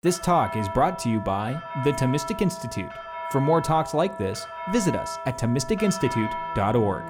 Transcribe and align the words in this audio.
This 0.00 0.20
talk 0.20 0.54
is 0.54 0.68
brought 0.68 0.96
to 1.00 1.08
you 1.08 1.18
by 1.18 1.60
the 1.82 1.90
Thomistic 1.90 2.40
Institute. 2.40 2.92
For 3.32 3.40
more 3.40 3.60
talks 3.60 3.94
like 3.94 4.16
this, 4.16 4.46
visit 4.70 4.94
us 4.94 5.18
at 5.26 5.38
ThomisticInstitute.org. 5.38 7.02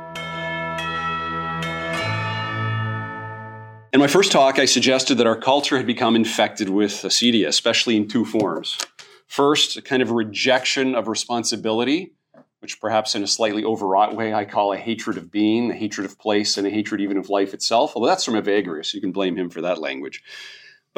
In 3.93 4.01
my 4.01 4.07
first 4.07 4.33
talk, 4.33 4.59
I 4.59 4.65
suggested 4.65 5.17
that 5.17 5.27
our 5.27 5.37
culture 5.37 5.77
had 5.77 5.87
become 5.87 6.17
infected 6.17 6.71
with 6.71 6.93
acedia, 6.93 7.49
especially 7.49 7.95
in 7.95 8.09
two 8.09 8.25
forms. 8.25 8.79
First, 9.27 9.77
a 9.77 9.83
kind 9.83 10.01
of 10.01 10.11
rejection 10.11 10.95
of 10.95 11.09
responsibility, 11.09 12.15
which 12.61 12.81
perhaps 12.81 13.15
in 13.15 13.23
a 13.23 13.27
slightly 13.27 13.65
overwrought 13.65 14.17
way 14.17 14.33
I 14.33 14.47
call 14.47 14.73
a 14.73 14.79
hatred 14.79 15.19
of 15.19 15.31
being, 15.31 15.73
a 15.73 15.75
hatred 15.75 16.07
of 16.07 16.19
place, 16.19 16.57
and 16.57 16.67
a 16.67 16.71
hatred 16.71 17.03
even 17.03 17.19
of 17.19 17.29
life 17.29 17.53
itself, 17.53 17.93
although 17.95 18.09
that's 18.09 18.25
from 18.25 18.33
Evagrius. 18.33 18.95
You 18.95 19.03
can 19.03 19.13
blame 19.13 19.37
him 19.37 19.51
for 19.51 19.61
that 19.61 19.79
language 19.79 20.23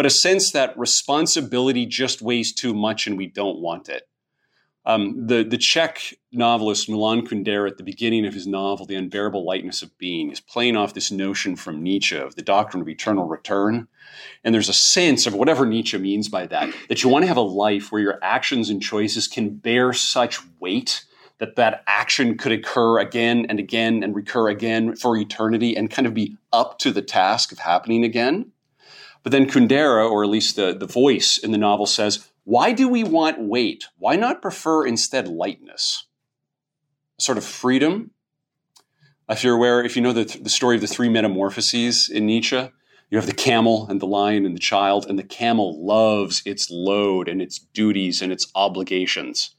but 0.01 0.07
a 0.07 0.09
sense 0.09 0.53
that 0.53 0.79
responsibility 0.79 1.85
just 1.85 2.23
weighs 2.23 2.55
too 2.55 2.73
much 2.73 3.07
and 3.07 3.19
we 3.19 3.27
don't 3.27 3.59
want 3.59 3.91
it. 3.91 4.09
Um, 4.87 5.27
the, 5.27 5.45
the 5.45 5.59
Czech 5.59 6.15
novelist 6.33 6.89
Milan 6.89 7.27
Kundera, 7.27 7.69
at 7.69 7.77
the 7.77 7.85
beginning 7.85 8.25
of 8.25 8.33
his 8.33 8.47
novel, 8.47 8.87
The 8.87 8.95
Unbearable 8.95 9.45
Lightness 9.45 9.83
of 9.83 9.99
Being, 9.99 10.31
is 10.31 10.41
playing 10.41 10.75
off 10.75 10.95
this 10.95 11.11
notion 11.11 11.55
from 11.55 11.83
Nietzsche 11.83 12.17
of 12.17 12.35
the 12.35 12.41
doctrine 12.41 12.81
of 12.81 12.89
eternal 12.89 13.27
return. 13.27 13.89
And 14.43 14.55
there's 14.55 14.71
a 14.71 14.73
sense 14.73 15.27
of 15.27 15.35
whatever 15.35 15.67
Nietzsche 15.67 15.99
means 15.99 16.31
by 16.31 16.47
that, 16.47 16.73
that 16.89 17.03
you 17.03 17.11
want 17.11 17.25
to 17.25 17.29
have 17.29 17.37
a 17.37 17.43
life 17.43 17.93
where 17.93 18.01
your 18.01 18.19
actions 18.23 18.71
and 18.71 18.81
choices 18.81 19.29
can 19.29 19.51
bear 19.51 19.93
such 19.93 20.39
weight 20.61 21.05
that 21.41 21.57
that 21.57 21.85
action 21.87 22.39
could 22.39 22.53
occur 22.53 23.01
again 23.01 23.45
and 23.51 23.59
again 23.59 24.03
and 24.03 24.17
recur 24.17 24.49
again 24.49 24.97
for 24.97 25.15
eternity 25.19 25.77
and 25.77 25.91
kind 25.91 26.07
of 26.07 26.15
be 26.15 26.39
up 26.55 26.79
to 26.79 26.91
the 26.91 27.03
task 27.03 27.53
of 27.53 27.59
happening 27.59 28.03
again. 28.03 28.51
But 29.23 29.33
then 29.33 29.47
Kundera, 29.47 30.09
or 30.11 30.25
at 30.25 30.31
least 30.31 30.57
the, 30.57 30.75
the 30.75 30.87
voice 30.87 31.37
in 31.37 31.51
the 31.51 31.59
novel, 31.59 31.87
says, 31.87 32.29
Why 32.45 32.73
do 32.73 32.89
we 32.89 33.05
want 33.05 33.41
weight? 33.41 33.85
Why 33.99 34.17
not 34.17 34.43
prefer 34.43 34.87
instead 34.87 35.29
lightness? 35.29 36.07
A 37.19 37.23
sort 37.23 37.39
of 37.39 37.45
freedom. 37.45 38.13
If 39.29 39.45
you're 39.45 39.55
aware, 39.55 39.85
if 39.85 39.95
you 39.95 40.03
know 40.03 40.13
the, 40.13 40.25
the 40.25 40.51
story 40.51 40.75
of 40.75 40.81
the 40.81 40.89
three 40.89 41.09
metamorphoses 41.09 42.09
in 42.09 42.27
Nietzsche, 42.27 42.71
you 43.11 43.19
have 43.19 43.27
the 43.27 43.35
camel 43.35 43.87
and 43.89 44.01
the 44.01 44.07
lion 44.07 44.47
and 44.47 44.55
the 44.55 44.61
child, 44.61 45.07
and 45.09 45.19
the 45.19 45.25
camel 45.25 45.85
loves 45.85 46.43
its 46.47 46.71
load 46.71 47.29
and 47.29 47.43
its 47.43 47.59
duties 47.59 48.23
and 48.23 48.33
its 48.33 48.47
obligations. 48.55 49.55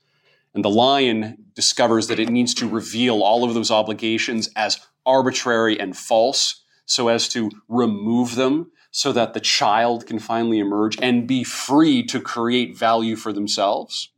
And 0.54 0.66
the 0.66 0.70
lion 0.70 1.38
discovers 1.54 2.08
that 2.08 2.20
it 2.20 2.30
needs 2.30 2.54
to 2.56 2.68
reveal 2.68 3.22
all 3.22 3.44
of 3.44 3.54
those 3.54 3.72
obligations 3.72 4.50
as 4.56 4.80
arbitrary 5.06 5.80
and 5.80 5.96
false 5.96 6.64
so 6.86 7.08
as 7.08 7.30
to 7.30 7.52
remove 7.68 8.36
them 8.36 8.72
so 8.92 9.14
that 9.14 9.34
the 9.34 9.40
child 9.40 10.06
can 10.06 10.20
finally 10.20 10.60
emerge 10.60 10.98
and 11.02 11.28
be 11.28 11.44
free 11.44 12.04
to 12.04 12.20
create 12.20 12.78
value 12.78 13.16
for 13.16 13.32
themselves. 13.32 14.12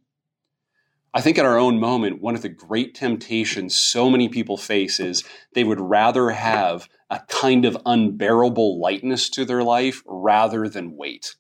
I 1.14 1.22
think 1.22 1.38
at 1.38 1.46
our 1.46 1.60
own 1.60 1.80
moment, 1.80 2.24
one 2.24 2.34
of 2.34 2.42
the 2.42 2.50
great 2.50 2.96
temptations 2.96 3.78
so 3.78 4.10
many 4.10 4.28
people 4.28 4.58
face 4.58 5.00
is 5.00 5.24
they 5.54 5.64
would 5.64 5.80
rather 5.80 6.32
have 6.32 6.90
a 7.12 7.22
kind 7.30 7.66
of 7.66 7.78
unbearable 7.86 8.80
lightness 8.80 9.30
to 9.30 9.46
their 9.46 9.64
life 9.64 10.02
rather 10.08 10.68
than 10.68 10.98
weight. 10.98 11.36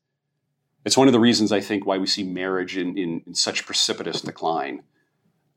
It's 0.86 0.98
one 0.98 1.08
of 1.08 1.14
the 1.14 1.20
reasons 1.20 1.52
I 1.52 1.60
think 1.60 1.88
why 1.88 1.98
we 1.98 2.06
see 2.06 2.24
marriage 2.24 2.78
in, 2.78 2.96
in, 2.96 3.24
in 3.26 3.34
such 3.34 3.66
precipitous 3.66 4.22
decline. 4.22 4.84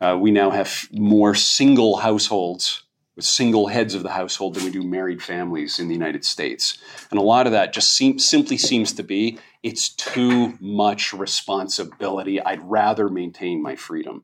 Uh, 0.01 0.17
we 0.19 0.31
now 0.31 0.51
have 0.51 0.89
more 0.93 1.35
single 1.35 1.99
households 1.99 2.85
with 3.17 3.25
single 3.25 3.67
heads 3.67 3.95
of 3.95 4.03
the 4.03 4.11
household 4.11 4.55
than 4.55 4.65
we 4.65 4.71
do 4.71 4.83
married 4.83 5.23
families 5.23 5.79
in 5.79 5.89
the 5.89 5.95
United 5.95 6.25
States. 6.25 6.79
And 7.11 7.19
a 7.19 7.23
lot 7.23 7.47
of 7.47 7.53
that 7.53 7.73
just 7.73 7.93
seem, 7.93 8.19
simply 8.19 8.59
seems 8.59 8.93
to 8.93 9.03
be 9.03 9.39
it's 9.63 9.89
too 9.89 10.57
much 10.61 11.13
responsibility. 11.13 12.41
I'd 12.41 12.63
rather 12.63 13.09
maintain 13.09 13.63
my 13.63 13.75
freedom. 13.75 14.23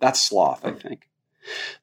That's 0.00 0.28
sloth, 0.28 0.64
I 0.64 0.72
think. 0.72 1.08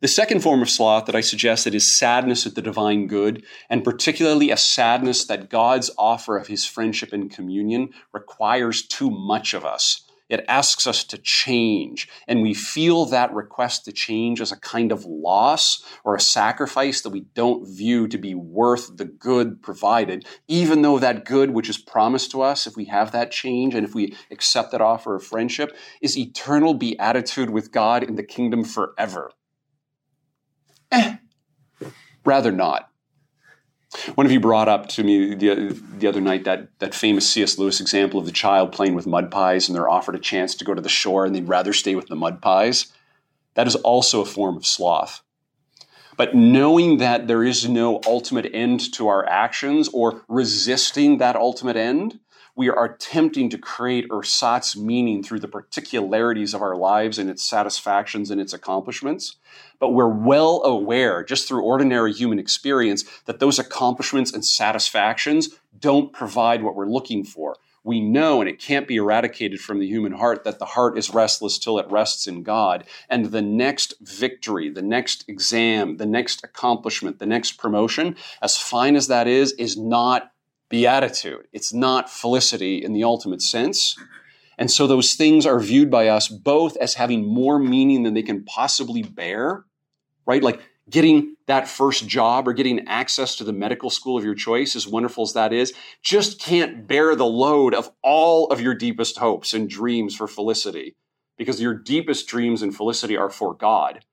The 0.01 0.07
second 0.07 0.41
form 0.41 0.61
of 0.61 0.69
sloth 0.69 1.05
that 1.05 1.15
I 1.15 1.21
suggested 1.21 1.75
is 1.75 1.97
sadness 1.97 2.45
at 2.45 2.55
the 2.55 2.61
divine 2.61 3.07
good, 3.07 3.45
and 3.69 3.83
particularly 3.83 4.49
a 4.49 4.57
sadness 4.57 5.25
that 5.25 5.49
God's 5.49 5.91
offer 5.97 6.37
of 6.37 6.47
his 6.47 6.65
friendship 6.65 7.13
and 7.13 7.29
communion 7.29 7.89
requires 8.11 8.85
too 8.85 9.09
much 9.11 9.53
of 9.53 9.63
us. 9.63 10.03
It 10.31 10.45
asks 10.47 10.87
us 10.87 11.03
to 11.03 11.17
change, 11.17 12.07
and 12.25 12.41
we 12.41 12.53
feel 12.53 13.05
that 13.07 13.33
request 13.33 13.83
to 13.83 13.91
change 13.91 14.39
as 14.39 14.53
a 14.53 14.59
kind 14.59 14.93
of 14.93 15.03
loss 15.03 15.83
or 16.05 16.15
a 16.15 16.21
sacrifice 16.21 17.01
that 17.01 17.09
we 17.09 17.25
don't 17.35 17.67
view 17.67 18.07
to 18.07 18.17
be 18.17 18.33
worth 18.33 18.95
the 18.95 19.03
good 19.03 19.61
provided, 19.61 20.25
even 20.47 20.83
though 20.83 20.99
that 20.99 21.25
good 21.25 21.51
which 21.51 21.67
is 21.67 21.77
promised 21.77 22.31
to 22.31 22.41
us, 22.41 22.65
if 22.65 22.77
we 22.77 22.85
have 22.85 23.11
that 23.11 23.31
change 23.31 23.75
and 23.75 23.85
if 23.85 23.93
we 23.93 24.15
accept 24.31 24.71
that 24.71 24.79
offer 24.79 25.15
of 25.15 25.23
friendship, 25.25 25.75
is 26.01 26.17
eternal 26.17 26.75
beatitude 26.75 27.49
with 27.49 27.73
God 27.73 28.01
in 28.01 28.15
the 28.15 28.23
kingdom 28.23 28.63
forever. 28.63 29.31
Eh, 30.93 31.17
rather 32.23 32.53
not. 32.53 32.90
One 34.15 34.25
of 34.25 34.31
you 34.31 34.39
brought 34.39 34.69
up 34.69 34.87
to 34.89 35.03
me 35.03 35.35
the, 35.35 35.77
the 35.97 36.07
other 36.07 36.21
night 36.21 36.45
that, 36.45 36.67
that 36.79 36.95
famous 36.95 37.29
C.S. 37.29 37.57
Lewis 37.57 37.81
example 37.81 38.19
of 38.19 38.25
the 38.25 38.31
child 38.31 38.71
playing 38.71 38.95
with 38.95 39.05
mud 39.05 39.29
pies 39.29 39.67
and 39.67 39.75
they're 39.75 39.89
offered 39.89 40.15
a 40.15 40.19
chance 40.19 40.55
to 40.55 40.65
go 40.65 40.73
to 40.73 40.81
the 40.81 40.89
shore 40.89 41.25
and 41.25 41.35
they'd 41.35 41.47
rather 41.47 41.73
stay 41.73 41.95
with 41.95 42.07
the 42.07 42.15
mud 42.15 42.41
pies. 42.41 42.87
That 43.55 43.67
is 43.67 43.75
also 43.75 44.21
a 44.21 44.25
form 44.25 44.55
of 44.55 44.65
sloth. 44.65 45.21
But 46.15 46.35
knowing 46.35 46.97
that 46.97 47.27
there 47.27 47.43
is 47.43 47.67
no 47.67 47.99
ultimate 48.05 48.49
end 48.53 48.93
to 48.93 49.07
our 49.07 49.27
actions 49.27 49.89
or 49.91 50.23
resisting 50.27 51.17
that 51.17 51.35
ultimate 51.35 51.75
end, 51.75 52.19
we 52.55 52.69
are 52.69 52.85
attempting 52.85 53.49
to 53.49 53.57
create 53.57 54.09
ersatz 54.09 54.75
meaning 54.75 55.23
through 55.23 55.39
the 55.39 55.47
particularities 55.47 56.53
of 56.53 56.61
our 56.61 56.75
lives 56.75 57.17
and 57.17 57.29
its 57.29 57.43
satisfactions 57.43 58.29
and 58.29 58.41
its 58.41 58.53
accomplishments. 58.53 59.37
But 59.79 59.93
we're 59.93 60.07
well 60.07 60.61
aware, 60.63 61.23
just 61.23 61.47
through 61.47 61.63
ordinary 61.63 62.13
human 62.13 62.39
experience, 62.39 63.03
that 63.25 63.39
those 63.39 63.57
accomplishments 63.57 64.31
and 64.33 64.45
satisfactions 64.45 65.49
don't 65.79 66.13
provide 66.13 66.63
what 66.63 66.75
we're 66.75 66.85
looking 66.85 67.23
for. 67.23 67.55
We 67.83 67.99
know, 67.99 68.41
and 68.41 68.49
it 68.49 68.59
can't 68.59 68.87
be 68.87 68.97
eradicated 68.97 69.59
from 69.59 69.79
the 69.79 69.87
human 69.87 70.11
heart, 70.11 70.43
that 70.43 70.59
the 70.59 70.65
heart 70.65 70.99
is 70.99 71.13
restless 71.13 71.57
till 71.57 71.79
it 71.79 71.89
rests 71.89 72.27
in 72.27 72.43
God. 72.43 72.83
And 73.09 73.25
the 73.27 73.41
next 73.41 73.95
victory, 74.01 74.69
the 74.69 74.83
next 74.83 75.25
exam, 75.27 75.97
the 75.97 76.05
next 76.05 76.43
accomplishment, 76.43 77.17
the 77.17 77.25
next 77.25 77.53
promotion, 77.53 78.17
as 78.39 78.55
fine 78.55 78.95
as 78.95 79.07
that 79.07 79.27
is, 79.27 79.53
is 79.53 79.77
not 79.77 80.30
beatitude. 80.71 81.47
It's 81.53 81.73
not 81.73 82.09
felicity 82.09 82.83
in 82.83 82.93
the 82.93 83.03
ultimate 83.03 83.41
sense. 83.41 83.95
And 84.57 84.71
so 84.71 84.87
those 84.87 85.13
things 85.13 85.45
are 85.45 85.59
viewed 85.59 85.91
by 85.91 86.07
us 86.07 86.27
both 86.27 86.77
as 86.77 86.95
having 86.95 87.25
more 87.25 87.59
meaning 87.59 88.03
than 88.03 88.13
they 88.13 88.23
can 88.23 88.43
possibly 88.43 89.03
bear, 89.03 89.65
right? 90.25 90.41
Like 90.41 90.61
getting 90.89 91.35
that 91.47 91.67
first 91.67 92.07
job 92.07 92.47
or 92.47 92.53
getting 92.53 92.87
access 92.87 93.35
to 93.35 93.43
the 93.43 93.53
medical 93.53 93.89
school 93.89 94.17
of 94.17 94.23
your 94.23 94.35
choice, 94.35 94.75
as 94.75 94.87
wonderful 94.87 95.23
as 95.23 95.33
that 95.33 95.53
is, 95.53 95.73
just 96.03 96.39
can't 96.39 96.87
bear 96.87 97.15
the 97.15 97.25
load 97.25 97.73
of 97.73 97.91
all 98.03 98.47
of 98.47 98.61
your 98.61 98.75
deepest 98.75 99.17
hopes 99.17 99.53
and 99.53 99.69
dreams 99.69 100.15
for 100.15 100.27
felicity 100.27 100.95
because 101.37 101.61
your 101.61 101.73
deepest 101.73 102.27
dreams 102.27 102.61
and 102.61 102.75
felicity 102.75 103.17
are 103.17 103.29
for 103.29 103.53
God. 103.53 104.05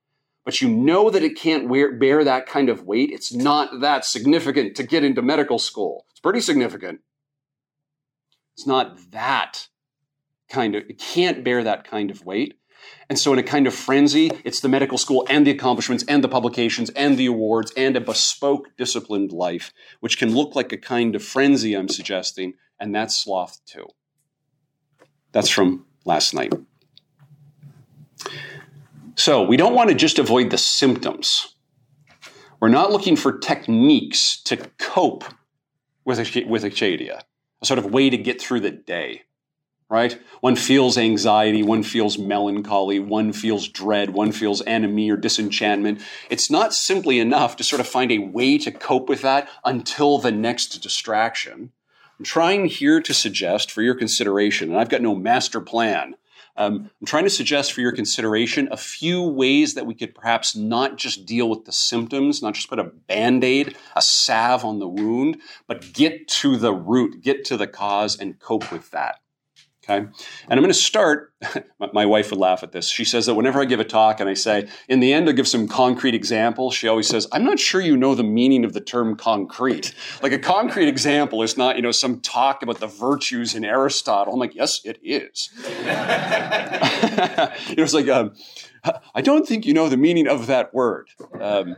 But 0.45 0.63
you 0.63 0.69
know 0.71 1.11
that 1.11 1.23
it 1.23 1.37
can't 1.37 1.69
wear, 1.69 1.93
bear 1.93 2.25
that 2.25 2.47
kind 2.47 2.71
of 2.71 2.85
weight. 2.85 3.11
It's 3.13 3.35
not 3.35 3.81
that 3.81 4.07
significant 4.07 4.77
to 4.77 4.83
get 4.83 5.05
into 5.05 5.21
medical 5.21 5.59
school. 5.59 6.07
It's 6.19 6.23
pretty 6.25 6.41
significant. 6.41 7.03
It's 8.57 8.67
not 8.67 9.13
that 9.13 9.69
kind 10.51 10.75
of, 10.75 10.83
it 10.91 10.99
can't 10.99 11.45
bear 11.45 11.63
that 11.63 11.85
kind 11.85 12.11
of 12.11 12.27
weight. 12.27 12.59
And 13.09 13.17
so, 13.17 13.33
in 13.33 13.39
a 13.39 13.45
kind 13.45 13.69
of 13.69 13.75
frenzy, 13.75 14.33
it's 14.43 14.59
the 14.59 14.69
medical 14.69 14.99
school 14.99 15.25
and 15.31 15.47
the 15.47 15.53
accomplishments 15.53 16.05
and 16.09 16.25
the 16.25 16.29
publications 16.29 16.91
and 16.91 17.17
the 17.17 17.27
awards 17.27 17.73
and 17.77 17.97
a 17.97 18.01
bespoke, 18.01 18.77
disciplined 18.77 19.31
life, 19.31 19.73
which 20.01 20.19
can 20.19 20.35
look 20.35 20.57
like 20.57 20.73
a 20.73 20.77
kind 20.77 21.15
of 21.15 21.23
frenzy, 21.23 21.75
I'm 21.75 21.89
suggesting, 21.89 22.55
and 22.81 22.93
that's 22.93 23.23
sloth 23.23 23.61
too. 23.65 23.87
That's 25.31 25.49
from 25.49 25.87
last 26.05 26.35
night. 26.35 26.53
So, 29.15 29.45
we 29.45 29.57
don't 29.57 29.75
want 29.75 29.91
to 29.91 29.95
just 29.95 30.19
avoid 30.19 30.51
the 30.51 30.59
symptoms. 30.59 31.55
We're 32.59 32.71
not 32.71 32.91
looking 32.91 33.15
for 33.15 33.39
techniques 33.39 34.43
to 34.47 34.57
cope 34.79 35.23
with, 36.09 36.19
with 36.47 36.65
acedia, 36.65 37.21
a 37.61 37.67
sort 37.67 37.79
of 37.79 37.93
way 37.93 38.09
to 38.09 38.17
get 38.17 38.41
through 38.41 38.61
the 38.61 38.71
day, 38.71 39.23
right? 39.91 40.19
One 40.41 40.57
feels 40.57 40.97
anxiety, 40.97 41.63
one 41.63 41.83
feels 41.83 42.19
melancholy, 42.19 42.99
one 42.99 43.33
feels 43.33 43.69
dread, 43.69 44.11
one 44.11 44.33
feels 44.33 44.63
anomie 44.63 45.11
or 45.11 45.19
disenchantment. 45.19 46.01
It's 46.31 46.51
not 46.51 46.73
simply 46.73 47.21
enough 47.21 47.57
to 47.57 47.65
sort 47.65 47.81
of 47.81 47.87
find 47.87 48.11
a 48.11 48.19
way 48.19 48.57
to 48.59 48.73
cope 48.73 49.09
with 49.09 49.21
that 49.21 49.49
until 49.65 50.19
the 50.19 50.33
next 50.33 50.79
distraction. 50.83 51.73
I'm 52.19 52.25
trying 52.25 52.67
here 52.67 53.01
to 53.03 53.15
suggest 53.15 53.71
for 53.71 53.83
your 53.83 53.95
consideration, 53.95 54.71
and 54.71 54.81
I've 54.81 54.89
got 54.89 55.03
no 55.03 55.15
master 55.15 55.61
plan 55.61 56.17
um, 56.59 56.91
I'm 57.01 57.07
trying 57.07 57.25
to 57.25 57.31
suggest 57.31 57.73
for 57.73 57.81
your 57.81 57.93
consideration 57.93 58.69
a 58.73 58.77
few 58.77 59.23
ways 59.23 59.75
that 59.75 59.87
we 59.87 59.95
could 59.95 60.13
perhaps 60.13 60.57
not 60.57 60.99
just 60.99 61.25
deal 61.25 61.49
with 61.49 61.65
the 61.65 61.73
symptoms, 61.73 62.43
not 62.43 62.55
just 62.55 62.69
put 62.69 62.81
a 62.81 62.85
band 62.85 63.45
aid, 63.45 63.77
a 63.95 64.03
salve 64.03 64.65
on 64.65 64.81
the 64.81 64.89
wound, 64.89 65.39
but 65.69 65.93
get 65.93 66.27
to 66.27 66.57
the 66.57 66.75
root, 66.75 67.23
get 67.23 67.45
to 67.47 67.57
the 67.57 67.69
cause, 67.69 68.19
and 68.19 68.41
cope 68.41 68.73
with 68.73 68.91
that. 68.91 69.21
Okay. 69.89 70.05
And 70.05 70.13
I'm 70.51 70.59
going 70.59 70.69
to 70.69 70.75
start. 70.75 71.33
my 71.95 72.05
wife 72.05 72.31
would 72.31 72.39
laugh 72.39 72.63
at 72.63 72.73
this. 72.73 72.89
She 72.89 73.05
says 73.05 73.27
that 73.27 73.35
whenever 73.35 73.61
I 73.61 73.65
give 73.65 73.81
a 73.81 73.85
talk 73.85 74.21
and 74.21 74.29
I 74.29 74.35
say, 74.35 74.69
in 74.89 75.01
the 75.01 75.13
end, 75.13 75.29
I'll 75.29 75.35
give 75.35 75.49
some 75.49 75.67
concrete 75.67 76.15
examples, 76.15 76.75
she 76.75 76.89
always 76.89 77.09
says, 77.09 77.27
I'm 77.33 77.45
not 77.45 77.59
sure 77.59 77.81
you 77.81 77.97
know 77.97 78.15
the 78.15 78.23
meaning 78.23 78.65
of 78.65 78.75
the 78.75 78.81
term 78.81 79.17
concrete. 79.17 79.95
Like 80.23 80.33
a 80.33 80.39
concrete 80.39 80.89
example 80.89 81.43
is 81.43 81.57
not, 81.57 81.77
you 81.77 81.83
know, 81.83 81.93
some 81.93 82.21
talk 82.21 82.63
about 82.63 82.81
the 82.81 82.87
virtues 82.87 83.55
in 83.55 83.65
Aristotle. 83.65 84.35
I'm 84.35 84.41
like, 84.41 84.55
yes, 84.55 84.81
it 84.85 84.99
is. 85.03 85.51
know, 87.79 87.85
it's 87.85 87.95
like, 87.95 88.09
um, 88.09 88.35
I 89.15 89.23
don't 89.23 89.47
think 89.47 89.65
you 89.65 89.73
know 89.73 89.89
the 89.89 89.97
meaning 89.97 90.29
of 90.29 90.49
that 90.49 90.75
word. 90.75 91.09
Um, 91.41 91.77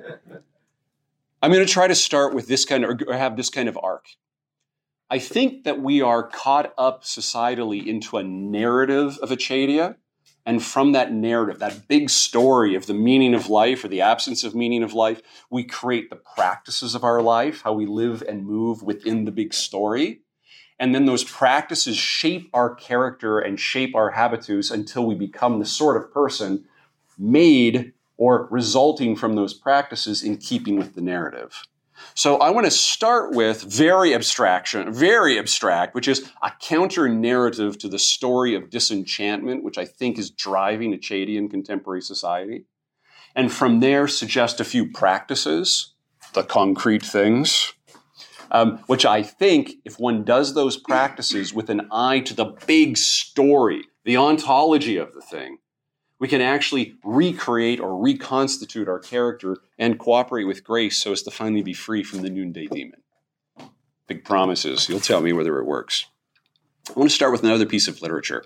I'm 1.43 1.53
going 1.53 1.65
to 1.65 1.73
try 1.73 1.87
to 1.87 1.95
start 1.95 2.35
with 2.35 2.49
this 2.49 2.65
kind 2.65 2.85
of, 2.85 3.01
or 3.07 3.17
have 3.17 3.37
this 3.37 3.51
kind 3.51 3.69
of 3.69 3.79
arc. 3.83 4.07
I 5.13 5.19
think 5.19 5.65
that 5.65 5.83
we 5.83 6.01
are 6.01 6.23
caught 6.23 6.73
up 6.79 7.03
societally 7.03 7.85
into 7.85 8.17
a 8.17 8.23
narrative 8.23 9.19
of 9.21 9.31
acedia. 9.31 9.97
And 10.47 10.63
from 10.63 10.93
that 10.93 11.13
narrative, 11.13 11.59
that 11.59 11.89
big 11.89 12.09
story 12.09 12.75
of 12.77 12.87
the 12.87 12.95
meaning 12.95 13.35
of 13.35 13.51
life 13.51 13.85
or 13.85 13.89
the 13.89 14.01
absence 14.01 14.45
of 14.45 14.55
meaning 14.55 14.83
of 14.83 14.95
life, 14.95 15.21
we 15.51 15.65
create 15.65 16.11
the 16.11 16.17
practices 16.17 16.95
of 16.95 17.05
our 17.05 17.21
life, 17.21 17.63
how 17.63 17.73
we 17.73 17.87
live 17.87 18.23
and 18.27 18.47
move 18.47 18.83
within 18.83 19.25
the 19.25 19.33
big 19.33 19.53
story. 19.53 20.21
And 20.79 20.95
then 20.95 21.05
those 21.05 21.25
practices 21.25 21.97
shape 21.97 22.49
our 22.55 22.75
character 22.75 23.39
and 23.39 23.61
shape 23.61 23.95
our 23.95 24.13
habitus 24.13 24.71
until 24.71 25.05
we 25.05 25.15
become 25.15 25.59
the 25.59 25.67
sort 25.67 26.03
of 26.03 26.13
person 26.13 26.65
made 27.19 27.93
or 28.17 28.49
resulting 28.51 29.17
from 29.17 29.35
those 29.35 29.55
practices 29.55 30.23
in 30.23 30.39
keeping 30.39 30.79
with 30.79 30.95
the 30.95 31.03
narrative. 31.03 31.65
So 32.15 32.39
I 32.39 32.51
want 32.51 32.67
to 32.67 32.71
start 32.71 33.35
with 33.35 33.63
very 33.63 34.15
abstraction, 34.15 34.93
very 34.93 35.39
abstract, 35.39 35.95
which 35.95 36.09
is 36.09 36.31
a 36.43 36.53
counter 36.61 37.09
narrative 37.09 37.79
to 37.79 37.89
the 37.89 37.99
story 37.99 38.55
of 38.55 38.71
disenchantment, 38.71 39.63
which 39.63 39.79
I 39.79 39.85
think 39.85 40.19
is 40.19 40.31
driving 40.31 40.93
Achadian 40.93 41.51
contemporary 41.51 42.03
society. 42.03 42.65
And 43.35 43.53
from 43.53 43.81
there, 43.81 44.09
suggest 44.09 44.61
a 44.61 44.65
few 44.65 44.91
practices, 44.91 45.95
the 46.35 46.43
concrete 46.43 47.05
things, 47.05 47.73
um, 48.51 48.79
which 48.87 49.07
I 49.07 49.23
think, 49.23 49.75
if 49.85 50.01
one 50.01 50.25
does 50.25 50.55
those 50.55 50.77
practices 50.77 51.55
with 51.55 51.71
an 51.71 51.89
eye 51.93 52.21
to 52.21 52.35
the 52.35 52.57
big 52.67 52.99
story, 52.99 53.85
the 54.05 54.17
ontology 54.17 54.97
of 54.97 55.15
the 55.15 55.21
thing, 55.21 55.59
we 56.21 56.29
can 56.29 56.41
actually 56.41 56.95
recreate 57.03 57.81
or 57.81 57.99
reconstitute 57.99 58.89
our 58.89 59.01
character 59.01 59.57
and 59.79 59.99
cooperate 59.99 60.45
with 60.45 60.63
grace 60.63 61.03
so 61.03 61.11
as 61.13 61.23
to 61.23 61.31
finally 61.31 61.63
be 61.63 61.73
free 61.73 62.05
from 62.05 62.23
the 62.23 62.31
noonday 62.31 62.67
demon. 62.67 63.03
Big 64.07 64.25
promises. 64.25 64.89
You'll 64.89 65.01
tell 65.01 65.23
me 65.23 65.33
whether 65.33 65.59
it 65.59 65.67
works. 65.67 66.07
I 66.89 66.93
want 66.93 67.09
to 67.11 67.15
start 67.15 67.33
with 67.33 67.43
another 67.43 67.67
piece 67.67 67.89
of 67.89 68.03
literature. 68.03 68.45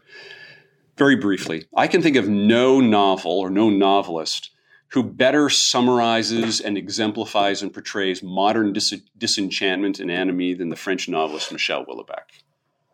Very 0.96 1.16
briefly, 1.16 1.66
I 1.76 1.88
can 1.88 2.00
think 2.00 2.16
of 2.16 2.28
no 2.28 2.80
novel 2.80 3.40
or 3.40 3.50
no 3.50 3.68
novelist 3.68 4.50
who 4.88 5.02
better 5.02 5.50
summarizes 5.50 6.60
and 6.60 6.78
exemplifies 6.78 7.62
and 7.62 7.74
portrays 7.74 8.22
modern 8.22 8.72
dis- 8.72 9.02
disenchantment 9.18 9.98
and 9.98 10.08
anomie 10.08 10.56
than 10.56 10.68
the 10.68 10.76
French 10.76 11.08
novelist 11.08 11.50
Michel 11.50 11.84
Houellebecq. 11.84 12.43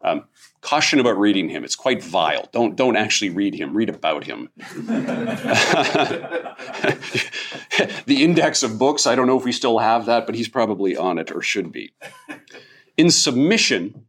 Um, 0.02 0.24
caution 0.62 0.98
about 0.98 1.18
reading 1.18 1.50
him. 1.50 1.62
It's 1.62 1.76
quite 1.76 2.02
vile. 2.02 2.48
Don't, 2.52 2.74
don't 2.74 2.96
actually 2.96 3.30
read 3.30 3.54
him, 3.54 3.76
read 3.76 3.90
about 3.90 4.24
him. 4.24 4.48
the 8.06 8.24
index 8.24 8.62
of 8.62 8.78
books, 8.78 9.06
I 9.06 9.14
don't 9.14 9.26
know 9.26 9.38
if 9.38 9.44
we 9.44 9.52
still 9.52 9.78
have 9.78 10.06
that, 10.06 10.24
but 10.24 10.34
he's 10.34 10.48
probably 10.48 10.96
on 10.96 11.18
it 11.18 11.30
or 11.30 11.42
should 11.42 11.70
be. 11.70 11.92
In 12.96 13.10
submission, 13.10 14.06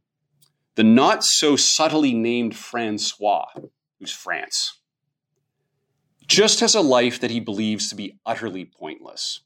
the 0.75 0.83
not 0.83 1.23
so 1.25 1.57
subtly 1.57 2.13
named 2.13 2.55
Francois, 2.55 3.47
who's 3.99 4.11
France, 4.11 4.79
just 6.25 6.61
has 6.61 6.75
a 6.75 6.81
life 6.81 7.19
that 7.19 7.31
he 7.31 7.41
believes 7.41 7.89
to 7.89 7.95
be 7.95 8.17
utterly 8.25 8.63
pointless. 8.63 9.41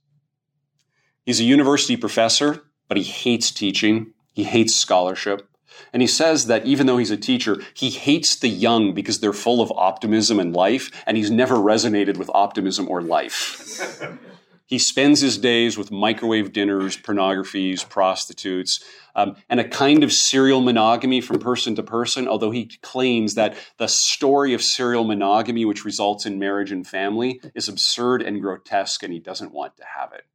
He's 1.26 1.40
a 1.40 1.44
university 1.44 1.98
professor, 1.98 2.66
but 2.88 2.98
he 2.98 3.04
hates 3.04 3.50
teaching, 3.50 4.14
he 4.34 4.44
hates 4.44 4.76
scholarship. 4.76 5.50
And 5.94 6.02
he 6.02 6.08
says 6.08 6.48
that 6.48 6.66
even 6.66 6.88
though 6.88 6.98
he's 6.98 7.12
a 7.12 7.18
teacher, 7.18 7.62
he 7.74 7.90
hates 7.90 8.36
the 8.36 8.50
young 8.50 8.94
because 8.94 9.20
they're 9.20 9.34
full 9.34 9.62
of 9.62 9.72
optimism 9.76 10.40
and 10.40 10.54
life, 10.54 10.92
and 11.06 11.18
he's 11.18 11.32
never 11.32 11.56
resonated 11.56 12.18
with 12.18 12.30
optimism 12.34 12.88
or 12.90 13.02
life. 13.02 14.02
he 14.66 14.80
spends 14.80 15.22
his 15.22 15.38
days 15.38 15.78
with 15.78 15.92
microwave 15.92 16.52
dinners, 16.52 16.98
pornographies, 16.98 17.88
prostitutes, 17.88 18.84
um, 19.16 19.36
and 19.50 19.60
a 19.60 19.68
kind 19.68 20.04
of 20.04 20.12
serial 20.12 20.62
monogamy 20.62 21.22
from 21.22 21.40
person 21.40 21.76
to 21.76 21.84
person, 21.84 22.28
although 22.28 22.52
he 22.52 22.72
claims 22.82 23.36
that 23.36 23.56
the 23.78 23.88
story 23.88 24.54
of 24.54 24.62
serial 24.62 25.04
monogamy, 25.04 25.66
which 25.66 25.86
results 25.86 26.26
in 26.26 26.40
marriage 26.40 26.72
and 26.72 26.88
family, 26.88 27.40
is 27.54 27.70
absurd 27.70 28.22
and 28.22 28.42
grotesque, 28.42 29.04
and 29.04 29.14
he 29.14 29.20
doesn't 29.20 29.54
want 29.54 29.78
to 29.78 29.84
have 29.98 30.12
it. 30.14 30.26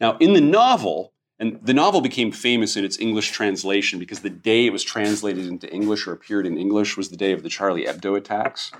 Now, 0.00 0.16
in 0.18 0.32
the 0.32 0.40
novel, 0.40 1.12
and 1.38 1.58
the 1.62 1.74
novel 1.74 2.00
became 2.00 2.32
famous 2.32 2.76
in 2.76 2.84
its 2.84 2.98
English 2.98 3.30
translation 3.30 3.98
because 3.98 4.20
the 4.20 4.30
day 4.30 4.66
it 4.66 4.72
was 4.72 4.82
translated 4.82 5.46
into 5.46 5.72
English 5.72 6.06
or 6.06 6.12
appeared 6.12 6.46
in 6.46 6.58
English 6.58 6.96
was 6.96 7.10
the 7.10 7.16
day 7.16 7.32
of 7.32 7.42
the 7.42 7.48
Charlie 7.48 7.86
Hebdo 7.86 8.16
attacks. 8.16 8.72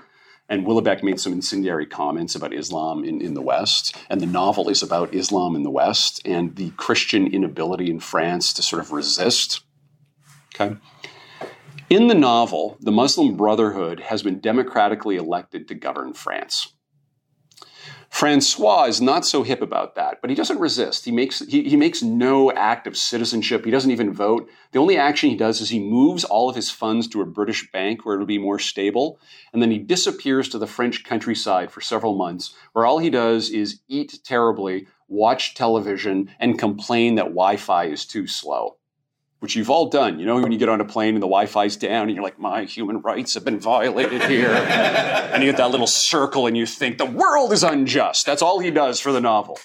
And 0.49 0.65
Houellebecq 0.65 1.03
made 1.03 1.19
some 1.19 1.31
incendiary 1.31 1.85
comments 1.85 2.33
about 2.33 2.53
Islam 2.53 3.03
in, 3.05 3.21
in 3.21 3.35
the 3.35 3.41
West. 3.41 3.95
And 4.09 4.19
the 4.19 4.25
novel 4.25 4.67
is 4.67 4.81
about 4.81 5.13
Islam 5.13 5.55
in 5.55 5.63
the 5.63 5.69
West 5.69 6.21
and 6.25 6.55
the 6.55 6.71
Christian 6.71 7.27
inability 7.27 7.89
in 7.89 7.99
France 7.99 8.51
to 8.53 8.63
sort 8.63 8.81
of 8.81 8.91
resist. 8.91 9.61
Okay. 10.55 10.75
In 11.89 12.07
the 12.07 12.15
novel, 12.15 12.77
the 12.81 12.91
Muslim 12.91 13.37
Brotherhood 13.37 13.99
has 13.99 14.21
been 14.21 14.39
democratically 14.39 15.15
elected 15.15 15.67
to 15.67 15.75
govern 15.75 16.13
France. 16.13 16.73
Francois 18.09 18.85
is 18.85 18.99
not 18.99 19.25
so 19.25 19.43
hip 19.43 19.61
about 19.61 19.95
that, 19.95 20.19
but 20.19 20.29
he 20.29 20.35
doesn't 20.35 20.59
resist. 20.59 21.05
He 21.05 21.11
makes 21.11 21.39
he, 21.39 21.63
he 21.63 21.77
makes 21.77 22.01
no 22.01 22.51
act 22.51 22.87
of 22.87 22.97
citizenship. 22.97 23.63
He 23.63 23.71
doesn't 23.71 23.91
even 23.91 24.13
vote. 24.13 24.49
The 24.71 24.79
only 24.79 24.97
action 24.97 25.29
he 25.29 25.35
does 25.35 25.61
is 25.61 25.69
he 25.69 25.79
moves 25.79 26.23
all 26.23 26.49
of 26.49 26.55
his 26.55 26.71
funds 26.71 27.07
to 27.09 27.21
a 27.21 27.25
British 27.25 27.71
bank 27.71 28.05
where 28.05 28.15
it'll 28.15 28.25
be 28.25 28.39
more 28.39 28.59
stable, 28.59 29.19
and 29.53 29.61
then 29.61 29.71
he 29.71 29.77
disappears 29.77 30.49
to 30.49 30.57
the 30.57 30.67
French 30.67 31.03
countryside 31.03 31.71
for 31.71 31.81
several 31.81 32.15
months, 32.15 32.55
where 32.73 32.85
all 32.85 32.97
he 32.97 33.11
does 33.11 33.51
is 33.51 33.79
eat 33.87 34.19
terribly, 34.23 34.87
watch 35.07 35.53
television, 35.53 36.29
and 36.39 36.59
complain 36.59 37.15
that 37.15 37.25
Wi-Fi 37.25 37.85
is 37.85 38.05
too 38.05 38.25
slow 38.25 38.78
which 39.39 39.55
you've 39.55 39.69
all 39.69 39.87
done. 39.87 40.19
You 40.19 40.25
know, 40.25 40.39
when 40.39 40.51
you 40.51 40.57
get 40.57 40.69
on 40.69 40.81
a 40.81 40.85
plane 40.85 41.15
and 41.15 41.23
the 41.23 41.27
Wi-Fi's 41.27 41.77
down 41.77 42.03
and 42.03 42.15
you're 42.15 42.23
like, 42.23 42.39
my 42.39 42.65
human 42.65 43.01
rights 43.01 43.33
have 43.33 43.45
been 43.45 43.59
violated 43.59 44.23
here. 44.23 44.49
and 44.53 45.41
you 45.41 45.49
get 45.49 45.57
that 45.57 45.71
little 45.71 45.87
circle 45.87 46.45
and 46.45 46.57
you 46.57 46.65
think, 46.65 46.97
the 46.97 47.05
world 47.05 47.53
is 47.53 47.63
unjust. 47.63 48.25
That's 48.25 48.41
all 48.41 48.59
he 48.59 48.71
does 48.71 48.99
for 48.99 49.11
the 49.11 49.21
novel. 49.21 49.57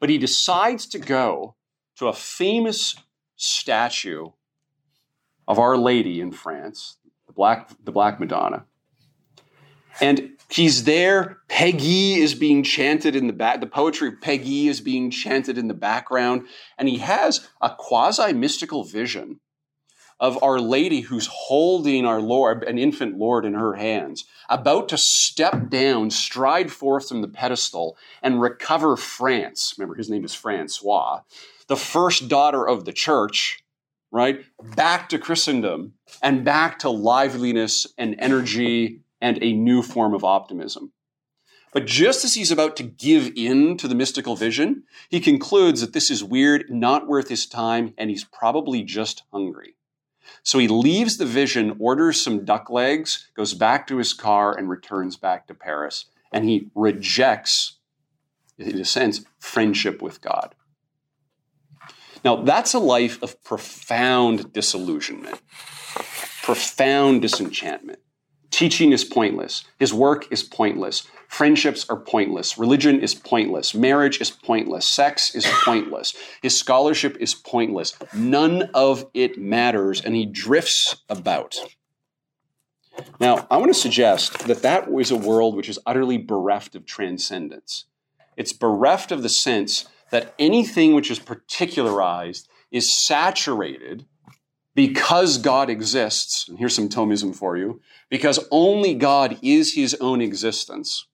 But 0.00 0.08
he 0.08 0.18
decides 0.18 0.86
to 0.88 0.98
go 0.98 1.54
to 1.96 2.08
a 2.08 2.12
famous 2.12 2.94
statue 3.36 4.28
of 5.46 5.58
Our 5.58 5.76
Lady 5.76 6.20
in 6.20 6.32
France, 6.32 6.96
the 7.26 7.32
Black, 7.32 7.70
the 7.84 7.92
Black 7.92 8.18
Madonna. 8.18 8.64
And 10.00 10.37
he's 10.50 10.84
there. 10.84 11.38
Péguy 11.48 12.16
is 12.16 12.34
being 12.34 12.62
chanted 12.62 13.14
in 13.14 13.26
the 13.26 13.32
back. 13.32 13.60
The 13.60 13.66
poetry 13.66 14.08
of 14.08 14.14
Péguy 14.20 14.66
is 14.66 14.80
being 14.80 15.10
chanted 15.10 15.58
in 15.58 15.68
the 15.68 15.74
background. 15.74 16.46
And 16.76 16.88
he 16.88 16.98
has 16.98 17.48
a 17.60 17.74
quasi 17.76 18.32
mystical 18.32 18.84
vision 18.84 19.40
of 20.20 20.42
Our 20.42 20.58
Lady 20.58 21.02
who's 21.02 21.28
holding 21.30 22.04
our 22.04 22.20
Lord, 22.20 22.64
an 22.64 22.78
infant 22.78 23.16
Lord 23.16 23.44
in 23.44 23.54
her 23.54 23.74
hands, 23.74 24.24
about 24.48 24.88
to 24.88 24.98
step 24.98 25.68
down, 25.68 26.10
stride 26.10 26.72
forth 26.72 27.08
from 27.08 27.22
the 27.22 27.28
pedestal, 27.28 27.96
and 28.22 28.40
recover 28.40 28.96
France. 28.96 29.74
Remember, 29.78 29.94
his 29.94 30.10
name 30.10 30.24
is 30.24 30.34
Francois, 30.34 31.20
the 31.68 31.76
first 31.76 32.28
daughter 32.28 32.66
of 32.66 32.84
the 32.84 32.92
church, 32.92 33.62
right? 34.10 34.44
Back 34.74 35.08
to 35.10 35.18
Christendom 35.18 35.94
and 36.20 36.44
back 36.44 36.80
to 36.80 36.90
liveliness 36.90 37.86
and 37.96 38.16
energy 38.18 39.02
and 39.20 39.42
a 39.42 39.52
new 39.52 39.82
form 39.82 40.14
of 40.14 40.24
optimism. 40.24 40.92
But 41.72 41.86
just 41.86 42.24
as 42.24 42.34
he's 42.34 42.50
about 42.50 42.76
to 42.76 42.82
give 42.82 43.32
in 43.36 43.76
to 43.76 43.88
the 43.88 43.94
mystical 43.94 44.36
vision, 44.36 44.84
he 45.10 45.20
concludes 45.20 45.80
that 45.80 45.92
this 45.92 46.10
is 46.10 46.24
weird, 46.24 46.64
not 46.70 47.06
worth 47.06 47.28
his 47.28 47.46
time, 47.46 47.92
and 47.98 48.08
he's 48.08 48.24
probably 48.24 48.82
just 48.82 49.24
hungry. 49.32 49.74
So 50.42 50.58
he 50.58 50.68
leaves 50.68 51.18
the 51.18 51.26
vision, 51.26 51.76
orders 51.78 52.22
some 52.22 52.44
duck 52.44 52.70
legs, 52.70 53.28
goes 53.36 53.54
back 53.54 53.86
to 53.88 53.98
his 53.98 54.14
car, 54.14 54.56
and 54.56 54.68
returns 54.68 55.16
back 55.16 55.46
to 55.46 55.54
Paris. 55.54 56.06
And 56.32 56.44
he 56.44 56.70
rejects, 56.74 57.78
in 58.58 58.78
a 58.80 58.84
sense, 58.84 59.24
friendship 59.38 60.00
with 60.00 60.20
God. 60.20 60.54
Now, 62.24 62.36
that's 62.36 62.74
a 62.74 62.78
life 62.78 63.22
of 63.22 63.42
profound 63.44 64.52
disillusionment, 64.52 65.40
profound 66.42 67.22
disenchantment. 67.22 68.00
Teaching 68.50 68.92
is 68.92 69.04
pointless. 69.04 69.64
His 69.78 69.92
work 69.92 70.30
is 70.32 70.42
pointless. 70.42 71.06
Friendships 71.28 71.88
are 71.90 72.00
pointless. 72.00 72.58
Religion 72.58 73.00
is 73.00 73.14
pointless. 73.14 73.74
Marriage 73.74 74.20
is 74.20 74.30
pointless. 74.30 74.88
Sex 74.88 75.34
is 75.34 75.46
pointless. 75.64 76.14
His 76.42 76.58
scholarship 76.58 77.16
is 77.20 77.34
pointless. 77.34 77.96
None 78.14 78.70
of 78.74 79.06
it 79.12 79.38
matters, 79.38 80.00
and 80.00 80.16
he 80.16 80.24
drifts 80.24 80.96
about. 81.08 81.56
Now, 83.20 83.46
I 83.50 83.58
want 83.58 83.72
to 83.72 83.80
suggest 83.80 84.46
that 84.46 84.62
that 84.62 84.88
is 84.88 85.10
a 85.10 85.16
world 85.16 85.54
which 85.54 85.68
is 85.68 85.78
utterly 85.86 86.16
bereft 86.16 86.74
of 86.74 86.86
transcendence. 86.86 87.84
It's 88.36 88.52
bereft 88.52 89.12
of 89.12 89.22
the 89.22 89.28
sense 89.28 89.86
that 90.10 90.34
anything 90.38 90.94
which 90.94 91.10
is 91.10 91.18
particularized 91.18 92.48
is 92.70 93.06
saturated 93.06 94.06
because 94.78 95.38
God 95.38 95.70
exists. 95.70 96.48
And 96.48 96.56
here's 96.56 96.76
some 96.76 96.88
Thomism 96.88 97.34
for 97.34 97.56
you 97.56 97.80
because 98.10 98.46
only 98.52 98.94
God 98.94 99.36
is 99.42 99.74
his 99.74 99.96
own 100.00 100.20
existence. 100.20 101.08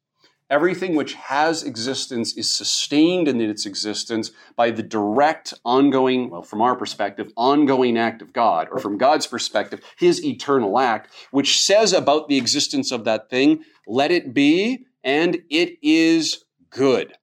Everything 0.51 0.95
which 0.95 1.15
has 1.15 1.63
existence 1.63 2.37
is 2.37 2.53
sustained 2.53 3.27
in 3.27 3.41
its 3.41 3.65
existence 3.65 4.33
by 4.55 4.71
the 4.71 4.83
direct, 4.83 5.55
ongoing, 5.65 6.29
well, 6.29 6.43
from 6.43 6.61
our 6.61 6.77
perspective, 6.77 7.33
ongoing 7.39 7.97
act 7.97 8.21
of 8.21 8.35
God, 8.35 8.69
or 8.71 8.79
from 8.79 8.99
God's 8.99 9.27
perspective, 9.27 9.81
his 9.97 10.23
eternal 10.23 10.79
act, 10.79 11.11
which 11.31 11.59
says 11.59 11.95
about 11.95 12.29
the 12.29 12.37
existence 12.37 12.93
of 12.93 13.05
that 13.05 13.31
thing, 13.31 13.65
let 13.87 14.11
it 14.11 14.35
be, 14.35 14.85
and 15.03 15.39
it 15.49 15.79
is 15.81 16.45
good. 16.69 17.15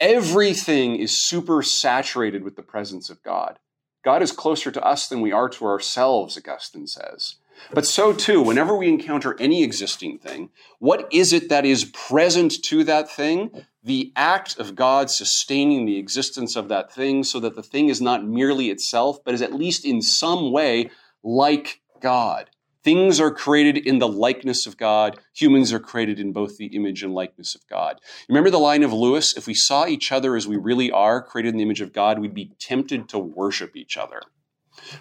Everything 0.00 0.96
is 0.96 1.22
super 1.22 1.62
saturated 1.62 2.42
with 2.42 2.56
the 2.56 2.62
presence 2.62 3.10
of 3.10 3.22
God. 3.22 3.60
God 4.04 4.22
is 4.22 4.32
closer 4.32 4.70
to 4.70 4.82
us 4.84 5.08
than 5.08 5.20
we 5.20 5.32
are 5.32 5.48
to 5.48 5.64
ourselves, 5.66 6.36
Augustine 6.36 6.86
says. 6.86 7.36
But 7.72 7.86
so 7.86 8.12
too, 8.12 8.40
whenever 8.40 8.76
we 8.76 8.88
encounter 8.88 9.36
any 9.40 9.62
existing 9.62 10.18
thing, 10.18 10.50
what 10.78 11.08
is 11.12 11.32
it 11.32 11.48
that 11.48 11.64
is 11.64 11.84
present 11.86 12.62
to 12.64 12.84
that 12.84 13.10
thing? 13.10 13.64
The 13.82 14.12
act 14.14 14.58
of 14.58 14.76
God 14.76 15.10
sustaining 15.10 15.84
the 15.84 15.98
existence 15.98 16.56
of 16.56 16.68
that 16.68 16.92
thing 16.92 17.24
so 17.24 17.40
that 17.40 17.56
the 17.56 17.62
thing 17.62 17.88
is 17.88 18.00
not 18.00 18.24
merely 18.24 18.70
itself, 18.70 19.18
but 19.24 19.34
is 19.34 19.42
at 19.42 19.54
least 19.54 19.84
in 19.84 20.02
some 20.02 20.52
way 20.52 20.90
like 21.22 21.80
God. 22.00 22.50
Things 22.88 23.20
are 23.20 23.30
created 23.30 23.76
in 23.86 23.98
the 23.98 24.08
likeness 24.08 24.66
of 24.66 24.78
God. 24.78 25.20
Humans 25.34 25.74
are 25.74 25.78
created 25.78 26.18
in 26.18 26.32
both 26.32 26.56
the 26.56 26.68
image 26.68 27.02
and 27.02 27.12
likeness 27.12 27.54
of 27.54 27.60
God. 27.68 28.00
Remember 28.30 28.48
the 28.48 28.58
line 28.58 28.82
of 28.82 28.94
Lewis? 28.94 29.36
If 29.36 29.46
we 29.46 29.52
saw 29.52 29.86
each 29.86 30.10
other 30.10 30.34
as 30.36 30.48
we 30.48 30.56
really 30.56 30.90
are, 30.90 31.20
created 31.20 31.50
in 31.50 31.58
the 31.58 31.64
image 31.64 31.82
of 31.82 31.92
God, 31.92 32.18
we'd 32.18 32.32
be 32.32 32.54
tempted 32.58 33.06
to 33.10 33.18
worship 33.18 33.76
each 33.76 33.98
other. 33.98 34.22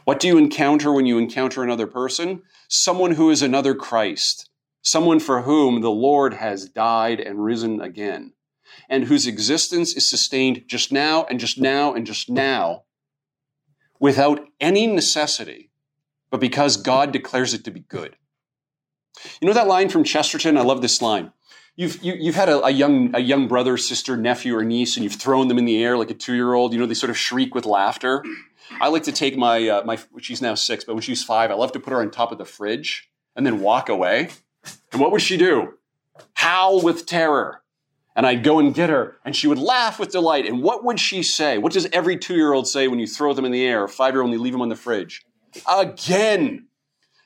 What 0.04 0.20
do 0.20 0.28
you 0.28 0.38
encounter 0.38 0.92
when 0.92 1.06
you 1.06 1.18
encounter 1.18 1.64
another 1.64 1.88
person? 1.88 2.42
Someone 2.68 3.12
who 3.12 3.30
is 3.30 3.42
another 3.42 3.74
Christ, 3.74 4.50
someone 4.82 5.22
for 5.22 5.44
whom 5.44 5.80
the 5.80 5.90
Lord 5.90 6.34
has 6.34 6.68
died 6.68 7.22
and 7.22 7.42
risen 7.42 7.80
again, 7.80 8.34
and 8.90 9.06
whose 9.06 9.26
existence 9.26 9.96
is 9.96 10.10
sustained 10.10 10.64
just 10.68 10.92
now 10.92 11.26
and 11.30 11.40
just 11.40 11.58
now 11.58 11.94
and 11.94 12.06
just 12.06 12.30
now 12.30 12.84
without 13.98 14.42
any 14.60 14.88
necessity, 14.88 15.67
but 16.30 16.40
because 16.40 16.78
God 16.78 17.12
declares 17.12 17.54
it 17.54 17.64
to 17.66 17.72
be 17.72 17.82
good. 17.82 18.16
You 19.42 19.48
know 19.48 19.54
that 19.54 19.68
line 19.68 19.90
from 19.90 20.04
Chesterton? 20.04 20.58
I 20.58 20.62
love 20.62 20.82
this 20.82 21.02
line. 21.02 21.32
You've, 21.76 22.04
you, 22.04 22.14
have 22.14 22.22
you 22.22 22.26
have 22.32 22.36
had 22.36 22.50
a, 22.50 22.66
a, 22.66 22.70
young, 22.72 23.16
a 23.16 23.20
young 23.20 23.48
brother, 23.48 23.78
sister, 23.78 24.18
nephew, 24.18 24.56
or 24.56 24.64
niece, 24.64 24.98
and 24.98 25.04
you've 25.04 25.14
thrown 25.14 25.48
them 25.48 25.60
in 25.60 25.66
the 25.66 25.84
air 25.84 25.96
like 25.98 26.10
a 26.10 26.16
two 26.16 26.34
year 26.34 26.54
old. 26.54 26.74
You 26.74 26.80
know, 26.80 26.86
they 26.86 26.96
sort 26.96 27.12
of 27.12 27.18
shriek 27.18 27.54
with 27.54 27.66
laughter. 27.66 28.24
I 28.82 28.88
like 28.90 29.04
to 29.04 29.12
take 29.12 29.38
my 29.38 29.68
uh, 29.68 29.84
my 29.86 30.00
she's 30.20 30.42
now 30.42 30.56
six, 30.56 30.84
but 30.84 30.96
when 30.96 31.02
she 31.02 31.12
was 31.12 31.24
five, 31.24 31.52
I 31.52 31.54
love 31.54 31.72
to 31.74 31.80
put 31.80 31.92
her 31.92 32.02
on 32.02 32.10
top 32.10 32.32
of 32.32 32.38
the 32.38 32.46
fridge 32.46 33.10
and 33.36 33.46
then 33.46 33.62
walk 33.62 33.90
away. 33.90 34.30
And 34.92 35.00
what 35.00 35.12
would 35.12 35.22
she 35.22 35.38
do? 35.38 35.76
Howl 36.34 36.82
with 36.82 37.06
terror. 37.06 37.62
And 38.16 38.26
I'd 38.26 38.44
go 38.44 38.58
and 38.58 38.74
get 38.74 38.90
her, 38.90 39.18
and 39.24 39.36
she 39.36 39.48
would 39.48 39.60
laugh 39.60 40.00
with 40.00 40.12
delight. 40.12 40.48
And 40.48 40.64
what 40.64 40.84
would 40.84 41.00
she 41.00 41.22
say? 41.22 41.60
What 41.60 41.72
does 41.72 41.86
every 41.94 42.18
two 42.18 42.34
year 42.36 42.52
old 42.52 42.68
say 42.68 42.88
when 42.88 42.98
you 42.98 43.06
throw 43.06 43.32
them 43.34 43.46
in 43.46 43.52
the 43.52 43.64
air, 43.64 43.88
five 43.88 44.16
year 44.16 44.24
old, 44.24 44.32
you 44.32 44.40
leave 44.40 44.54
them 44.54 44.64
on 44.64 44.70
the 44.70 44.76
fridge? 44.76 45.24
Again. 45.70 46.68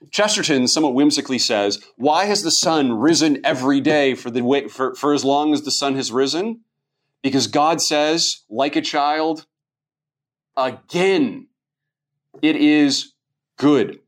Chesterton 0.09 0.67
somewhat 0.67 0.95
whimsically 0.95 1.37
says, 1.37 1.79
Why 1.95 2.25
has 2.25 2.41
the 2.41 2.51
sun 2.51 2.93
risen 2.93 3.39
every 3.43 3.79
day 3.81 4.15
for, 4.15 4.31
the 4.31 4.41
way, 4.41 4.67
for, 4.67 4.95
for 4.95 5.13
as 5.13 5.23
long 5.23 5.53
as 5.53 5.61
the 5.61 5.71
sun 5.71 5.95
has 5.95 6.11
risen? 6.11 6.61
Because 7.21 7.45
God 7.47 7.81
says, 7.81 8.43
like 8.49 8.75
a 8.75 8.81
child, 8.81 9.45
again. 10.57 11.47
It 12.41 12.55
is 12.55 13.13
good. 13.57 13.99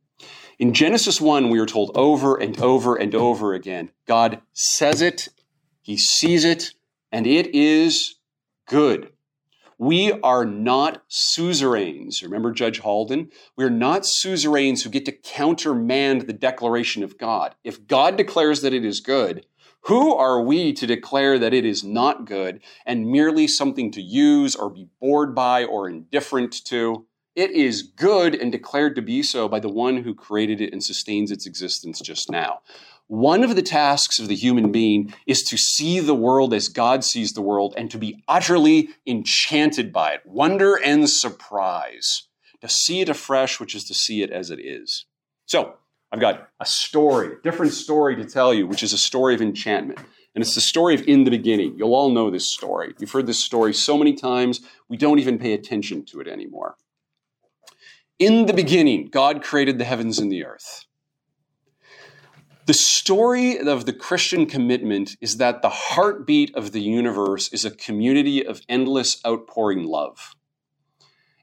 In 0.58 0.74
Genesis 0.74 1.20
1, 1.20 1.50
we 1.50 1.60
are 1.60 1.66
told 1.66 1.92
over 1.96 2.38
and 2.38 2.60
over 2.60 2.96
and 2.96 3.14
over 3.14 3.54
again 3.54 3.92
God 4.08 4.42
says 4.54 5.02
it, 5.02 5.30
He 5.82 5.98
sees 5.98 6.46
it, 6.46 6.74
and 7.12 7.28
it 7.28 7.54
is 7.54 8.16
good. 8.68 9.12
We 9.84 10.14
are 10.22 10.46
not 10.46 11.04
suzerains. 11.10 12.24
Remember 12.24 12.54
Judge 12.54 12.80
Holden? 12.80 13.32
We 13.58 13.66
are 13.66 13.70
not 13.70 14.06
suzerains 14.06 14.82
who 14.82 14.90
get 14.90 15.04
to 15.08 15.12
countermand 15.12 16.22
the 16.22 16.32
declaration 16.32 17.04
of 17.04 17.18
God. 17.18 17.56
If 17.66 17.86
God 17.86 18.16
declares 18.16 18.62
that 18.62 18.74
it 18.74 18.86
is 18.86 19.02
good, 19.02 19.46
who 19.82 20.16
are 20.16 20.42
we 20.42 20.72
to 20.72 20.88
declare 20.88 21.38
that 21.38 21.54
it 21.54 21.66
is 21.66 21.84
not 21.84 22.24
good 22.24 22.62
and 22.86 23.08
merely 23.08 23.46
something 23.46 23.92
to 23.92 24.02
use 24.02 24.56
or 24.56 24.70
be 24.70 24.88
bored 25.02 25.36
by 25.36 25.66
or 25.66 25.90
indifferent 25.90 26.64
to? 26.68 27.06
It 27.36 27.52
is 27.52 27.82
good 27.82 28.36
and 28.36 28.54
declared 28.54 28.96
to 28.96 29.02
be 29.02 29.22
so 29.22 29.50
by 29.50 29.60
the 29.60 29.68
one 29.68 29.98
who 29.98 30.16
created 30.16 30.62
it 30.62 30.72
and 30.72 30.82
sustains 30.82 31.30
its 31.30 31.46
existence 31.46 32.00
just 32.00 32.32
now. 32.32 32.62
One 33.14 33.44
of 33.44 33.56
the 33.56 33.62
tasks 33.62 34.18
of 34.18 34.28
the 34.28 34.36
human 34.36 34.72
being 34.72 35.14
is 35.28 35.44
to 35.44 35.56
see 35.56 36.00
the 36.00 36.16
world 36.16 36.52
as 36.52 36.68
God 36.68 37.04
sees 37.04 37.34
the 37.34 37.44
world 37.44 37.76
and 37.78 37.92
to 37.92 38.00
be 38.00 38.24
utterly 38.28 38.90
enchanted 39.06 39.94
by 39.94 40.14
it, 40.14 40.22
wonder 40.26 40.80
and 40.84 41.08
surprise, 41.08 42.24
to 42.62 42.68
see 42.68 43.02
it 43.02 43.10
afresh, 43.10 43.60
which 43.60 43.76
is 43.76 43.84
to 43.84 43.94
see 43.94 44.24
it 44.24 44.32
as 44.32 44.50
it 44.50 44.60
is. 44.60 45.06
So, 45.46 45.76
I've 46.12 46.22
got 46.22 46.50
a 46.60 46.66
story, 46.66 47.34
a 47.34 47.42
different 47.44 47.74
story 47.74 48.16
to 48.16 48.26
tell 48.26 48.52
you, 48.52 48.66
which 48.66 48.82
is 48.82 48.94
a 48.94 48.98
story 48.98 49.36
of 49.36 49.44
enchantment. 49.44 50.00
And 50.34 50.44
it's 50.44 50.56
the 50.56 50.62
story 50.62 50.96
of 50.96 51.08
In 51.08 51.24
the 51.24 51.30
Beginning. 51.30 51.76
You'll 51.78 51.94
all 51.94 52.10
know 52.10 52.32
this 52.32 52.48
story. 52.48 52.96
You've 52.98 53.12
heard 53.12 53.28
this 53.28 53.46
story 53.46 53.76
so 53.76 53.96
many 53.96 54.14
times, 54.14 54.62
we 54.90 54.98
don't 54.98 55.20
even 55.20 55.38
pay 55.38 55.54
attention 55.54 56.04
to 56.06 56.20
it 56.20 56.28
anymore. 56.28 56.78
In 58.18 58.48
the 58.48 58.54
beginning, 58.54 59.10
God 59.12 59.44
created 59.44 59.78
the 59.78 59.86
heavens 59.86 60.18
and 60.18 60.32
the 60.32 60.44
earth. 60.44 60.86
The 62.66 62.74
story 62.74 63.60
of 63.60 63.86
the 63.86 63.94
Christian 63.94 64.46
commitment 64.46 65.18
is 65.20 65.38
that 65.38 65.62
the 65.62 65.70
heartbeat 65.70 66.56
of 66.56 66.72
the 66.72 66.82
universe 66.82 67.52
is 67.52 67.66
a 67.66 67.72
community 67.72 68.46
of 68.46 68.62
endless 68.70 69.20
outpouring 69.26 69.84
love. 69.84 70.36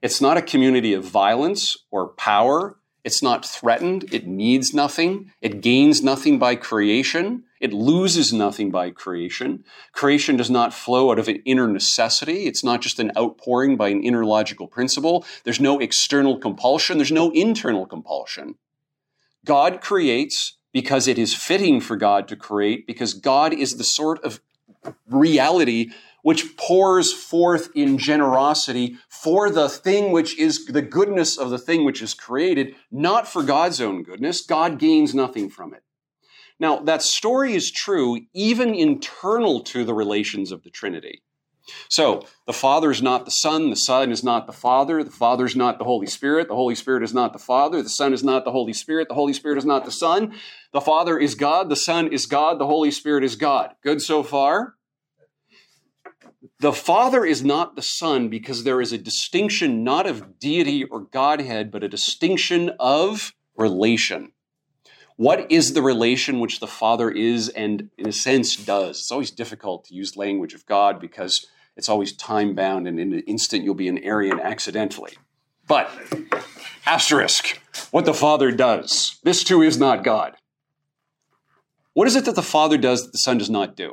It's 0.03 0.21
not 0.21 0.39
a 0.39 0.43
community 0.43 0.95
of 0.95 1.05
violence 1.05 1.77
or 1.91 2.09
power 2.09 2.81
it's 3.03 3.23
not 3.23 3.47
threatened. 3.47 4.13
It 4.13 4.27
needs 4.27 4.75
nothing. 4.75 5.33
It 5.41 5.63
gains 5.63 6.03
nothing 6.03 6.39
by 6.39 6.55
creation. 6.55 7.45
It 7.59 7.73
loses 7.73 8.33
nothing 8.33 8.71
by 8.71 8.91
creation. 8.91 9.65
Creation 9.93 10.37
does 10.37 10.51
not 10.51 10.75
flow 10.75 11.11
out 11.11 11.19
of 11.19 11.29
an 11.29 11.43
inner 11.47 11.67
necessity. 11.67 12.47
It's 12.47 12.65
not 12.65 12.83
just 12.83 12.99
an 12.99 13.13
outpouring 13.17 13.77
by 13.77 13.89
an 13.89 14.03
inner 14.03 14.25
logical 14.25 14.67
principle. 14.67 15.25
There's 15.45 15.61
no 15.61 15.79
external 15.79 16.39
compulsion. 16.39 16.99
There's 16.99 17.13
no 17.13 17.31
internal 17.31 17.87
compulsion. 17.87 18.57
God 19.47 19.81
creates 19.81 20.59
because 20.73 21.09
it 21.09 21.19
is 21.19 21.35
fitting 21.35 21.81
for 21.81 21.97
God 21.97 22.29
to 22.29 22.37
create, 22.37 22.87
because 22.87 23.15
God 23.15 23.53
is 23.53 23.77
the 23.77 23.85
sort 23.85 24.23
of 24.25 24.41
reality 25.09 25.91
which 26.23 26.57
pours 26.57 27.13
forth 27.13 27.71
in 27.75 27.99
generosity 27.99 28.97
for 29.09 29.51
the 29.51 29.69
thing 29.69 30.13
which 30.13 30.39
is 30.39 30.67
the 30.67 30.83
goodness 30.83 31.39
of 31.39 31.51
the 31.51 31.59
thing 31.59 31.85
which 31.85 32.03
is 32.03 32.15
created, 32.15 32.75
not 32.91 33.27
for 33.27 33.43
God's 33.43 33.81
own 33.81 34.03
goodness. 34.03 34.43
God 34.43 34.79
gains 34.79 35.15
nothing 35.15 35.49
from 35.49 35.73
it. 35.75 35.83
Now, 36.59 36.81
that 36.81 37.03
story 37.03 37.55
is 37.55 37.71
true 37.71 38.21
even 38.35 38.75
internal 38.75 39.61
to 39.61 39.85
the 39.85 39.95
relations 39.95 40.53
of 40.53 40.63
the 40.63 40.71
Trinity. 40.71 41.23
So, 41.89 42.27
the 42.47 42.53
Father 42.53 42.91
is 42.91 43.01
not 43.01 43.25
the 43.25 43.31
Son, 43.31 43.71
the 43.71 43.77
Son 43.77 44.11
is 44.11 44.25
not 44.25 44.47
the 44.47 44.53
Father, 44.53 45.03
the 45.05 45.11
Father 45.11 45.45
is 45.45 45.57
not 45.57 45.79
the 45.79 45.85
Holy 45.85 46.07
Spirit, 46.07 46.49
the 46.49 46.55
Holy 46.55 46.75
Spirit 46.75 47.03
is 47.03 47.15
not 47.15 47.33
the 47.33 47.39
Father, 47.39 47.83
the 47.83 47.89
Son 47.89 48.13
is 48.13 48.25
not 48.25 48.45
the 48.45 48.51
Holy 48.51 48.73
Spirit, 48.73 49.09
the 49.09 49.15
Holy 49.15 49.33
Spirit 49.33 49.57
is 49.57 49.65
not 49.65 49.85
the 49.85 49.91
Son. 49.91 50.35
The 50.73 50.81
Father 50.81 51.19
is 51.19 51.35
God, 51.35 51.69
the 51.69 51.77
Son 51.77 52.13
is 52.13 52.27
God, 52.27 52.59
the 52.59 52.67
Holy 52.67 52.91
Spirit 52.91 53.25
is 53.25 53.35
God. 53.35 53.75
Good 53.83 54.01
so 54.01 54.23
far? 54.23 54.75
The 56.61 56.73
Father 56.73 57.25
is 57.25 57.43
not 57.43 57.75
the 57.75 57.83
Son 57.83 58.29
because 58.29 58.63
there 58.65 58.81
is 58.81 58.93
a 58.93 58.99
distinction 58.99 59.83
not 59.83 60.07
of 60.07 60.39
deity 60.39 60.85
or 60.85 61.01
Godhead, 61.01 61.71
but 61.71 61.83
a 61.83 61.89
distinction 61.89 62.71
of 62.79 63.35
relation. 63.57 64.33
What 65.17 65.51
is 65.51 65.75
the 65.75 65.83
relation 65.83 66.39
which 66.39 66.61
the 66.61 66.67
Father 66.67 67.11
is 67.11 67.49
and, 67.49 67.91
in 67.99 68.09
a 68.09 68.13
sense, 68.13 68.57
does? 68.57 69.01
It's 69.01 69.13
always 69.13 69.31
difficult 69.31 69.87
to 69.87 69.95
use 69.95 70.17
language 70.17 70.55
of 70.55 70.65
God 70.67 71.01
because 71.01 71.47
it's 71.77 71.89
always 71.89 72.13
time 72.13 72.55
bound 72.55 72.87
and 72.87 73.01
in 73.01 73.13
an 73.13 73.21
instant 73.21 73.65
you'll 73.65 73.75
be 73.75 73.89
an 73.89 73.99
Arian 73.99 74.39
accidentally. 74.39 75.13
But, 75.67 75.91
asterisk, 76.87 77.61
what 77.91 78.05
the 78.05 78.15
Father 78.15 78.51
does. 78.51 79.19
This 79.23 79.45
too 79.45 79.63
is 79.63 79.79
not 79.79 80.05
God. 80.05 80.37
What 81.95 82.07
is 82.07 82.17
it 82.17 82.25
that 82.25 82.35
the 82.35 82.43
Father 82.43 82.79
does 82.79 83.05
that 83.05 83.13
the 83.13 83.19
Son 83.19 83.39
does 83.39 83.51
not 83.51 83.77
do? 83.77 83.93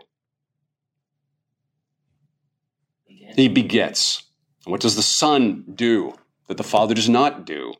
He 3.36 3.48
begets. 3.48 4.24
What 4.66 4.82
does 4.82 4.96
the 4.96 5.02
Son 5.02 5.64
do 5.74 6.14
that 6.48 6.58
the 6.58 6.64
Father 6.64 6.94
does 6.94 7.10
not 7.10 7.46
do? 7.46 7.74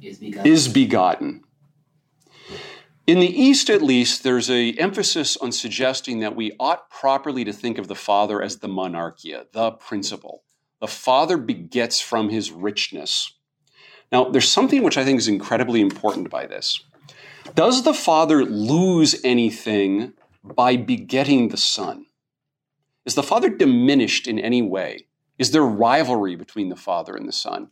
Is 0.00 0.18
begotten. 0.18 0.52
Is 0.52 0.68
begotten. 0.68 1.44
In 3.06 3.18
the 3.18 3.26
East, 3.26 3.68
at 3.68 3.82
least, 3.82 4.22
there's 4.22 4.48
a 4.48 4.72
emphasis 4.72 5.36
on 5.36 5.50
suggesting 5.50 6.20
that 6.20 6.36
we 6.36 6.52
ought 6.60 6.88
properly 6.88 7.44
to 7.44 7.52
think 7.52 7.78
of 7.78 7.88
the 7.88 7.94
Father 7.94 8.40
as 8.40 8.58
the 8.58 8.68
monarchia, 8.68 9.46
the 9.52 9.72
principle. 9.72 10.42
The 10.80 10.86
Father 10.88 11.36
begets 11.36 12.00
from 12.00 12.28
his 12.28 12.52
richness. 12.52 13.32
Now, 14.10 14.24
there's 14.24 14.48
something 14.48 14.82
which 14.82 14.98
I 14.98 15.04
think 15.04 15.18
is 15.18 15.28
incredibly 15.28 15.80
important 15.80 16.30
by 16.30 16.46
this. 16.46 16.80
Does 17.54 17.82
the 17.82 17.94
Father 17.94 18.44
lose 18.44 19.20
anything 19.24 20.14
by 20.42 20.76
begetting 20.76 21.48
the 21.48 21.56
Son? 21.56 22.06
Is 23.04 23.14
the 23.14 23.22
Father 23.22 23.48
diminished 23.48 24.26
in 24.26 24.38
any 24.38 24.62
way? 24.62 25.06
Is 25.38 25.50
there 25.50 25.62
rivalry 25.62 26.36
between 26.36 26.68
the 26.68 26.76
Father 26.76 27.16
and 27.16 27.26
the 27.26 27.32
Son? 27.32 27.70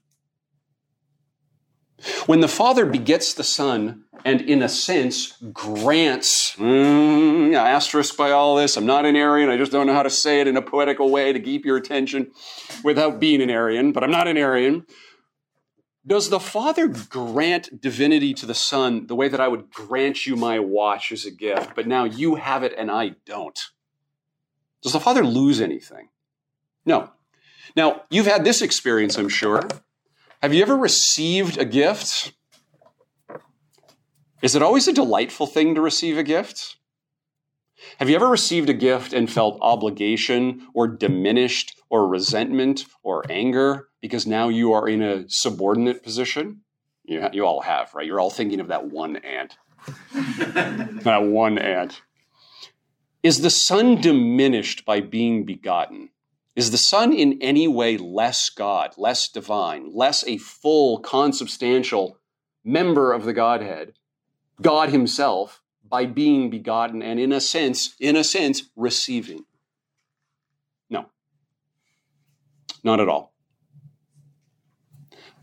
When 2.26 2.40
the 2.40 2.48
Father 2.48 2.86
begets 2.86 3.34
the 3.34 3.44
Son 3.44 4.04
and, 4.24 4.40
in 4.40 4.62
a 4.62 4.68
sense, 4.68 5.32
grants, 5.52 6.56
mm, 6.56 7.54
asterisk 7.54 8.16
by 8.16 8.30
all 8.30 8.56
this, 8.56 8.76
I'm 8.76 8.86
not 8.86 9.04
an 9.04 9.16
Arian, 9.16 9.50
I 9.50 9.58
just 9.58 9.72
don't 9.72 9.86
know 9.86 9.94
how 9.94 10.02
to 10.02 10.10
say 10.10 10.40
it 10.40 10.46
in 10.46 10.56
a 10.56 10.62
poetical 10.62 11.10
way 11.10 11.32
to 11.32 11.40
keep 11.40 11.64
your 11.64 11.76
attention 11.76 12.30
without 12.82 13.20
being 13.20 13.42
an 13.42 13.50
Arian, 13.50 13.92
but 13.92 14.02
I'm 14.02 14.10
not 14.10 14.28
an 14.28 14.38
Arian. 14.38 14.86
Does 16.10 16.28
the 16.28 16.40
Father 16.40 16.88
grant 16.88 17.80
divinity 17.80 18.34
to 18.34 18.44
the 18.44 18.52
Son 18.52 19.06
the 19.06 19.14
way 19.14 19.28
that 19.28 19.40
I 19.40 19.46
would 19.46 19.70
grant 19.70 20.26
you 20.26 20.34
my 20.34 20.58
watch 20.58 21.12
as 21.12 21.24
a 21.24 21.30
gift, 21.30 21.76
but 21.76 21.86
now 21.86 22.02
you 22.02 22.34
have 22.34 22.64
it 22.64 22.74
and 22.76 22.90
I 22.90 23.10
don't? 23.24 23.56
Does 24.82 24.92
the 24.92 24.98
Father 24.98 25.24
lose 25.24 25.60
anything? 25.60 26.08
No. 26.84 27.10
Now, 27.76 28.02
you've 28.10 28.26
had 28.26 28.42
this 28.42 28.60
experience, 28.60 29.18
I'm 29.18 29.28
sure. 29.28 29.62
Have 30.42 30.52
you 30.52 30.62
ever 30.62 30.76
received 30.76 31.58
a 31.58 31.64
gift? 31.64 32.32
Is 34.42 34.56
it 34.56 34.62
always 34.62 34.88
a 34.88 34.92
delightful 34.92 35.46
thing 35.46 35.76
to 35.76 35.80
receive 35.80 36.18
a 36.18 36.24
gift? 36.24 36.76
Have 38.00 38.10
you 38.10 38.16
ever 38.16 38.28
received 38.28 38.68
a 38.68 38.74
gift 38.74 39.12
and 39.12 39.30
felt 39.30 39.60
obligation 39.60 40.66
or 40.74 40.88
diminished 40.88 41.80
or 41.88 42.08
resentment 42.08 42.84
or 43.04 43.22
anger 43.30 43.89
because 44.00 44.26
now 44.26 44.48
you 44.48 44.72
are 44.72 44.88
in 44.88 45.02
a 45.02 45.28
subordinate 45.28 46.02
position? 46.02 46.62
You, 47.04 47.28
you 47.32 47.44
all 47.44 47.60
have, 47.62 47.94
right? 47.94 48.06
You're 48.06 48.20
all 48.20 48.30
thinking 48.30 48.60
of 48.60 48.68
that 48.68 48.86
one 48.86 49.16
aunt. 49.16 49.56
that 50.14 51.22
one 51.24 51.58
aunt. 51.58 52.02
Is 53.22 53.40
the 53.40 53.50
Son 53.50 54.00
diminished 54.00 54.84
by 54.84 55.00
being 55.00 55.44
begotten? 55.44 56.10
Is 56.56 56.70
the 56.70 56.78
Son 56.78 57.12
in 57.12 57.38
any 57.40 57.68
way 57.68 57.96
less 57.96 58.48
God, 58.48 58.94
less 58.96 59.28
divine, 59.28 59.90
less 59.94 60.26
a 60.26 60.38
full, 60.38 60.98
consubstantial 61.00 62.18
member 62.64 63.12
of 63.12 63.24
the 63.24 63.32
Godhead, 63.32 63.94
God 64.60 64.90
Himself, 64.90 65.62
by 65.88 66.06
being 66.06 66.50
begotten 66.50 67.02
and 67.02 67.18
in 67.18 67.32
a 67.32 67.40
sense, 67.40 67.94
in 67.98 68.16
a 68.16 68.24
sense, 68.24 68.62
receiving? 68.76 69.44
No. 70.88 71.06
Not 72.82 73.00
at 73.00 73.08
all. 73.08 73.29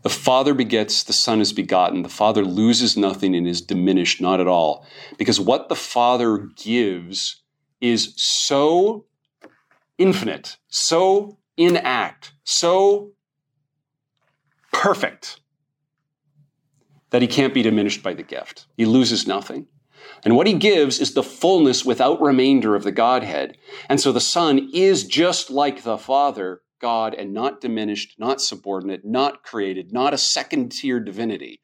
The 0.02 0.10
Father 0.10 0.54
begets, 0.54 1.02
the 1.02 1.12
Son 1.12 1.40
is 1.40 1.52
begotten. 1.52 2.02
The 2.02 2.08
Father 2.08 2.44
loses 2.44 2.96
nothing 2.96 3.34
and 3.34 3.48
is 3.48 3.60
diminished, 3.60 4.20
not 4.20 4.40
at 4.40 4.46
all. 4.46 4.86
Because 5.16 5.40
what 5.40 5.68
the 5.68 5.76
Father 5.76 6.48
gives 6.56 7.42
is 7.80 8.14
so 8.16 9.06
infinite, 9.98 10.56
so 10.68 11.38
inact, 11.58 12.30
so 12.44 13.12
perfect 14.72 15.40
that 17.10 17.22
he 17.22 17.28
can't 17.28 17.54
be 17.54 17.62
diminished 17.62 18.02
by 18.02 18.14
the 18.14 18.22
gift. 18.22 18.66
He 18.76 18.84
loses 18.84 19.26
nothing. 19.26 19.66
And 20.24 20.36
what 20.36 20.46
he 20.46 20.54
gives 20.54 21.00
is 21.00 21.14
the 21.14 21.22
fullness 21.22 21.84
without 21.84 22.20
remainder 22.20 22.74
of 22.74 22.84
the 22.84 22.92
Godhead. 22.92 23.56
And 23.88 24.00
so 24.00 24.12
the 24.12 24.20
Son 24.20 24.70
is 24.72 25.06
just 25.06 25.50
like 25.50 25.82
the 25.82 25.98
Father, 25.98 26.62
God, 26.80 27.14
and 27.14 27.32
not 27.32 27.60
diminished, 27.60 28.18
not 28.18 28.40
subordinate, 28.40 29.04
not 29.04 29.42
created, 29.42 29.92
not 29.92 30.14
a 30.14 30.18
second 30.18 30.70
tier 30.70 31.00
divinity. 31.00 31.60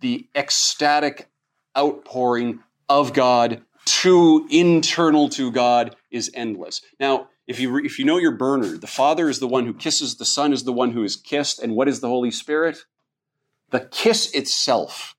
The 0.00 0.28
ecstatic 0.34 1.28
outpouring 1.76 2.60
of 2.88 3.12
God 3.12 3.62
to 3.86 4.46
internal 4.50 5.28
to 5.30 5.50
God 5.50 5.96
is 6.10 6.30
endless. 6.34 6.80
Now, 6.98 7.28
if 7.46 7.60
you 7.60 7.78
if 7.78 7.98
you 7.98 8.04
know 8.04 8.18
your 8.18 8.36
Bernard, 8.36 8.80
the 8.80 8.86
Father 8.86 9.28
is 9.28 9.38
the 9.38 9.48
one 9.48 9.66
who 9.66 9.74
kisses, 9.74 10.16
the 10.16 10.24
Son 10.24 10.52
is 10.52 10.64
the 10.64 10.72
one 10.72 10.90
who 10.92 11.04
is 11.04 11.16
kissed, 11.16 11.60
and 11.60 11.74
what 11.74 11.88
is 11.88 12.00
the 12.00 12.08
Holy 12.08 12.30
Spirit? 12.30 12.78
The 13.70 13.80
kiss 13.80 14.30
itself. 14.32 15.15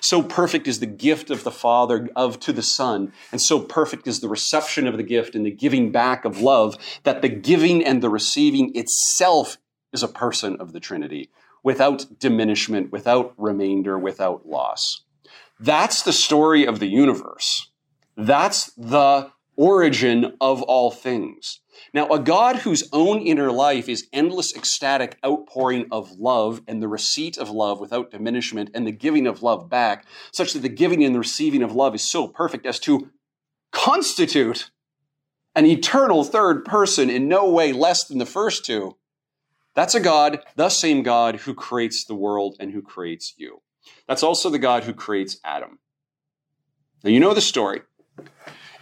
So 0.00 0.22
perfect 0.22 0.66
is 0.66 0.80
the 0.80 0.86
gift 0.86 1.30
of 1.30 1.44
the 1.44 1.50
Father 1.50 2.08
of 2.16 2.40
to 2.40 2.52
the 2.52 2.62
Son, 2.62 3.12
and 3.30 3.40
so 3.40 3.60
perfect 3.60 4.06
is 4.06 4.20
the 4.20 4.28
reception 4.28 4.86
of 4.86 4.96
the 4.96 5.02
gift 5.02 5.34
and 5.34 5.44
the 5.44 5.50
giving 5.50 5.92
back 5.92 6.24
of 6.24 6.40
love 6.40 6.76
that 7.04 7.22
the 7.22 7.28
giving 7.28 7.84
and 7.84 8.02
the 8.02 8.10
receiving 8.10 8.74
itself 8.74 9.58
is 9.92 10.02
a 10.02 10.08
person 10.08 10.56
of 10.56 10.72
the 10.72 10.80
Trinity, 10.80 11.30
without 11.62 12.18
diminishment, 12.18 12.92
without 12.92 13.34
remainder, 13.36 13.98
without 13.98 14.46
loss. 14.46 15.02
That's 15.58 16.02
the 16.02 16.12
story 16.12 16.66
of 16.66 16.78
the 16.78 16.86
universe. 16.88 17.70
That's 18.16 18.66
the 18.74 19.30
origin 19.60 20.34
of 20.40 20.62
all 20.62 20.90
things. 20.90 21.60
Now, 21.92 22.08
a 22.08 22.18
God 22.18 22.56
whose 22.56 22.88
own 22.94 23.20
inner 23.20 23.52
life 23.52 23.90
is 23.90 24.08
endless 24.10 24.56
ecstatic 24.56 25.18
outpouring 25.24 25.86
of 25.92 26.12
love 26.12 26.62
and 26.66 26.82
the 26.82 26.88
receipt 26.88 27.36
of 27.36 27.50
love 27.50 27.78
without 27.78 28.10
diminishment 28.10 28.70
and 28.72 28.86
the 28.86 28.92
giving 28.92 29.26
of 29.26 29.42
love 29.42 29.68
back, 29.68 30.06
such 30.32 30.54
that 30.54 30.60
the 30.60 30.70
giving 30.70 31.04
and 31.04 31.14
the 31.14 31.18
receiving 31.18 31.62
of 31.62 31.74
love 31.74 31.94
is 31.94 32.02
so 32.02 32.26
perfect 32.26 32.64
as 32.64 32.80
to 32.80 33.10
constitute 33.70 34.70
an 35.54 35.66
eternal 35.66 36.24
third 36.24 36.64
person 36.64 37.10
in 37.10 37.28
no 37.28 37.50
way 37.50 37.70
less 37.74 38.04
than 38.04 38.16
the 38.16 38.24
first 38.24 38.64
two. 38.64 38.96
That's 39.74 39.94
a 39.94 40.00
God, 40.00 40.40
the 40.56 40.70
same 40.70 41.02
God 41.02 41.36
who 41.36 41.52
creates 41.52 42.06
the 42.06 42.14
world 42.14 42.56
and 42.58 42.72
who 42.72 42.80
creates 42.80 43.34
you. 43.36 43.60
That's 44.08 44.22
also 44.22 44.48
the 44.48 44.58
God 44.58 44.84
who 44.84 44.94
creates 44.94 45.38
Adam. 45.44 45.80
Now, 47.04 47.10
you 47.10 47.20
know 47.20 47.34
the 47.34 47.42
story. 47.42 47.82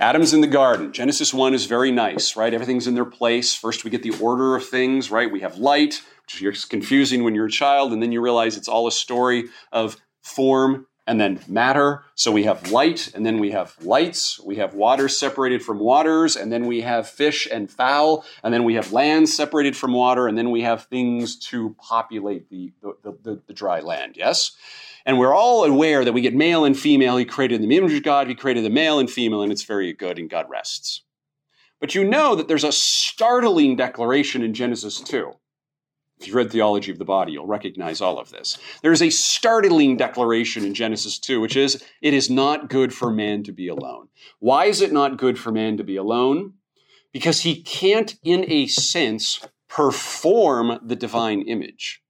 Adam's 0.00 0.32
in 0.32 0.40
the 0.40 0.46
garden. 0.46 0.92
Genesis 0.92 1.34
1 1.34 1.54
is 1.54 1.66
very 1.66 1.90
nice, 1.90 2.36
right? 2.36 2.54
Everything's 2.54 2.86
in 2.86 2.94
their 2.94 3.04
place. 3.04 3.54
First, 3.54 3.82
we 3.82 3.90
get 3.90 4.04
the 4.04 4.16
order 4.20 4.54
of 4.54 4.64
things, 4.64 5.10
right? 5.10 5.30
We 5.30 5.40
have 5.40 5.58
light, 5.58 6.02
which 6.22 6.40
is 6.40 6.64
confusing 6.64 7.24
when 7.24 7.34
you're 7.34 7.46
a 7.46 7.50
child, 7.50 7.92
and 7.92 8.00
then 8.00 8.12
you 8.12 8.20
realize 8.20 8.56
it's 8.56 8.68
all 8.68 8.86
a 8.86 8.92
story 8.92 9.46
of 9.72 9.96
form 10.22 10.86
and 11.08 11.20
then 11.20 11.40
matter. 11.48 12.04
So 12.14 12.30
we 12.30 12.44
have 12.44 12.70
light, 12.70 13.10
and 13.12 13.26
then 13.26 13.38
we 13.38 13.50
have 13.50 13.74
lights. 13.80 14.38
We 14.38 14.56
have 14.56 14.74
water 14.74 15.08
separated 15.08 15.64
from 15.64 15.80
waters, 15.80 16.36
and 16.36 16.52
then 16.52 16.66
we 16.66 16.82
have 16.82 17.08
fish 17.08 17.48
and 17.50 17.68
fowl, 17.68 18.24
and 18.44 18.54
then 18.54 18.62
we 18.62 18.74
have 18.74 18.92
land 18.92 19.28
separated 19.28 19.76
from 19.76 19.94
water, 19.94 20.28
and 20.28 20.38
then 20.38 20.52
we 20.52 20.62
have 20.62 20.84
things 20.84 21.36
to 21.46 21.74
populate 21.80 22.50
the, 22.50 22.72
the, 22.82 23.16
the, 23.22 23.40
the 23.48 23.54
dry 23.54 23.80
land, 23.80 24.16
yes? 24.16 24.52
And 25.08 25.18
we're 25.18 25.34
all 25.34 25.64
aware 25.64 26.04
that 26.04 26.12
we 26.12 26.20
get 26.20 26.34
male 26.34 26.66
and 26.66 26.78
female. 26.78 27.16
He 27.16 27.24
created 27.24 27.62
the 27.62 27.76
image 27.76 27.94
of 27.94 28.02
God, 28.02 28.28
He 28.28 28.34
created 28.34 28.62
the 28.62 28.68
male 28.68 28.98
and 28.98 29.10
female, 29.10 29.40
and 29.40 29.50
it's 29.50 29.64
very 29.64 29.94
good, 29.94 30.18
and 30.18 30.28
God 30.28 30.44
rests. 30.50 31.02
But 31.80 31.94
you 31.94 32.04
know 32.04 32.34
that 32.34 32.46
there's 32.46 32.62
a 32.62 32.72
startling 32.72 33.74
declaration 33.74 34.42
in 34.42 34.52
Genesis 34.52 35.00
2. 35.00 35.32
If 36.20 36.26
you've 36.26 36.36
read 36.36 36.52
Theology 36.52 36.92
of 36.92 36.98
the 36.98 37.06
Body, 37.06 37.32
you'll 37.32 37.46
recognize 37.46 38.02
all 38.02 38.18
of 38.18 38.28
this. 38.28 38.58
There's 38.82 39.00
a 39.00 39.08
startling 39.08 39.96
declaration 39.96 40.62
in 40.66 40.74
Genesis 40.74 41.18
2, 41.18 41.40
which 41.40 41.56
is, 41.56 41.82
It 42.02 42.12
is 42.12 42.28
not 42.28 42.68
good 42.68 42.92
for 42.92 43.10
man 43.10 43.44
to 43.44 43.52
be 43.52 43.68
alone. 43.68 44.08
Why 44.40 44.66
is 44.66 44.82
it 44.82 44.92
not 44.92 45.16
good 45.16 45.38
for 45.38 45.50
man 45.50 45.78
to 45.78 45.84
be 45.84 45.96
alone? 45.96 46.52
Because 47.14 47.40
he 47.40 47.62
can't, 47.62 48.14
in 48.22 48.44
a 48.46 48.66
sense, 48.66 49.40
perform 49.68 50.78
the 50.82 50.96
divine 50.96 51.40
image. 51.48 52.02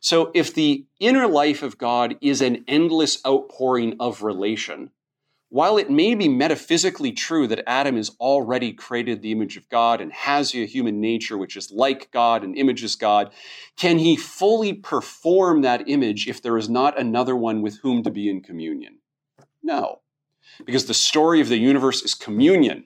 So 0.00 0.30
if 0.34 0.54
the 0.54 0.84
inner 1.00 1.26
life 1.26 1.62
of 1.62 1.78
God 1.78 2.16
is 2.20 2.40
an 2.40 2.64
endless 2.68 3.18
outpouring 3.26 3.96
of 3.98 4.22
relation, 4.22 4.90
while 5.50 5.78
it 5.78 5.90
may 5.90 6.14
be 6.14 6.28
metaphysically 6.28 7.12
true 7.12 7.46
that 7.46 7.66
Adam 7.66 7.96
is 7.96 8.10
already 8.20 8.72
created 8.72 9.22
the 9.22 9.32
image 9.32 9.56
of 9.56 9.68
God 9.70 10.00
and 10.00 10.12
has 10.12 10.54
a 10.54 10.66
human 10.66 11.00
nature 11.00 11.38
which 11.38 11.56
is 11.56 11.70
like 11.70 12.10
God 12.10 12.44
and 12.44 12.56
images 12.56 12.96
God, 12.96 13.32
can 13.76 13.98
he 13.98 14.14
fully 14.14 14.74
perform 14.74 15.62
that 15.62 15.88
image 15.88 16.28
if 16.28 16.42
there 16.42 16.58
is 16.58 16.68
not 16.68 16.98
another 16.98 17.34
one 17.34 17.62
with 17.62 17.78
whom 17.80 18.02
to 18.02 18.10
be 18.10 18.28
in 18.28 18.42
communion? 18.42 18.98
No, 19.62 20.00
because 20.64 20.84
the 20.84 20.94
story 20.94 21.40
of 21.40 21.48
the 21.48 21.56
universe 21.56 22.02
is 22.02 22.14
communion. 22.14 22.84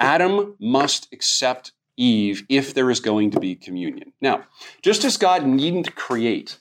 Adam 0.00 0.56
must 0.60 1.08
accept 1.12 1.72
Eve 1.96 2.44
if 2.48 2.74
there 2.74 2.90
is 2.90 3.00
going 3.00 3.30
to 3.32 3.40
be 3.40 3.54
communion. 3.54 4.12
Now, 4.20 4.44
just 4.82 5.04
as 5.04 5.16
God 5.16 5.46
needn't 5.46 5.94
create, 5.94 6.58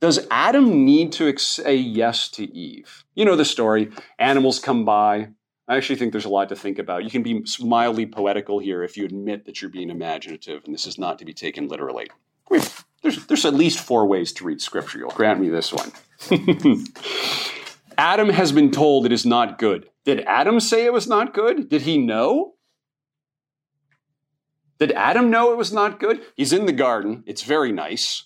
does 0.00 0.26
Adam 0.30 0.84
need 0.84 1.12
to 1.12 1.36
say 1.38 1.76
yes 1.76 2.28
to 2.30 2.44
Eve? 2.54 3.04
You 3.14 3.24
know 3.24 3.36
the 3.36 3.44
story. 3.44 3.90
Animals 4.18 4.58
come 4.58 4.84
by. 4.84 5.28
I 5.68 5.76
actually 5.76 5.96
think 5.96 6.12
there's 6.12 6.24
a 6.24 6.30
lot 6.30 6.48
to 6.48 6.56
think 6.56 6.78
about. 6.78 7.04
You 7.04 7.10
can 7.10 7.22
be 7.22 7.44
mildly 7.60 8.06
poetical 8.06 8.58
here 8.58 8.82
if 8.82 8.96
you 8.96 9.04
admit 9.04 9.44
that 9.44 9.60
you're 9.60 9.70
being 9.70 9.90
imaginative, 9.90 10.64
and 10.64 10.74
this 10.74 10.86
is 10.86 10.98
not 10.98 11.18
to 11.20 11.24
be 11.24 11.32
taken 11.32 11.68
literally. 11.68 12.08
There's, 13.02 13.26
there's 13.26 13.44
at 13.44 13.54
least 13.54 13.78
four 13.78 14.06
ways 14.06 14.32
to 14.34 14.44
read 14.44 14.60
scripture. 14.60 14.98
You'll 14.98 15.10
grant 15.10 15.40
me 15.40 15.48
this 15.48 15.72
one. 15.72 15.92
Adam 17.98 18.30
has 18.30 18.52
been 18.52 18.70
told 18.70 19.06
it 19.06 19.12
is 19.12 19.24
not 19.24 19.58
good. 19.58 19.88
Did 20.04 20.20
Adam 20.20 20.60
say 20.60 20.86
it 20.86 20.92
was 20.92 21.06
not 21.06 21.34
good? 21.34 21.68
Did 21.68 21.82
he 21.82 21.98
know? 21.98 22.54
Did 24.80 24.92
Adam 24.92 25.30
know 25.30 25.52
it 25.52 25.58
was 25.58 25.72
not 25.72 26.00
good? 26.00 26.22
He's 26.34 26.54
in 26.54 26.64
the 26.64 26.72
garden. 26.72 27.22
It's 27.26 27.42
very 27.42 27.70
nice. 27.70 28.24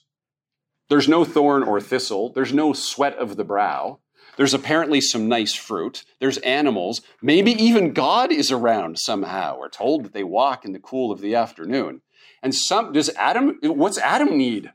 There's 0.89 1.09
no 1.09 1.25
thorn 1.25 1.65
or 1.65 1.81
thistle. 1.81 2.33
There's 2.33 2.53
no 2.53 2.73
sweat 2.73 3.19
of 3.19 3.37
the 3.37 3.45
brow. 3.45 3.99
There's 4.37 4.55
apparently 4.55 5.01
some 5.01 5.29
nice 5.29 5.55
fruit. 5.55 6.05
There's 6.21 6.39
animals. 6.39 7.03
Maybe 7.21 7.53
even 7.53 7.93
God 7.93 8.31
is 8.31 8.53
around 8.53 9.01
somehow. 9.01 9.59
We're 9.59 9.69
told 9.69 10.05
that 10.05 10.13
they 10.13 10.23
walk 10.23 10.65
in 10.65 10.73
the 10.73 10.79
cool 10.79 11.11
of 11.11 11.21
the 11.21 11.35
afternoon. 11.35 12.03
And 12.41 12.55
some 12.55 12.93
does 12.93 13.11
Adam 13.17 13.59
what's 13.63 13.99
Adam 13.99 14.39
need? 14.39 14.73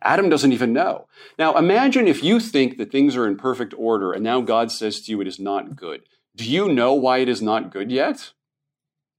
Adam 0.00 0.30
doesn't 0.30 0.52
even 0.52 0.72
know. 0.72 1.06
Now 1.38 1.56
imagine 1.56 2.08
if 2.08 2.22
you 2.22 2.40
think 2.40 2.78
that 2.78 2.92
things 2.92 3.16
are 3.16 3.26
in 3.26 3.36
perfect 3.36 3.74
order 3.76 4.12
and 4.12 4.22
now 4.24 4.40
God 4.40 4.70
says 4.70 5.00
to 5.00 5.10
you 5.10 5.20
it 5.20 5.26
is 5.26 5.40
not 5.40 5.76
good. 5.76 6.02
Do 6.34 6.44
you 6.44 6.68
know 6.68 6.94
why 6.94 7.18
it 7.18 7.28
is 7.28 7.42
not 7.42 7.70
good 7.70 7.90
yet? 7.90 8.32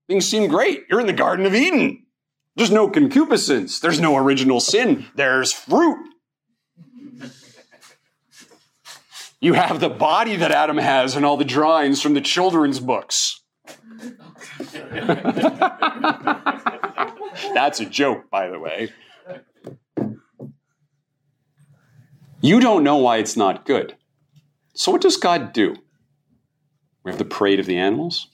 Things 0.08 0.26
seem 0.26 0.48
great. 0.48 0.86
You're 0.90 1.00
in 1.00 1.08
the 1.08 1.14
Garden 1.14 1.46
of 1.46 1.54
Eden. 1.54 2.06
There's 2.56 2.72
no 2.72 2.90
concupiscence. 2.90 3.80
There's 3.80 4.00
no 4.00 4.18
original 4.18 4.60
sin. 4.60 5.06
There's 5.16 5.54
fruit. 5.54 5.98
You 9.40 9.54
have 9.54 9.80
the 9.80 9.90
body 9.90 10.36
that 10.38 10.52
Adam 10.52 10.78
has 10.78 11.16
and 11.16 11.24
all 11.24 11.38
the 11.38 11.46
drawings 11.46 12.02
from 12.02 12.16
the 12.16 12.22
children's 12.22 12.80
books. 12.80 13.42
That's 17.54 17.80
a 17.80 17.86
joke, 17.86 18.30
by 18.32 18.50
the 18.50 18.60
way. 18.60 18.92
You 22.42 22.60
don't 22.60 22.84
know 22.84 22.98
why 22.98 23.18
it's 23.18 23.38
not 23.38 23.66
good. 23.66 23.96
So, 24.74 24.92
what 24.92 25.02
does 25.02 25.18
God 25.18 25.54
do? 25.54 25.76
We 27.04 27.12
have 27.12 27.20
the 27.20 27.26
parade 27.26 27.60
of 27.60 27.66
the 27.66 27.78
animals. 27.78 28.28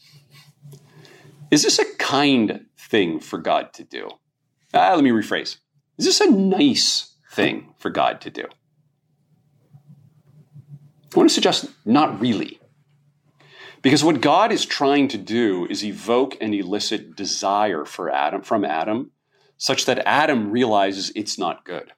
Is 1.53 1.61
this 1.61 1.77
a 1.77 1.85
kind 1.97 2.65
thing 2.75 3.19
for 3.19 3.37
God 3.37 3.73
to 3.73 3.83
do? 3.83 4.09
Ah, 4.73 4.95
let 4.95 5.03
me 5.03 5.11
rephrase. 5.11 5.57
Is 5.99 6.05
this 6.05 6.19
a 6.19 6.31
nice 6.31 7.13
thing 7.31 7.75
for 7.77 7.91
God 7.91 8.21
to 8.21 8.31
do? 8.31 8.45
I 11.13 11.15
want 11.15 11.29
to 11.29 11.33
suggest 11.35 11.69
not 11.85 12.19
really. 12.19 12.59
Because 13.83 14.03
what 14.03 14.19
God 14.19 14.51
is 14.51 14.65
trying 14.65 15.07
to 15.09 15.17
do 15.19 15.67
is 15.69 15.85
evoke 15.85 16.35
and 16.41 16.55
elicit 16.55 17.15
desire 17.15 17.85
for 17.85 18.09
Adam 18.09 18.41
from 18.41 18.65
Adam 18.65 19.11
such 19.55 19.85
that 19.85 20.07
Adam 20.07 20.49
realizes 20.49 21.11
it's 21.15 21.37
not 21.37 21.65
good. 21.65 21.93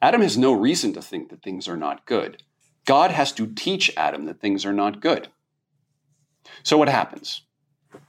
Adam 0.00 0.22
has 0.22 0.38
no 0.38 0.54
reason 0.54 0.94
to 0.94 1.02
think 1.02 1.28
that 1.28 1.42
things 1.42 1.68
are 1.68 1.76
not 1.76 2.06
good. 2.06 2.42
God 2.86 3.10
has 3.10 3.32
to 3.32 3.46
teach 3.46 3.92
Adam 3.98 4.24
that 4.24 4.40
things 4.40 4.64
are 4.64 4.72
not 4.72 5.02
good. 5.02 5.28
So 6.62 6.78
what 6.78 6.88
happens? 6.88 7.42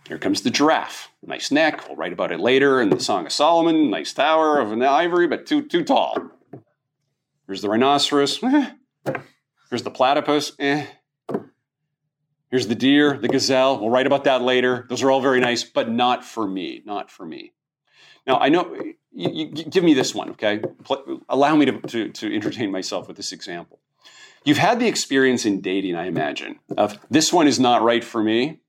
Here 0.09 0.17
comes 0.17 0.41
the 0.41 0.49
giraffe. 0.49 1.11
Nice 1.21 1.51
neck. 1.51 1.87
We'll 1.87 1.95
write 1.95 2.13
about 2.13 2.31
it 2.31 2.39
later 2.39 2.81
in 2.81 2.89
the 2.89 2.99
Song 2.99 3.27
of 3.27 3.31
Solomon. 3.31 3.91
Nice 3.91 4.11
tower 4.11 4.59
of 4.59 4.71
ivory, 4.81 5.27
but 5.27 5.45
too 5.45 5.61
too 5.61 5.83
tall. 5.83 6.17
Here's 7.45 7.61
the 7.61 7.69
rhinoceros. 7.69 8.43
Eh. 8.43 8.71
Here's 9.69 9.83
the 9.83 9.91
platypus. 9.91 10.53
Eh. 10.57 10.87
Here's 12.49 12.65
the 12.65 12.73
deer, 12.73 13.19
the 13.19 13.27
gazelle. 13.27 13.79
We'll 13.79 13.91
write 13.91 14.07
about 14.07 14.23
that 14.23 14.41
later. 14.41 14.87
Those 14.89 15.03
are 15.03 15.11
all 15.11 15.21
very 15.21 15.39
nice, 15.39 15.63
but 15.63 15.91
not 15.91 16.25
for 16.25 16.47
me. 16.47 16.81
Not 16.85 17.11
for 17.11 17.23
me. 17.23 17.53
Now, 18.25 18.39
I 18.39 18.49
know, 18.49 18.75
you, 19.11 19.29
you 19.31 19.45
give 19.45 19.83
me 19.83 19.93
this 19.93 20.15
one, 20.15 20.31
okay? 20.31 20.61
allow 21.29 21.55
me 21.55 21.65
to, 21.65 21.79
to, 21.81 22.09
to 22.09 22.35
entertain 22.35 22.71
myself 22.71 23.07
with 23.07 23.15
this 23.15 23.31
example. 23.31 23.79
You've 24.43 24.57
had 24.57 24.79
the 24.79 24.87
experience 24.87 25.45
in 25.45 25.61
dating, 25.61 25.95
I 25.95 26.07
imagine, 26.07 26.59
of 26.75 26.97
this 27.11 27.31
one 27.31 27.47
is 27.47 27.59
not 27.59 27.83
right 27.83 28.03
for 28.03 28.23
me. 28.23 28.61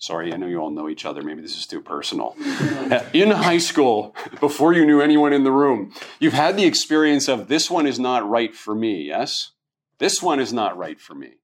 Sorry, 0.00 0.32
I 0.32 0.38
know 0.38 0.46
you 0.46 0.56
all 0.56 0.70
know 0.70 0.88
each 0.88 1.04
other. 1.04 1.22
Maybe 1.22 1.42
this 1.42 1.58
is 1.58 1.66
too 1.66 1.82
personal. 1.82 2.34
in 3.12 3.30
high 3.32 3.58
school, 3.58 4.16
before 4.40 4.72
you 4.72 4.86
knew 4.86 5.02
anyone 5.02 5.34
in 5.34 5.44
the 5.44 5.52
room, 5.52 5.92
you've 6.18 6.32
had 6.32 6.56
the 6.56 6.64
experience 6.64 7.28
of 7.28 7.48
this 7.48 7.70
one 7.70 7.86
is 7.86 7.98
not 7.98 8.26
right 8.26 8.54
for 8.54 8.74
me, 8.74 9.02
yes? 9.02 9.50
This 9.98 10.22
one 10.22 10.40
is 10.40 10.54
not 10.54 10.78
right 10.78 10.98
for 10.98 11.14
me. 11.14 11.34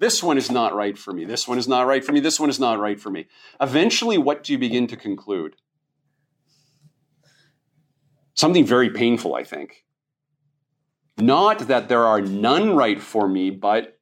This 0.00 0.22
one 0.22 0.38
is 0.38 0.50
not 0.50 0.74
right 0.74 0.96
for 0.96 1.12
me. 1.12 1.26
This 1.26 1.46
one 1.46 1.58
is 1.58 1.68
not 1.68 1.86
right 1.86 2.02
for 2.02 2.12
me. 2.12 2.20
This 2.20 2.40
one 2.40 2.48
is 2.48 2.58
not 2.58 2.78
right 2.78 2.98
for 2.98 3.10
me. 3.10 3.26
Eventually, 3.60 4.16
what 4.16 4.42
do 4.42 4.54
you 4.54 4.58
begin 4.58 4.86
to 4.86 4.96
conclude? 4.96 5.56
Something 8.32 8.64
very 8.64 8.88
painful, 8.88 9.34
I 9.34 9.44
think. 9.44 9.84
Not 11.18 11.68
that 11.68 11.90
there 11.90 12.06
are 12.06 12.22
none 12.22 12.74
right 12.74 13.00
for 13.00 13.28
me, 13.28 13.50
but 13.50 13.95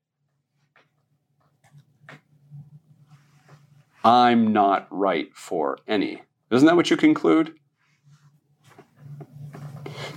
I'm 4.05 4.53
not 4.53 4.87
right 4.91 5.35
for 5.35 5.79
any. 5.89 6.23
Isn't 6.51 6.67
that 6.67 6.77
what 6.77 6.91
you 6.91 6.97
conclude? 6.99 7.55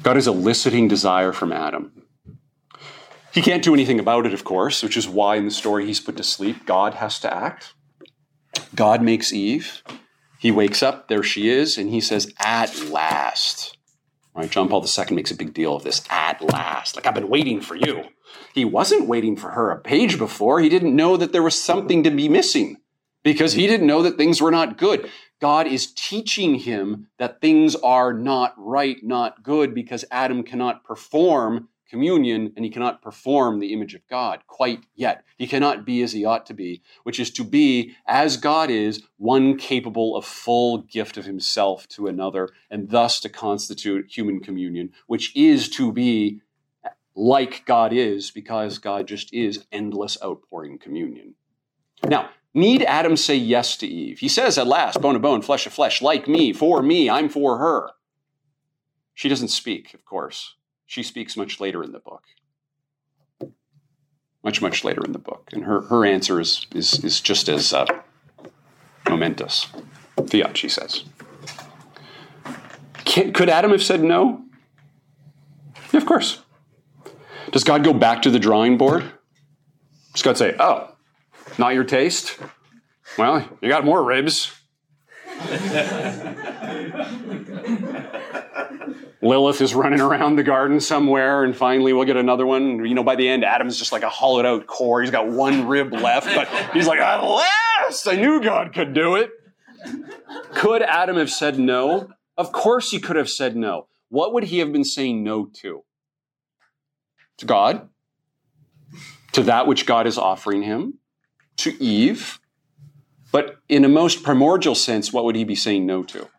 God 0.04 0.18
is 0.18 0.28
eliciting 0.28 0.90
desire 0.90 1.32
from 1.32 1.54
Adam. 1.54 1.94
He 3.32 3.42
can't 3.42 3.64
do 3.64 3.74
anything 3.74 4.00
about 4.00 4.26
it, 4.26 4.34
of 4.34 4.44
course, 4.44 4.84
which 4.84 4.98
is 4.98 5.08
why 5.08 5.38
in 5.38 5.46
the 5.46 5.52
story 5.52 5.86
he's 5.86 6.02
put 6.02 6.18
to 6.18 6.24
sleep. 6.24 6.66
God 6.66 6.96
has 6.96 7.20
to 7.22 7.34
act. 7.34 7.76
God 8.76 9.02
makes 9.02 9.32
Eve. 9.32 9.84
He 10.40 10.52
wakes 10.52 10.84
up, 10.84 11.08
there 11.08 11.24
she 11.24 11.50
is, 11.50 11.78
and 11.78 11.90
he 11.90 12.02
says, 12.02 12.34
At 12.40 12.90
last. 12.90 13.78
Right? 14.36 14.50
John 14.50 14.68
Paul 14.68 14.86
II 14.86 15.16
makes 15.16 15.32
a 15.32 15.36
big 15.36 15.54
deal 15.54 15.76
of 15.76 15.84
this 15.84 16.04
at 16.10 16.42
last. 16.42 16.96
Like, 16.96 17.08
I've 17.08 17.16
been 17.16 17.30
waiting 17.30 17.62
for 17.62 17.76
you. 17.76 18.04
He 18.54 18.66
wasn't 18.66 19.08
waiting 19.08 19.36
for 19.36 19.52
her 19.52 19.72
a 19.72 19.80
page 19.80 20.18
before. 20.18 20.60
He 20.60 20.70
didn't 20.70 20.96
know 20.96 21.16
that 21.16 21.32
there 21.32 21.42
was 21.42 21.60
something 21.60 22.04
to 22.04 22.12
be 22.12 22.28
missing 22.28 22.78
because 23.28 23.54
he 23.54 23.68
didn't 23.68 23.88
know 23.88 24.04
that 24.04 24.18
things 24.18 24.42
were 24.42 24.52
not 24.52 24.78
good. 24.78 25.10
God 25.42 25.68
is 25.68 25.92
teaching 25.92 26.56
him 26.56 27.08
that 27.20 27.42
things 27.42 27.76
are 27.76 28.14
not 28.14 28.54
right, 28.58 28.98
not 29.04 29.44
good, 29.44 29.76
because 29.76 30.06
Adam 30.12 30.44
cannot 30.44 30.84
perform 30.84 31.68
communion 31.90 32.54
and 32.56 32.64
he 32.66 32.72
cannot 32.72 33.02
perform 33.02 33.60
the 33.60 33.74
image 33.74 33.94
of 33.94 34.08
God 34.10 34.40
quite 34.48 34.86
yet. 34.96 35.24
He 35.38 35.48
cannot 35.48 35.86
be 35.86 36.02
as 36.04 36.12
he 36.14 36.26
ought 36.26 36.46
to 36.46 36.54
be, 36.54 36.82
which 37.04 37.20
is 37.20 37.30
to 37.32 37.44
be, 37.44 37.96
as 38.06 38.38
God 38.38 38.70
is, 38.70 39.04
one 39.18 39.58
capable 39.58 40.16
of 40.16 40.26
full 40.26 40.80
gift 40.80 41.18
of 41.18 41.26
himself 41.26 41.88
to 41.90 42.08
another, 42.08 42.50
and 42.70 42.90
thus 42.90 43.20
to 43.22 43.30
constitute 43.30 44.10
human 44.10 44.40
communion, 44.40 44.92
which 45.08 45.36
is 45.36 45.70
to 45.72 45.92
be 45.92 46.42
like 47.16 47.66
God 47.66 47.92
is, 47.94 48.32
because 48.32 48.78
God 48.78 49.08
just 49.08 49.34
is 49.34 49.66
endless 49.72 50.18
outpouring 50.24 50.78
communion. 50.78 51.36
Now, 52.06 52.30
need 52.58 52.84
Adam 52.84 53.16
say 53.16 53.36
yes 53.36 53.78
to 53.78 53.88
Eve? 53.88 54.20
He 54.20 54.28
says 54.28 54.58
at 54.58 54.68
last, 54.68 55.00
bone 55.00 55.14
to 55.14 55.20
bone, 55.20 55.42
flesh 55.42 55.64
to 55.64 55.70
flesh, 55.70 56.02
like 56.02 56.28
me, 56.28 56.52
for 56.52 56.82
me, 56.82 57.10
I'm 57.10 57.30
for 57.30 57.58
her. 57.60 57.92
She 59.14 59.30
doesn't 59.30 59.48
speak, 59.48 59.94
of 59.94 60.04
course. 60.04 60.56
She 60.86 61.04
speaks 61.04 61.38
much 61.38 61.60
later 61.60 61.84
in 61.84 61.92
the 61.92 62.00
book. 62.00 62.24
Much, 64.44 64.62
much 64.62 64.84
later 64.84 65.04
in 65.04 65.12
the 65.12 65.20
book. 65.20 65.50
And 65.52 65.64
her, 65.64 65.82
her 65.82 66.06
answer 66.06 66.40
is, 66.40 66.68
is, 66.74 67.04
is 67.04 67.20
just 67.20 67.50
as 67.50 67.74
uh, 67.74 67.86
momentous. 69.10 69.68
Fiat, 70.30 70.58
she 70.58 70.70
says. 70.70 71.04
Can, 73.06 73.34
could 73.34 73.50
Adam 73.50 73.72
have 73.72 73.84
said 73.84 74.04
no? 74.04 74.44
Yeah, 75.92 76.00
of 76.00 76.06
course. 76.06 76.42
Does 77.52 77.64
God 77.64 77.84
go 77.84 77.94
back 77.94 78.22
to 78.24 78.30
the 78.30 78.40
drawing 78.40 78.78
board? 78.78 79.04
Does 80.14 80.22
God 80.22 80.38
say, 80.38 80.56
oh, 80.60 80.96
not 81.58 81.74
your 81.74 81.84
taste? 81.84 82.38
Well, 83.18 83.48
you 83.62 83.70
got 83.70 83.86
more 83.86 84.04
ribs. 84.04 84.52
Lilith 89.22 89.62
is 89.62 89.74
running 89.74 90.00
around 90.00 90.36
the 90.36 90.44
garden 90.44 90.80
somewhere, 90.80 91.44
and 91.44 91.56
finally 91.56 91.92
we'll 91.92 92.06
get 92.06 92.18
another 92.18 92.46
one. 92.46 92.86
You 92.86 92.94
know, 92.94 93.04
by 93.04 93.16
the 93.16 93.28
end, 93.28 93.44
Adam's 93.44 93.78
just 93.78 93.92
like 93.92 94.04
a 94.04 94.10
hollowed 94.10 94.46
out 94.46 94.68
core. 94.68 95.02
He's 95.02 95.12
got 95.12 95.28
one 95.28 95.68
rib 95.68 95.92
left, 95.92 96.28
but 96.36 96.48
he's 96.74 96.88
like, 96.88 97.00
at 97.00 97.22
last, 97.22 98.08
I 98.08 98.16
knew 98.16 98.42
God 98.42 98.74
could 98.74 98.94
do 98.94 99.16
it. 99.16 99.32
Could 100.54 100.82
Adam 100.82 101.18
have 101.18 101.32
said 101.32 101.58
no? 101.58 102.10
Of 102.38 102.52
course 102.52 102.92
he 102.92 103.00
could 103.00 103.16
have 103.16 103.30
said 103.30 103.56
no. 103.56 103.88
What 104.10 104.34
would 104.34 104.46
he 104.46 104.60
have 104.60 104.72
been 104.72 104.86
saying 104.86 105.24
no 105.24 105.46
to? 105.46 105.84
To 107.38 107.46
God? 107.46 107.90
To 109.34 109.44
that 109.44 109.68
which 109.68 109.86
God 109.86 110.08
is 110.08 110.18
offering 110.18 110.62
him? 110.62 111.00
To 111.58 111.84
Eve? 111.84 112.40
But 113.32 113.58
in 113.68 113.84
a 113.84 113.90
most 113.90 114.24
primordial 114.24 114.76
sense, 114.76 115.12
what 115.12 115.26
would 115.26 115.36
he 115.36 115.44
be 115.44 115.56
saying 115.56 115.86
no 115.86 116.04
to? 116.04 116.30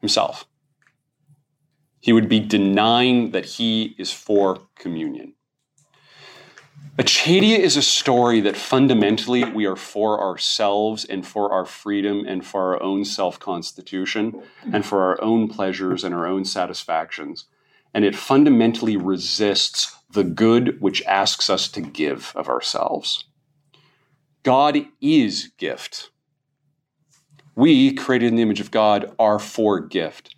Himself 0.00 0.46
he 2.02 2.12
would 2.12 2.28
be 2.28 2.40
denying 2.40 3.30
that 3.30 3.44
he 3.44 3.94
is 3.96 4.12
for 4.12 4.58
communion. 4.76 5.34
Acedia 6.98 7.58
is 7.58 7.76
a 7.76 7.82
story 7.82 8.40
that 8.40 8.56
fundamentally 8.56 9.44
we 9.44 9.64
are 9.66 9.76
for 9.76 10.20
ourselves 10.20 11.04
and 11.04 11.24
for 11.24 11.52
our 11.52 11.64
freedom 11.64 12.24
and 12.26 12.44
for 12.44 12.74
our 12.74 12.82
own 12.82 13.04
self 13.04 13.38
constitution 13.38 14.42
and 14.72 14.84
for 14.84 15.02
our 15.02 15.22
own 15.22 15.48
pleasures 15.48 16.02
and 16.04 16.12
our 16.12 16.26
own 16.26 16.44
satisfactions. 16.44 17.46
And 17.94 18.04
it 18.04 18.16
fundamentally 18.16 18.96
resists 18.96 19.96
the 20.10 20.24
good 20.24 20.80
which 20.80 21.04
asks 21.04 21.48
us 21.48 21.68
to 21.68 21.80
give 21.80 22.32
of 22.34 22.48
ourselves. 22.48 23.24
God 24.42 24.86
is 25.00 25.50
gift. 25.56 26.10
We, 27.54 27.92
created 27.94 28.28
in 28.28 28.36
the 28.36 28.42
image 28.42 28.60
of 28.60 28.70
God, 28.70 29.14
are 29.18 29.38
for 29.38 29.78
gift. 29.80 30.34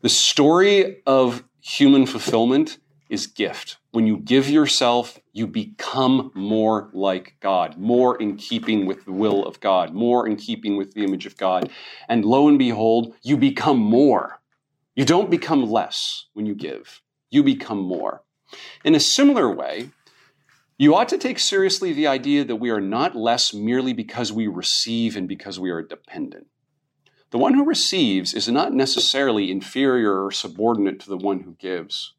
The 0.00 0.08
story 0.08 1.02
of 1.06 1.44
human 1.60 2.06
fulfillment 2.06 2.78
is 3.08 3.26
gift. 3.26 3.76
When 3.92 4.06
you 4.06 4.16
give 4.16 4.48
yourself, 4.48 5.20
you 5.32 5.46
become 5.46 6.32
more 6.34 6.90
like 6.92 7.36
God, 7.40 7.78
more 7.78 8.20
in 8.20 8.36
keeping 8.36 8.86
with 8.86 9.04
the 9.04 9.12
will 9.12 9.44
of 9.46 9.60
God, 9.60 9.94
more 9.94 10.26
in 10.26 10.36
keeping 10.36 10.76
with 10.76 10.94
the 10.94 11.04
image 11.04 11.26
of 11.26 11.36
God. 11.36 11.70
And 12.08 12.24
lo 12.24 12.48
and 12.48 12.58
behold, 12.58 13.14
you 13.22 13.36
become 13.36 13.78
more. 13.78 14.40
You 14.96 15.04
don't 15.04 15.30
become 15.30 15.70
less 15.70 16.26
when 16.32 16.46
you 16.46 16.54
give, 16.54 17.02
you 17.30 17.42
become 17.42 17.78
more. 17.78 18.22
In 18.84 18.94
a 18.94 19.00
similar 19.00 19.50
way, 19.50 19.90
you 20.76 20.94
ought 20.94 21.08
to 21.10 21.18
take 21.18 21.38
seriously 21.38 21.92
the 21.92 22.06
idea 22.06 22.44
that 22.44 22.56
we 22.56 22.70
are 22.70 22.80
not 22.80 23.14
less 23.14 23.54
merely 23.54 23.92
because 23.92 24.32
we 24.32 24.46
receive 24.46 25.16
and 25.16 25.28
because 25.28 25.60
we 25.60 25.70
are 25.70 25.82
dependent. 25.82 26.48
The 27.30 27.38
one 27.38 27.54
who 27.54 27.64
receives 27.64 28.34
is 28.34 28.48
not 28.48 28.72
necessarily 28.72 29.50
inferior 29.50 30.24
or 30.24 30.30
subordinate 30.30 31.00
to 31.00 31.08
the 31.08 31.16
one 31.16 31.40
who 31.40 31.56
gives. 31.58 32.14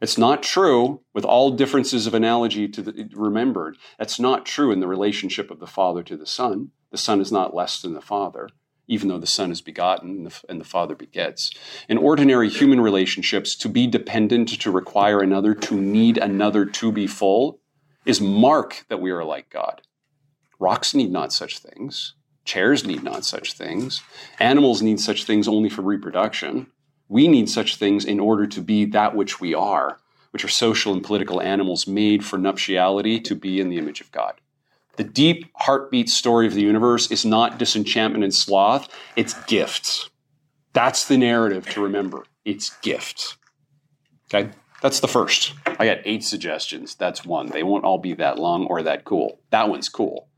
It's 0.00 0.18
not 0.18 0.42
true 0.42 1.00
with 1.14 1.24
all 1.24 1.52
differences 1.52 2.06
of 2.06 2.14
analogy 2.14 2.68
to 2.68 2.82
the, 2.82 3.08
remembered. 3.14 3.78
That's 3.98 4.20
not 4.20 4.44
true 4.44 4.70
in 4.70 4.80
the 4.80 4.86
relationship 4.86 5.50
of 5.50 5.58
the 5.58 5.66
Father 5.66 6.02
to 6.02 6.16
the 6.16 6.26
Son. 6.26 6.70
The 6.90 6.98
Son 6.98 7.20
is 7.20 7.32
not 7.32 7.54
less 7.54 7.80
than 7.80 7.94
the 7.94 8.00
Father, 8.00 8.50
even 8.86 9.08
though 9.08 9.18
the 9.18 9.26
Son 9.26 9.50
is 9.50 9.60
begotten 9.60 10.10
and 10.10 10.26
the, 10.26 10.40
and 10.48 10.60
the 10.60 10.64
Father 10.64 10.94
begets. 10.94 11.50
In 11.88 11.98
ordinary 11.98 12.48
human 12.50 12.80
relationships, 12.80 13.56
to 13.56 13.68
be 13.68 13.86
dependent, 13.86 14.48
to 14.60 14.70
require 14.70 15.20
another, 15.20 15.54
to 15.54 15.74
need 15.74 16.18
another 16.18 16.66
to 16.66 16.92
be 16.92 17.06
full, 17.06 17.60
is 18.06 18.20
mark 18.20 18.86
that 18.88 19.00
we 19.00 19.10
are 19.10 19.24
like 19.24 19.50
God. 19.50 19.82
Rocks 20.58 20.94
need 20.94 21.10
not 21.10 21.32
such 21.32 21.58
things. 21.58 22.14
Chairs 22.44 22.86
need 22.86 23.02
not 23.02 23.24
such 23.24 23.52
things. 23.52 24.02
Animals 24.38 24.80
need 24.80 25.00
such 25.00 25.24
things 25.24 25.48
only 25.48 25.68
for 25.68 25.82
reproduction. 25.82 26.68
We 27.08 27.28
need 27.28 27.50
such 27.50 27.76
things 27.76 28.04
in 28.04 28.20
order 28.20 28.46
to 28.46 28.60
be 28.60 28.84
that 28.86 29.14
which 29.14 29.40
we 29.40 29.52
are, 29.52 29.98
which 30.30 30.44
are 30.44 30.48
social 30.48 30.92
and 30.92 31.02
political 31.02 31.42
animals 31.42 31.86
made 31.86 32.24
for 32.24 32.38
nuptiality 32.38 33.20
to 33.20 33.34
be 33.34 33.60
in 33.60 33.68
the 33.68 33.78
image 33.78 34.00
of 34.00 34.12
God. 34.12 34.40
The 34.96 35.04
deep 35.04 35.50
heartbeat 35.56 36.08
story 36.08 36.46
of 36.46 36.54
the 36.54 36.62
universe 36.62 37.10
is 37.10 37.24
not 37.24 37.58
disenchantment 37.58 38.24
and 38.24 38.34
sloth, 38.34 38.88
it's 39.14 39.34
gifts. 39.44 40.08
That's 40.72 41.06
the 41.06 41.18
narrative 41.18 41.68
to 41.70 41.82
remember. 41.82 42.24
It's 42.44 42.70
gifts. 42.80 43.36
Okay? 44.32 44.50
That's 44.86 45.00
the 45.00 45.08
first. 45.08 45.52
I 45.66 45.84
got 45.84 45.98
eight 46.04 46.22
suggestions. 46.22 46.94
That's 46.94 47.24
one. 47.24 47.48
They 47.48 47.64
won't 47.64 47.84
all 47.84 47.98
be 47.98 48.14
that 48.14 48.38
long 48.38 48.66
or 48.66 48.84
that 48.84 49.04
cool. 49.04 49.40
That 49.50 49.68
one's 49.68 49.88
cool. 49.88 50.28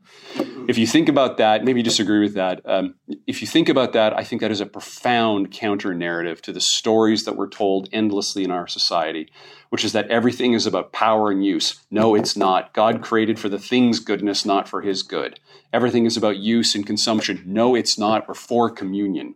If 0.66 0.78
you 0.78 0.86
think 0.86 1.10
about 1.10 1.36
that, 1.36 1.64
maybe 1.64 1.80
you 1.80 1.84
disagree 1.84 2.20
with 2.20 2.32
that. 2.32 2.62
Um, 2.64 2.94
if 3.26 3.42
you 3.42 3.46
think 3.46 3.68
about 3.68 3.92
that, 3.92 4.16
I 4.16 4.24
think 4.24 4.40
that 4.40 4.50
is 4.50 4.62
a 4.62 4.66
profound 4.66 5.50
counter 5.50 5.92
narrative 5.92 6.40
to 6.40 6.52
the 6.54 6.62
stories 6.62 7.26
that 7.26 7.36
we're 7.36 7.50
told 7.50 7.90
endlessly 7.92 8.42
in 8.42 8.50
our 8.50 8.66
society, 8.66 9.30
which 9.68 9.84
is 9.84 9.92
that 9.92 10.08
everything 10.08 10.54
is 10.54 10.66
about 10.66 10.94
power 10.94 11.30
and 11.30 11.44
use. 11.44 11.84
No, 11.90 12.14
it's 12.14 12.34
not. 12.34 12.72
God 12.72 13.02
created 13.02 13.38
for 13.38 13.50
the 13.50 13.58
thing's 13.58 14.00
goodness, 14.00 14.46
not 14.46 14.66
for 14.66 14.80
his 14.80 15.02
good. 15.02 15.38
Everything 15.74 16.06
is 16.06 16.16
about 16.16 16.38
use 16.38 16.74
and 16.74 16.86
consumption. 16.86 17.42
No, 17.44 17.74
it's 17.74 17.98
not. 17.98 18.26
We're 18.26 18.32
for 18.32 18.70
communion. 18.70 19.34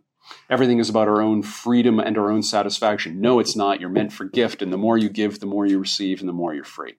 Everything 0.49 0.79
is 0.79 0.89
about 0.89 1.07
our 1.07 1.21
own 1.21 1.43
freedom 1.43 1.99
and 1.99 2.17
our 2.17 2.31
own 2.31 2.43
satisfaction. 2.43 3.21
No, 3.21 3.39
it's 3.39 3.55
not. 3.55 3.79
You're 3.79 3.89
meant 3.89 4.13
for 4.13 4.25
gift, 4.25 4.61
and 4.61 4.71
the 4.71 4.77
more 4.77 4.97
you 4.97 5.09
give, 5.09 5.39
the 5.39 5.45
more 5.45 5.65
you 5.65 5.79
receive, 5.79 6.19
and 6.19 6.29
the 6.29 6.33
more 6.33 6.53
you're 6.53 6.63
free. 6.63 6.95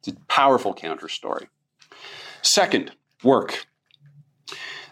It's 0.00 0.08
a 0.08 0.20
powerful 0.28 0.74
counter 0.74 1.08
story. 1.08 1.48
Second, 2.42 2.92
work. 3.22 3.66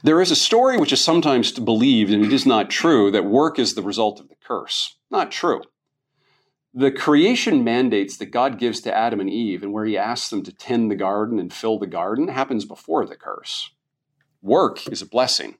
There 0.02 0.20
is 0.20 0.30
a 0.30 0.36
story 0.36 0.76
which 0.76 0.92
is 0.92 1.02
sometimes 1.02 1.52
believed, 1.52 2.12
and 2.12 2.24
it 2.24 2.32
is 2.32 2.44
not 2.44 2.68
true, 2.68 3.10
that 3.10 3.24
work 3.24 3.58
is 3.58 3.74
the 3.74 3.82
result 3.82 4.20
of 4.20 4.28
the 4.28 4.36
curse. 4.44 4.96
Not 5.10 5.30
true. 5.30 5.62
The 6.74 6.90
creation 6.90 7.62
mandates 7.62 8.16
that 8.16 8.32
God 8.32 8.58
gives 8.58 8.80
to 8.80 8.94
Adam 8.94 9.20
and 9.20 9.30
Eve, 9.30 9.62
and 9.62 9.72
where 9.72 9.84
he 9.84 9.96
asks 9.96 10.28
them 10.28 10.42
to 10.42 10.52
tend 10.52 10.90
the 10.90 10.96
garden 10.96 11.38
and 11.38 11.52
fill 11.52 11.78
the 11.78 11.86
garden, 11.86 12.28
happens 12.28 12.64
before 12.64 13.06
the 13.06 13.16
curse. 13.16 13.70
Work 14.42 14.88
is 14.88 15.00
a 15.00 15.06
blessing. 15.06 15.56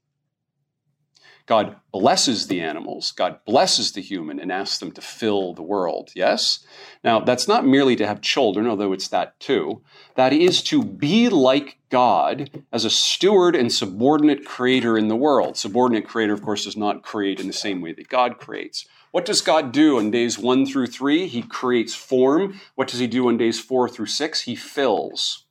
God 1.47 1.77
blesses 1.93 2.47
the 2.47 2.61
animals, 2.61 3.13
God 3.13 3.39
blesses 3.45 3.93
the 3.93 4.01
human 4.01 4.41
and 4.41 4.51
asks 4.51 4.79
them 4.79 4.93
to 4.93 5.03
fill 5.03 5.53
the 5.53 5.63
world. 5.63 6.11
Yes? 6.15 6.65
Now, 7.03 7.21
that's 7.21 7.47
not 7.47 7.67
merely 7.67 7.97
to 7.97 8.07
have 8.07 8.23
children, 8.23 8.67
although 8.67 8.95
it's 8.95 9.09
that 9.09 9.39
too. 9.41 9.83
That 10.15 10.33
is 10.33 10.63
to 10.65 10.83
be 10.83 11.29
like 11.29 11.79
God 11.91 12.51
as 12.73 12.87
a 12.87 12.91
steward 12.91 13.55
and 13.55 13.71
subordinate 13.71 14.47
creator 14.47 14.97
in 14.97 15.09
the 15.09 15.17
world. 15.17 15.59
Subordinate 15.59 16.09
creator, 16.09 16.33
of 16.33 16.43
course, 16.43 16.65
does 16.65 16.79
not 16.79 17.03
create 17.03 17.41
in 17.41 17.47
the 17.47 17.53
same 17.53 17.83
way 17.83 17.93
that 17.93 18.09
God 18.09 18.39
creates. 18.39 18.87
What 19.11 19.27
does 19.27 19.43
God 19.43 19.71
do 19.71 19.99
on 19.99 20.11
days 20.11 20.39
one 20.39 20.67
through 20.67 20.89
three? 20.89 21.29
He 21.29 21.43
creates 21.43 21.95
form. 21.95 22.61
What 22.75 22.89
does 22.89 22.99
he 22.99 23.07
do 23.07 23.29
on 23.29 23.37
days 23.37 23.61
four 23.61 23.89
through 23.89 24.07
six? 24.07 24.41
He 24.41 24.57
fills. 24.57 25.44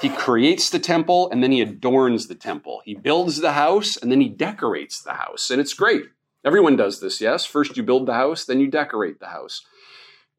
He 0.00 0.08
creates 0.08 0.70
the 0.70 0.78
temple 0.78 1.30
and 1.30 1.42
then 1.42 1.52
he 1.52 1.60
adorns 1.60 2.26
the 2.26 2.34
temple. 2.34 2.82
He 2.84 2.94
builds 2.94 3.40
the 3.40 3.52
house 3.52 3.96
and 3.96 4.10
then 4.10 4.20
he 4.20 4.28
decorates 4.28 5.00
the 5.02 5.14
house. 5.14 5.50
And 5.50 5.60
it's 5.60 5.74
great. 5.74 6.04
Everyone 6.44 6.76
does 6.76 7.00
this, 7.00 7.20
yes? 7.20 7.46
First 7.46 7.76
you 7.76 7.82
build 7.82 8.06
the 8.06 8.14
house, 8.14 8.44
then 8.44 8.60
you 8.60 8.70
decorate 8.70 9.18
the 9.18 9.28
house. 9.28 9.62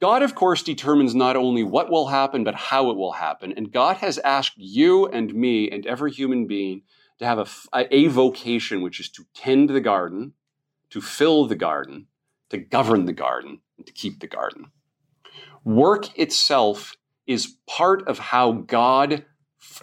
God, 0.02 0.22
of 0.22 0.36
course, 0.36 0.62
determines 0.62 1.16
not 1.16 1.36
only 1.36 1.64
what 1.64 1.90
will 1.90 2.08
happen, 2.08 2.44
but 2.44 2.54
how 2.54 2.92
it 2.92 2.98
will 2.98 3.14
happen. 3.14 3.54
And 3.54 3.72
God 3.72 3.98
has 3.98 4.20
asked 4.20 4.58
you 4.58 5.08
and 5.08 5.34
me 5.34 5.72
and 5.72 5.86
every 5.86 6.12
human 6.12 6.48
being 6.48 6.84
to 7.20 7.26
have 7.26 7.40
a, 7.40 7.88
a 7.92 8.08
vocation, 8.08 8.82
which 8.82 9.00
is 9.00 9.10
to 9.10 9.26
tend 9.34 9.70
the 9.70 9.82
garden, 9.82 10.34
to 10.90 11.02
fill 11.02 11.48
the 11.48 11.56
garden, 11.56 12.08
to 12.50 12.58
govern 12.58 13.06
the 13.06 13.14
garden, 13.14 13.62
and 13.78 13.86
to 13.88 13.94
keep 13.94 14.20
the 14.20 14.28
garden. 14.28 14.72
Work 15.64 16.18
itself 16.20 16.96
is 17.26 17.56
part 17.66 18.08
of 18.08 18.20
how 18.20 18.52
God 18.52 19.26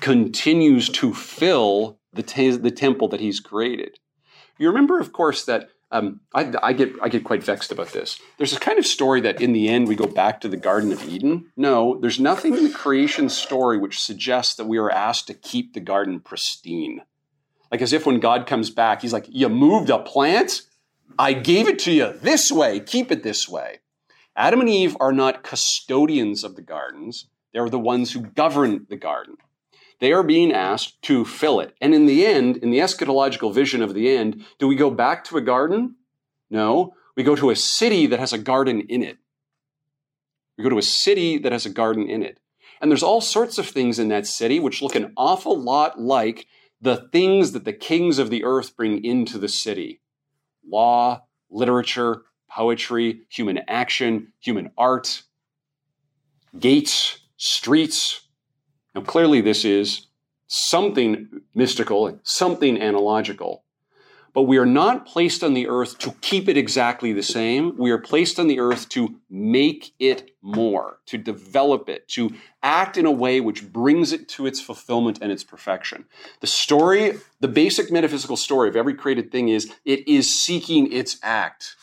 continues 0.01 0.89
to 0.91 1.13
fill 1.15 1.99
the, 2.13 2.23
the 2.61 2.71
temple 2.71 3.09
that 3.09 3.21
he's 3.21 3.41
created. 3.41 3.99
You 4.59 4.69
remember, 4.69 5.01
of 5.01 5.13
course, 5.13 5.45
that 5.45 5.71
um, 5.93 6.21
I, 6.35 6.53
I, 6.63 6.73
get 6.73 6.95
I 7.03 7.09
get 7.09 7.23
quite 7.23 7.45
vexed 7.45 7.71
about 7.71 7.93
this. 7.93 8.19
There's 8.39 8.57
a 8.57 8.61
kind 8.61 8.79
of 8.79 8.87
story 8.87 9.21
that 9.21 9.43
in 9.43 9.53
the 9.53 9.69
end 9.69 9.87
we 9.87 9.95
go 9.95 10.07
back 10.07 10.41
to 10.41 10.49
the 10.49 10.57
Garden 10.57 10.91
of 10.91 11.07
Eden. 11.07 11.53
No, 11.55 11.99
there's 12.01 12.19
nothing 12.19 12.57
in 12.57 12.65
the 12.65 12.71
creation 12.71 13.29
story 13.29 13.77
which 13.77 14.01
suggests 14.01 14.55
that 14.55 14.67
we 14.67 14.79
are 14.79 14.91
asked 14.91 15.27
to 15.27 15.35
keep 15.35 15.75
the 15.75 15.81
garden 15.81 16.21
pristine. 16.21 17.03
Like 17.71 17.83
as 17.83 17.93
if 17.93 18.07
when 18.07 18.21
God 18.21 18.47
comes 18.47 18.71
back, 18.71 19.03
he's 19.03 19.13
like, 19.13 19.27
"You 19.29 19.51
moved 19.51 19.91
a 19.91 19.99
plant, 19.99 20.63
I 21.19 21.35
gave 21.35 21.69
it 21.69 21.79
to 21.81 21.93
you 21.93 22.15
this 22.23 22.51
way. 22.51 22.81
Keep 22.81 23.13
it 23.13 23.23
this 23.23 23.47
way." 23.47 23.81
Adam 24.35 24.61
and 24.61 24.71
Eve 24.71 24.97
are 24.99 25.13
not 25.13 25.43
custodians 25.43 26.43
of 26.43 26.57
the 26.57 26.63
gardens; 26.63 27.27
they 27.53 27.59
are 27.59 27.69
the 27.69 27.79
ones 27.79 28.13
who 28.13 28.23
govern 28.23 28.87
the 28.89 28.97
garden. 28.97 29.37
They 30.03 30.13
are 30.13 30.25
being 30.25 30.53
asked 30.53 31.01
to 31.03 31.25
fill 31.25 31.61
it. 31.61 31.77
And 31.81 31.95
in 31.95 32.07
the 32.07 32.27
end, 32.27 32.57
in 32.57 32.71
the 32.73 32.81
eschatological 32.81 33.55
vision 33.55 33.83
of 33.83 33.95
the 33.95 34.11
end, 34.11 34.45
do 34.59 34.67
we 34.67 34.75
go 34.75 34.91
back 34.91 35.23
to 35.27 35.37
a 35.37 35.41
garden? 35.41 35.95
No. 36.51 36.95
We 37.17 37.23
go 37.23 37.37
to 37.37 37.51
a 37.51 37.57
city 37.57 38.09
that 38.09 38.19
has 38.19 38.33
a 38.33 38.39
garden 38.39 38.81
in 38.81 39.05
it. 39.05 39.19
We 40.59 40.65
go 40.65 40.71
to 40.71 40.79
a 40.79 40.83
city 40.83 41.39
that 41.39 41.53
has 41.53 41.67
a 41.67 41.71
garden 41.71 42.11
in 42.11 42.25
it. 42.25 42.41
And 42.81 42.91
there's 42.91 43.05
all 43.05 43.21
sorts 43.21 43.59
of 43.59 43.69
things 43.69 44.01
in 44.01 44.09
that 44.09 44.27
city 44.27 44.59
which 44.59 44.83
look 44.83 44.97
an 44.97 45.13
awful 45.17 45.57
lot 45.57 46.01
like 46.01 46.49
the 46.81 47.09
things 47.13 47.53
that 47.53 47.65
the 47.65 47.73
kings 47.73 48.19
of 48.19 48.29
the 48.29 48.43
earth 48.43 48.77
bring 48.77 49.05
into 49.05 49.39
the 49.39 49.47
city 49.47 50.01
law, 50.69 51.23
literature, 51.49 52.23
poetry, 52.51 53.21
human 53.29 53.61
action, 53.69 54.33
human 54.41 54.73
art, 54.77 55.23
gates, 56.59 57.21
streets, 57.37 58.23
now, 58.95 59.01
clearly, 59.01 59.41
this 59.41 59.65
is 59.65 60.07
something 60.47 61.43
mystical, 61.55 62.21
something 62.25 62.81
analogical. 62.81 63.65
But 64.35 64.43
we 64.43 64.57
are 64.57 64.67
not 64.67 65.07
placed 65.07 65.45
on 65.45 65.53
the 65.53 65.69
earth 65.69 65.99
to 65.99 66.13
keep 66.23 66.49
it 66.49 66.57
exactly 66.57 67.13
the 67.13 67.23
same. 67.23 67.77
We 67.77 67.91
are 67.91 67.99
placed 67.99 68.39
on 68.39 68.47
the 68.47 68.61
earth 68.61 68.89
to 68.91 69.17
make 69.29 69.93
it 69.99 70.31
more, 70.41 71.01
to 71.07 71.19
develop 71.19 71.91
it, 71.91 72.09
to 72.09 72.35
act 72.63 72.97
in 72.97 73.05
a 73.05 73.11
way 73.11 73.41
which 73.41 73.71
brings 73.71 74.11
it 74.11 74.29
to 74.31 74.47
its 74.47 74.59
fulfillment 74.59 75.19
and 75.21 75.31
its 75.31 75.45
perfection. 75.45 76.07
The 76.41 76.47
story, 76.47 77.19
the 77.41 77.49
basic 77.49 77.93
metaphysical 77.93 78.39
story 78.39 78.71
of 78.71 78.77
every 78.77 78.95
created 78.95 79.31
thing 79.31 79.49
is 79.51 79.71
it 79.85 80.09
is 80.09 80.43
seeking 80.43 80.91
its 80.91 81.19
act. 81.23 81.77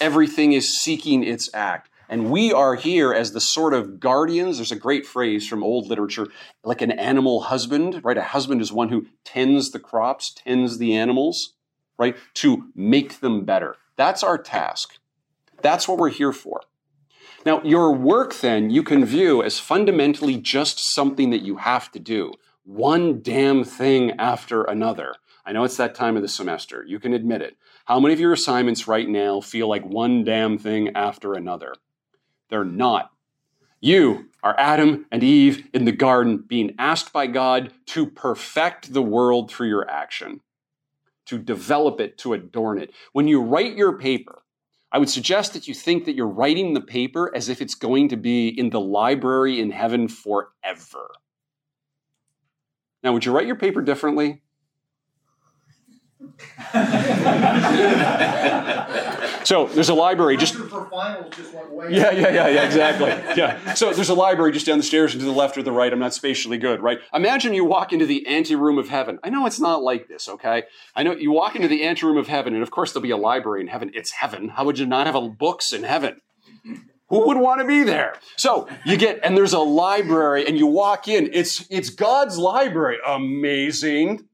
Everything 0.00 0.52
is 0.54 0.80
seeking 0.80 1.22
its 1.22 1.50
act. 1.54 1.88
And 2.12 2.30
we 2.30 2.52
are 2.52 2.74
here 2.74 3.14
as 3.14 3.32
the 3.32 3.40
sort 3.40 3.72
of 3.72 3.98
guardians. 3.98 4.58
There's 4.58 4.70
a 4.70 4.76
great 4.76 5.06
phrase 5.06 5.48
from 5.48 5.64
old 5.64 5.86
literature, 5.86 6.28
like 6.62 6.82
an 6.82 6.92
animal 6.92 7.44
husband, 7.44 8.02
right? 8.04 8.18
A 8.18 8.22
husband 8.22 8.60
is 8.60 8.70
one 8.70 8.90
who 8.90 9.06
tends 9.24 9.70
the 9.70 9.78
crops, 9.78 10.30
tends 10.30 10.76
the 10.76 10.94
animals, 10.94 11.54
right? 11.96 12.14
To 12.34 12.70
make 12.74 13.20
them 13.20 13.46
better. 13.46 13.76
That's 13.96 14.22
our 14.22 14.36
task. 14.36 14.98
That's 15.62 15.88
what 15.88 15.96
we're 15.96 16.10
here 16.10 16.34
for. 16.34 16.60
Now, 17.46 17.62
your 17.62 17.94
work 17.94 18.34
then 18.34 18.68
you 18.68 18.82
can 18.82 19.06
view 19.06 19.42
as 19.42 19.58
fundamentally 19.58 20.36
just 20.36 20.92
something 20.94 21.30
that 21.30 21.40
you 21.40 21.56
have 21.56 21.90
to 21.92 21.98
do, 21.98 22.34
one 22.62 23.22
damn 23.22 23.64
thing 23.64 24.10
after 24.18 24.64
another. 24.64 25.14
I 25.46 25.52
know 25.52 25.64
it's 25.64 25.78
that 25.78 25.94
time 25.94 26.16
of 26.16 26.22
the 26.22 26.28
semester. 26.28 26.84
You 26.86 27.00
can 27.00 27.14
admit 27.14 27.40
it. 27.40 27.56
How 27.86 27.98
many 27.98 28.12
of 28.12 28.20
your 28.20 28.34
assignments 28.34 28.86
right 28.86 29.08
now 29.08 29.40
feel 29.40 29.66
like 29.66 29.86
one 29.86 30.24
damn 30.24 30.58
thing 30.58 30.90
after 30.94 31.32
another? 31.32 31.72
They're 32.52 32.64
not. 32.66 33.10
You 33.80 34.28
are 34.42 34.54
Adam 34.58 35.06
and 35.10 35.24
Eve 35.24 35.70
in 35.72 35.86
the 35.86 35.90
garden 35.90 36.44
being 36.46 36.74
asked 36.78 37.10
by 37.10 37.26
God 37.26 37.72
to 37.86 38.04
perfect 38.04 38.92
the 38.92 39.00
world 39.00 39.50
through 39.50 39.68
your 39.68 39.88
action, 39.88 40.42
to 41.24 41.38
develop 41.38 41.98
it, 41.98 42.18
to 42.18 42.34
adorn 42.34 42.78
it. 42.78 42.92
When 43.14 43.26
you 43.26 43.40
write 43.40 43.74
your 43.74 43.96
paper, 43.96 44.42
I 44.92 44.98
would 44.98 45.08
suggest 45.08 45.54
that 45.54 45.66
you 45.66 45.72
think 45.72 46.04
that 46.04 46.14
you're 46.14 46.28
writing 46.28 46.74
the 46.74 46.82
paper 46.82 47.34
as 47.34 47.48
if 47.48 47.62
it's 47.62 47.74
going 47.74 48.10
to 48.10 48.18
be 48.18 48.48
in 48.48 48.68
the 48.68 48.80
library 48.80 49.58
in 49.58 49.70
heaven 49.70 50.06
forever. 50.06 51.08
Now, 53.02 53.14
would 53.14 53.24
you 53.24 53.32
write 53.32 53.46
your 53.46 53.56
paper 53.56 53.80
differently? 53.80 54.42
so 59.44 59.66
there's 59.66 59.88
a 59.88 59.94
library 59.94 60.36
just. 60.36 60.54
Yeah, 60.54 62.10
yeah, 62.10 62.12
yeah, 62.12 62.48
yeah, 62.48 62.64
exactly. 62.64 63.08
Yeah. 63.36 63.74
So 63.74 63.92
there's 63.92 64.08
a 64.08 64.14
library 64.14 64.52
just 64.52 64.66
down 64.66 64.78
the 64.78 64.84
stairs 64.84 65.12
and 65.12 65.20
to 65.20 65.26
the 65.26 65.32
left 65.32 65.58
or 65.58 65.62
the 65.62 65.72
right. 65.72 65.92
I'm 65.92 65.98
not 65.98 66.14
spatially 66.14 66.58
good, 66.58 66.80
right? 66.80 67.00
Imagine 67.12 67.54
you 67.54 67.64
walk 67.64 67.92
into 67.92 68.06
the 68.06 68.26
anteroom 68.26 68.78
of 68.78 68.88
heaven. 68.88 69.18
I 69.22 69.30
know 69.30 69.46
it's 69.46 69.60
not 69.60 69.82
like 69.82 70.08
this, 70.08 70.28
okay? 70.28 70.64
I 70.94 71.02
know 71.02 71.12
you 71.12 71.32
walk 71.32 71.56
into 71.56 71.68
the 71.68 71.84
anteroom 71.84 72.16
of 72.16 72.28
heaven, 72.28 72.54
and 72.54 72.62
of 72.62 72.70
course 72.70 72.92
there'll 72.92 73.02
be 73.02 73.10
a 73.10 73.16
library 73.16 73.60
in 73.60 73.68
heaven. 73.68 73.90
It's 73.94 74.12
heaven. 74.12 74.50
How 74.50 74.64
would 74.64 74.78
you 74.78 74.86
not 74.86 75.06
have 75.06 75.14
a 75.14 75.28
books 75.28 75.72
in 75.72 75.84
heaven? 75.84 76.20
Who 77.08 77.26
would 77.26 77.36
want 77.36 77.60
to 77.60 77.66
be 77.66 77.82
there? 77.82 78.14
So 78.36 78.68
you 78.86 78.96
get, 78.96 79.20
and 79.22 79.36
there's 79.36 79.52
a 79.52 79.58
library, 79.58 80.46
and 80.46 80.56
you 80.56 80.66
walk 80.66 81.08
in. 81.08 81.28
It's 81.34 81.66
it's 81.68 81.90
God's 81.90 82.38
library. 82.38 82.96
Amazing. 83.06 84.28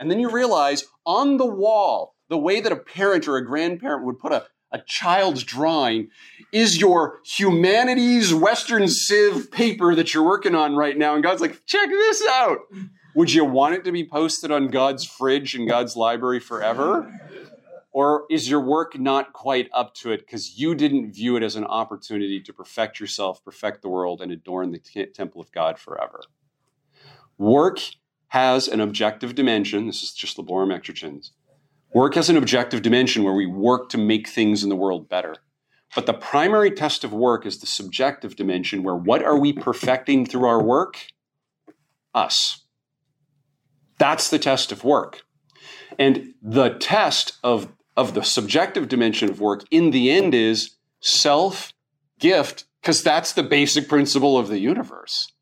And 0.00 0.10
then 0.10 0.18
you 0.18 0.30
realize 0.30 0.86
on 1.04 1.36
the 1.36 1.46
wall, 1.46 2.16
the 2.28 2.38
way 2.38 2.60
that 2.60 2.72
a 2.72 2.76
parent 2.76 3.28
or 3.28 3.36
a 3.36 3.44
grandparent 3.44 4.06
would 4.06 4.18
put 4.18 4.32
a, 4.32 4.46
a 4.72 4.80
child's 4.86 5.44
drawing 5.44 6.08
is 6.52 6.80
your 6.80 7.18
humanities 7.24 8.32
Western 8.32 8.88
Civ 8.88 9.52
paper 9.52 9.94
that 9.94 10.14
you're 10.14 10.24
working 10.24 10.54
on 10.54 10.74
right 10.74 10.96
now. 10.96 11.14
And 11.14 11.22
God's 11.22 11.42
like, 11.42 11.66
check 11.66 11.90
this 11.90 12.26
out. 12.30 12.60
Would 13.14 13.32
you 13.32 13.44
want 13.44 13.74
it 13.74 13.84
to 13.84 13.92
be 13.92 14.08
posted 14.08 14.50
on 14.50 14.68
God's 14.68 15.04
fridge 15.04 15.54
and 15.54 15.68
God's 15.68 15.96
library 15.96 16.40
forever? 16.40 17.12
Or 17.92 18.24
is 18.30 18.48
your 18.48 18.60
work 18.60 18.98
not 18.98 19.32
quite 19.32 19.68
up 19.74 19.94
to 19.96 20.12
it 20.12 20.20
because 20.20 20.58
you 20.58 20.76
didn't 20.76 21.12
view 21.12 21.36
it 21.36 21.42
as 21.42 21.56
an 21.56 21.64
opportunity 21.64 22.40
to 22.40 22.52
perfect 22.52 23.00
yourself, 23.00 23.44
perfect 23.44 23.82
the 23.82 23.88
world, 23.88 24.22
and 24.22 24.30
adorn 24.30 24.70
the 24.70 24.78
t- 24.78 25.04
temple 25.06 25.40
of 25.42 25.50
God 25.50 25.78
forever? 25.78 26.22
Work 27.36 27.80
has 28.30 28.68
an 28.68 28.80
objective 28.80 29.34
dimension. 29.34 29.86
This 29.86 30.02
is 30.02 30.12
just 30.12 30.36
Laborem 30.36 30.72
Exercens. 30.72 31.30
Work 31.92 32.14
has 32.14 32.30
an 32.30 32.36
objective 32.36 32.82
dimension 32.82 33.24
where 33.24 33.34
we 33.34 33.46
work 33.46 33.88
to 33.90 33.98
make 33.98 34.28
things 34.28 34.62
in 34.62 34.68
the 34.68 34.76
world 34.76 35.08
better. 35.08 35.36
But 35.96 36.06
the 36.06 36.14
primary 36.14 36.70
test 36.70 37.02
of 37.02 37.12
work 37.12 37.44
is 37.44 37.58
the 37.58 37.66
subjective 37.66 38.36
dimension 38.36 38.84
where 38.84 38.94
what 38.94 39.24
are 39.24 39.36
we 39.36 39.52
perfecting 39.52 40.24
through 40.24 40.46
our 40.46 40.62
work? 40.62 41.06
Us. 42.14 42.64
That's 43.98 44.30
the 44.30 44.38
test 44.38 44.70
of 44.70 44.84
work. 44.84 45.22
And 45.98 46.34
the 46.40 46.70
test 46.70 47.36
of, 47.42 47.72
of 47.96 48.14
the 48.14 48.22
subjective 48.22 48.88
dimension 48.88 49.28
of 49.28 49.40
work 49.40 49.64
in 49.72 49.90
the 49.90 50.10
end 50.12 50.34
is 50.34 50.76
self 51.00 51.72
gift, 52.20 52.64
because 52.80 53.02
that's 53.02 53.32
the 53.32 53.42
basic 53.42 53.88
principle 53.88 54.38
of 54.38 54.46
the 54.46 54.60
universe. 54.60 55.32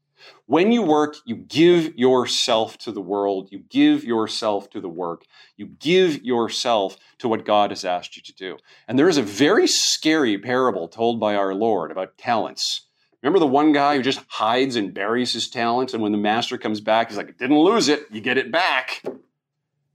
When 0.48 0.72
you 0.72 0.80
work, 0.80 1.16
you 1.26 1.36
give 1.36 1.98
yourself 1.98 2.78
to 2.78 2.90
the 2.90 3.02
world, 3.02 3.48
you 3.50 3.58
give 3.68 4.02
yourself 4.02 4.70
to 4.70 4.80
the 4.80 4.88
work, 4.88 5.26
you 5.58 5.66
give 5.66 6.24
yourself 6.24 6.96
to 7.18 7.28
what 7.28 7.44
God 7.44 7.68
has 7.70 7.84
asked 7.84 8.16
you 8.16 8.22
to 8.22 8.32
do. 8.32 8.56
And 8.88 8.98
there 8.98 9.10
is 9.10 9.18
a 9.18 9.22
very 9.22 9.66
scary 9.66 10.38
parable 10.38 10.88
told 10.88 11.20
by 11.20 11.34
our 11.34 11.52
Lord 11.52 11.90
about 11.90 12.16
talents. 12.16 12.86
Remember 13.22 13.38
the 13.38 13.46
one 13.46 13.74
guy 13.74 13.96
who 13.96 14.02
just 14.02 14.22
hides 14.26 14.74
and 14.74 14.94
buries 14.94 15.34
his 15.34 15.50
talents, 15.50 15.92
and 15.92 16.02
when 16.02 16.12
the 16.12 16.18
master 16.18 16.56
comes 16.56 16.80
back, 16.80 17.10
he's 17.10 17.18
like, 17.18 17.36
Didn't 17.36 17.58
lose 17.58 17.88
it, 17.88 18.06
you 18.10 18.22
get 18.22 18.38
it 18.38 18.50
back. 18.50 19.02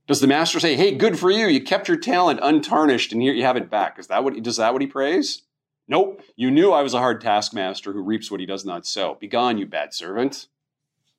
Does 0.05 0.21
the 0.21 0.27
master 0.27 0.59
say, 0.59 0.75
Hey, 0.75 0.93
good 0.93 1.17
for 1.17 1.31
you, 1.31 1.47
you 1.47 1.63
kept 1.63 1.87
your 1.87 1.97
talent 1.97 2.39
untarnished, 2.43 3.11
and 3.11 3.23
here 3.23 3.33
you 3.33 3.43
have 3.43 3.57
it 3.57 3.71
back? 3.71 3.97
Is 3.97 4.05
that 4.05 4.23
what, 4.23 4.39
does 4.43 4.57
that 4.57 4.71
what 4.71 4.83
he 4.83 4.87
prays? 4.87 5.41
Nope, 5.87 6.21
you 6.35 6.49
knew 6.49 6.71
I 6.71 6.81
was 6.81 6.93
a 6.93 6.99
hard 6.99 7.19
taskmaster 7.21 7.91
who 7.91 8.01
reaps 8.01 8.31
what 8.31 8.39
he 8.39 8.45
does 8.45 8.65
not 8.65 8.85
sow. 8.85 9.17
Begone, 9.19 9.57
you 9.57 9.65
bad 9.65 9.93
servant. 9.93 10.47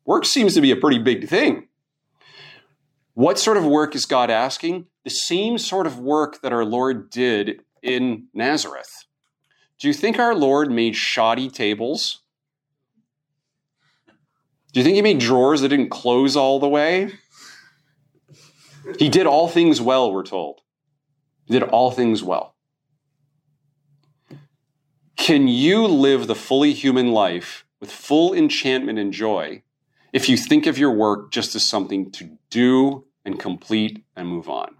Work 0.06 0.24
seems 0.24 0.54
to 0.54 0.60
be 0.60 0.70
a 0.70 0.76
pretty 0.76 0.98
big 0.98 1.28
thing. 1.28 1.68
What 3.14 3.38
sort 3.38 3.56
of 3.56 3.64
work 3.64 3.94
is 3.94 4.06
God 4.06 4.30
asking? 4.30 4.86
The 5.04 5.10
same 5.10 5.58
sort 5.58 5.86
of 5.86 5.98
work 5.98 6.40
that 6.42 6.52
our 6.52 6.64
Lord 6.64 7.10
did 7.10 7.60
in 7.82 8.26
Nazareth. 8.34 9.04
Do 9.78 9.88
you 9.88 9.94
think 9.94 10.18
our 10.18 10.34
Lord 10.34 10.70
made 10.70 10.96
shoddy 10.96 11.48
tables? 11.48 12.22
Do 14.72 14.80
you 14.80 14.84
think 14.84 14.96
he 14.96 15.02
made 15.02 15.20
drawers 15.20 15.60
that 15.60 15.68
didn't 15.68 15.90
close 15.90 16.36
all 16.36 16.58
the 16.58 16.68
way? 16.68 17.12
He 18.98 19.08
did 19.08 19.26
all 19.26 19.48
things 19.48 19.80
well, 19.80 20.12
we're 20.12 20.24
told. 20.24 20.62
He 21.44 21.52
did 21.52 21.62
all 21.62 21.90
things 21.90 22.22
well. 22.22 22.53
Can 25.16 25.48
you 25.48 25.86
live 25.86 26.26
the 26.26 26.34
fully 26.34 26.72
human 26.72 27.12
life 27.12 27.64
with 27.80 27.90
full 27.90 28.34
enchantment 28.34 28.98
and 28.98 29.12
joy 29.12 29.62
if 30.12 30.28
you 30.28 30.36
think 30.36 30.66
of 30.66 30.78
your 30.78 30.92
work 30.92 31.30
just 31.30 31.54
as 31.54 31.64
something 31.64 32.10
to 32.12 32.36
do 32.50 33.06
and 33.24 33.38
complete 33.38 34.04
and 34.16 34.28
move 34.28 34.48
on? 34.48 34.76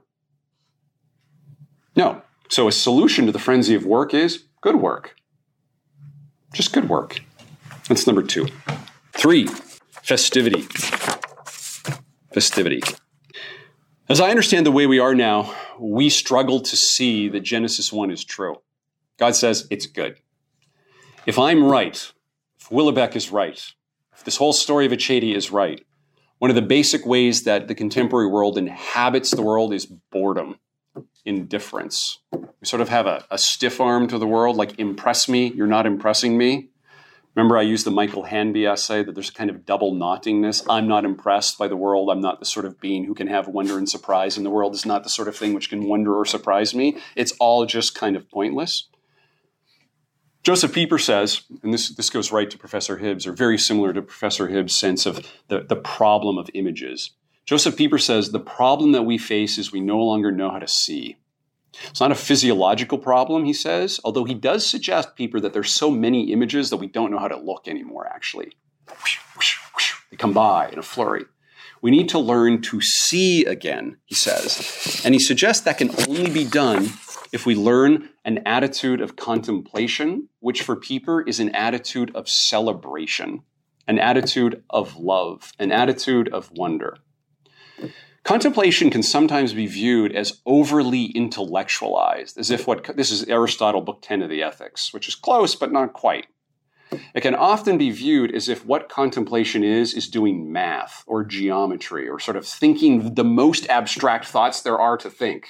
No. 1.96 2.22
So, 2.48 2.68
a 2.68 2.72
solution 2.72 3.26
to 3.26 3.32
the 3.32 3.38
frenzy 3.38 3.74
of 3.74 3.86
work 3.86 4.12
is 4.12 4.44
good 4.60 4.76
work. 4.76 5.16
Just 6.52 6.72
good 6.72 6.88
work. 6.88 7.20
That's 7.88 8.06
number 8.06 8.22
two. 8.22 8.48
Three, 9.12 9.46
festivity. 10.02 10.62
Festivity. 12.32 12.82
As 14.08 14.20
I 14.20 14.30
understand 14.30 14.66
the 14.66 14.70
way 14.70 14.86
we 14.86 14.98
are 14.98 15.14
now, 15.14 15.54
we 15.78 16.10
struggle 16.10 16.60
to 16.60 16.76
see 16.76 17.28
that 17.30 17.40
Genesis 17.40 17.92
1 17.92 18.10
is 18.10 18.22
true. 18.22 18.56
God 19.16 19.36
says 19.36 19.66
it's 19.70 19.86
good. 19.86 20.18
If 21.26 21.38
I'm 21.38 21.64
right, 21.64 22.12
if 22.60 22.68
Houellebecq 22.68 23.16
is 23.16 23.30
right, 23.30 23.72
if 24.12 24.24
this 24.24 24.36
whole 24.36 24.52
story 24.52 24.86
of 24.86 24.92
acedia 24.92 25.34
is 25.34 25.50
right, 25.50 25.84
one 26.38 26.50
of 26.50 26.56
the 26.56 26.62
basic 26.62 27.06
ways 27.06 27.44
that 27.44 27.68
the 27.68 27.74
contemporary 27.74 28.26
world 28.26 28.58
inhabits 28.58 29.30
the 29.30 29.42
world 29.42 29.72
is 29.72 29.86
boredom, 29.86 30.58
indifference. 31.24 32.18
We 32.32 32.66
sort 32.66 32.82
of 32.82 32.88
have 32.88 33.06
a, 33.06 33.24
a 33.30 33.38
stiff 33.38 33.80
arm 33.80 34.08
to 34.08 34.18
the 34.18 34.26
world, 34.26 34.56
like 34.56 34.78
impress 34.78 35.28
me, 35.28 35.52
you're 35.54 35.66
not 35.66 35.86
impressing 35.86 36.36
me. 36.36 36.68
Remember, 37.34 37.58
I 37.58 37.62
used 37.62 37.84
the 37.84 37.90
Michael 37.90 38.24
Hanby 38.24 38.64
essay 38.64 39.02
that 39.02 39.14
there's 39.14 39.30
a 39.30 39.34
kind 39.34 39.50
of 39.50 39.66
double 39.66 39.92
knottingness. 39.92 40.64
I'm 40.68 40.86
not 40.86 41.04
impressed 41.04 41.58
by 41.58 41.66
the 41.66 41.76
world. 41.76 42.08
I'm 42.08 42.20
not 42.20 42.38
the 42.38 42.46
sort 42.46 42.64
of 42.64 42.80
being 42.80 43.06
who 43.06 43.14
can 43.14 43.26
have 43.26 43.48
wonder 43.48 43.76
and 43.76 43.88
surprise, 43.88 44.36
and 44.36 44.46
the 44.46 44.50
world 44.50 44.74
is 44.74 44.86
not 44.86 45.02
the 45.02 45.08
sort 45.08 45.26
of 45.26 45.36
thing 45.36 45.52
which 45.52 45.68
can 45.68 45.88
wonder 45.88 46.14
or 46.14 46.24
surprise 46.24 46.76
me. 46.76 46.98
It's 47.16 47.32
all 47.40 47.66
just 47.66 47.94
kind 47.96 48.14
of 48.14 48.30
pointless. 48.30 48.88
Joseph 50.44 50.74
Pieper 50.74 50.98
says, 50.98 51.42
and 51.62 51.72
this, 51.72 51.88
this 51.88 52.10
goes 52.10 52.30
right 52.30 52.50
to 52.50 52.58
Professor 52.58 52.98
Hibbs, 52.98 53.26
or 53.26 53.32
very 53.32 53.56
similar 53.56 53.94
to 53.94 54.02
Professor 54.02 54.48
Hibbs' 54.48 54.76
sense 54.76 55.06
of 55.06 55.26
the, 55.48 55.60
the 55.60 55.76
problem 55.76 56.36
of 56.36 56.50
images. 56.52 57.12
Joseph 57.46 57.76
Pieper 57.76 57.98
says 57.98 58.30
the 58.30 58.38
problem 58.38 58.92
that 58.92 59.04
we 59.04 59.16
face 59.16 59.56
is 59.56 59.72
we 59.72 59.80
no 59.80 59.98
longer 59.98 60.30
know 60.30 60.50
how 60.50 60.58
to 60.58 60.68
see. 60.68 61.16
It's 61.88 62.00
not 62.00 62.12
a 62.12 62.14
physiological 62.14 62.98
problem, 62.98 63.46
he 63.46 63.54
says, 63.54 64.00
although 64.04 64.24
he 64.24 64.34
does 64.34 64.66
suggest, 64.66 65.16
Pieper, 65.16 65.40
that 65.40 65.54
there's 65.54 65.74
so 65.74 65.90
many 65.90 66.30
images 66.30 66.68
that 66.70 66.76
we 66.76 66.86
don't 66.86 67.10
know 67.10 67.18
how 67.18 67.28
to 67.28 67.38
look 67.38 67.66
anymore, 67.66 68.06
actually. 68.06 68.52
They 70.10 70.16
come 70.18 70.34
by 70.34 70.68
in 70.68 70.78
a 70.78 70.82
flurry. 70.82 71.24
We 71.80 71.90
need 71.90 72.10
to 72.10 72.18
learn 72.18 72.60
to 72.62 72.80
see 72.82 73.44
again, 73.46 73.96
he 74.04 74.14
says. 74.14 75.02
And 75.04 75.14
he 75.14 75.20
suggests 75.20 75.64
that 75.64 75.78
can 75.78 75.90
only 76.08 76.30
be 76.30 76.44
done 76.44 76.90
if 77.32 77.46
we 77.46 77.54
learn 77.54 78.10
an 78.24 78.40
attitude 78.46 79.00
of 79.00 79.16
contemplation, 79.16 80.28
which 80.40 80.62
for 80.62 80.76
Pieper 80.76 81.22
is 81.22 81.40
an 81.40 81.54
attitude 81.54 82.14
of 82.14 82.28
celebration, 82.28 83.42
an 83.86 83.98
attitude 83.98 84.62
of 84.70 84.96
love, 84.96 85.52
an 85.58 85.70
attitude 85.70 86.28
of 86.32 86.50
wonder. 86.52 86.96
Contemplation 88.24 88.88
can 88.88 89.02
sometimes 89.02 89.52
be 89.52 89.66
viewed 89.66 90.10
as 90.16 90.40
overly 90.46 91.06
intellectualized, 91.14 92.38
as 92.38 92.50
if 92.50 92.66
what 92.66 92.96
this 92.96 93.10
is 93.10 93.24
Aristotle, 93.24 93.82
Book 93.82 94.00
10 94.00 94.22
of 94.22 94.30
the 94.30 94.42
Ethics, 94.42 94.94
which 94.94 95.08
is 95.08 95.14
close 95.14 95.54
but 95.54 95.72
not 95.72 95.92
quite. 95.92 96.26
It 97.14 97.20
can 97.20 97.34
often 97.34 97.76
be 97.76 97.90
viewed 97.90 98.34
as 98.34 98.48
if 98.48 98.64
what 98.64 98.88
contemplation 98.88 99.62
is, 99.62 99.92
is 99.92 100.08
doing 100.08 100.50
math 100.50 101.04
or 101.06 101.24
geometry 101.24 102.08
or 102.08 102.18
sort 102.18 102.36
of 102.36 102.46
thinking 102.46 103.14
the 103.14 103.24
most 103.24 103.68
abstract 103.68 104.26
thoughts 104.26 104.62
there 104.62 104.78
are 104.78 104.96
to 104.98 105.10
think. 105.10 105.46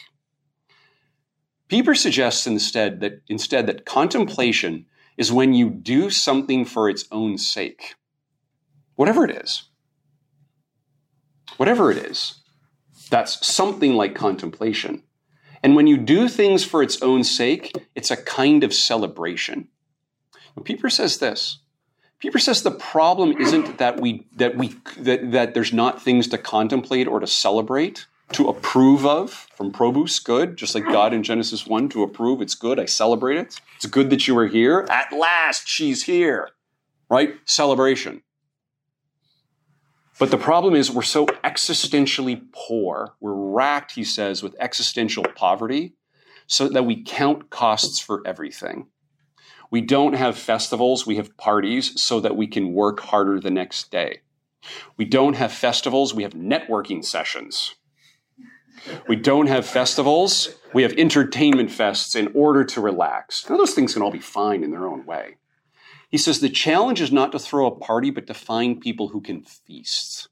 Pieper 1.69 1.95
suggests 1.95 2.47
instead 2.47 3.01
that 3.01 3.23
instead 3.29 3.67
that 3.67 3.85
contemplation 3.85 4.87
is 5.17 5.33
when 5.33 5.55
you 5.55 5.71
do 5.71 6.11
something 6.11 6.65
for 6.65 6.89
its 6.89 7.07
own 7.11 7.39
sake. 7.39 7.95
Whatever 8.97 9.25
it 9.25 9.31
is. 9.31 9.65
Whatever 11.57 11.91
it 11.91 11.99
is. 11.99 12.41
That's 13.11 13.47
something 13.47 13.95
like 13.95 14.15
contemplation. 14.15 15.03
And 15.63 15.77
when 15.77 15.87
you 15.87 15.97
do 15.97 16.29
things 16.29 16.65
for 16.65 16.83
its 16.83 17.01
own 17.01 17.25
sake, 17.25 17.73
it's 17.95 18.11
a 18.11 18.23
kind 18.23 18.65
of 18.65 18.75
celebration. 18.75 19.69
Pieper 20.63 20.91
says 20.91 21.19
this. 21.19 21.61
Pieper 22.19 22.39
says 22.39 22.63
the 22.63 22.71
problem 22.71 23.33
isn't 23.41 23.79
that 23.79 24.01
we 24.01 24.27
that 24.37 24.57
we 24.57 24.75
that, 24.99 25.33
that 25.33 25.55
there's 25.55 25.73
not 25.73 26.03
things 26.03 26.29
to 26.29 26.39
contemplate 26.39 27.09
or 27.09 27.21
to 27.21 27.27
celebrate, 27.27 28.07
to 28.33 28.49
approve 28.49 29.07
of 29.07 29.31
from 29.55 29.71
probus, 29.71 30.19
good, 30.19 30.57
just 30.57 30.75
like 30.75 30.85
God 30.85 31.13
in 31.13 31.23
Genesis 31.23 31.67
1 31.67 31.89
to 31.91 32.03
approve, 32.03 32.41
it's 32.41 32.55
good, 32.55 32.81
I 32.81 32.87
celebrate 32.87 33.37
it. 33.37 33.61
It's 33.77 33.87
good 33.87 34.11
that 34.11 34.27
you 34.27 34.37
are 34.39 34.47
here. 34.47 34.87
At 34.91 35.13
last, 35.13 35.69
she's 35.69 36.05
here. 36.05 36.51
Right? 37.09 37.35
Celebration. 37.45 38.23
But 40.19 40.31
the 40.31 40.39
problem 40.39 40.75
is 40.75 40.91
we're 40.91 41.03
so 41.03 41.27
existentially 41.27 42.41
poor. 42.53 43.15
We're 43.21 43.35
racked, 43.35 43.93
he 43.93 44.05
says, 44.05 44.43
with 44.43 44.57
existential 44.61 45.25
poverty, 45.35 45.95
so 46.47 46.69
that 46.69 46.85
we 46.85 47.03
count 47.03 47.51
costs 47.51 47.99
for 48.01 48.23
everything. 48.27 48.87
We 49.71 49.81
don't 49.81 50.13
have 50.15 50.39
festivals, 50.39 51.07
we 51.07 51.17
have 51.17 51.37
parties 51.37 52.01
so 52.01 52.21
that 52.21 52.37
we 52.37 52.47
can 52.47 52.73
work 52.73 53.01
harder 53.01 53.41
the 53.41 53.51
next 53.51 53.91
day. 53.91 54.21
We 54.97 55.05
don't 55.05 55.35
have 55.35 55.53
festivals, 55.53 56.15
we 56.15 56.23
have 56.23 56.33
networking 56.33 57.05
sessions. 57.05 57.75
We 59.09 59.17
don't 59.17 59.47
have 59.47 59.67
festivals, 59.67 60.57
we 60.73 60.83
have 60.83 60.93
entertainment 60.95 61.71
fests 61.71 62.17
in 62.17 62.31
order 62.35 62.65
to 62.65 62.81
relax. 62.81 63.49
Now, 63.49 63.57
those 63.57 63.75
things 63.75 63.95
can 63.95 64.03
all 64.03 64.11
be 64.11 64.19
fine 64.19 64.63
in 64.63 64.71
their 64.71 64.87
own 64.87 65.07
way. 65.07 65.37
He 66.11 66.19
says 66.19 66.41
the 66.41 66.49
challenge 66.49 67.01
is 67.01 67.11
not 67.11 67.33
to 67.33 67.39
throw 67.39 67.67
a 67.67 67.75
party, 67.75 68.11
but 68.11 68.27
to 68.27 68.35
find 68.35 68.81
people 68.81 69.09
who 69.09 69.21
can 69.21 69.43
feast, 69.43 70.29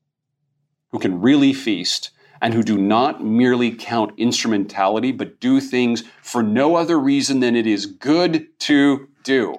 who 0.90 0.98
can 0.98 1.20
really 1.20 1.52
feast, 1.52 2.10
and 2.40 2.54
who 2.54 2.62
do 2.62 2.76
not 2.76 3.24
merely 3.24 3.70
count 3.70 4.12
instrumentality, 4.18 5.12
but 5.12 5.40
do 5.40 5.60
things 5.60 6.02
for 6.20 6.42
no 6.42 6.74
other 6.74 6.98
reason 6.98 7.40
than 7.40 7.54
it 7.54 7.66
is 7.66 7.86
good 7.86 8.48
to 8.58 9.08
do. 9.22 9.56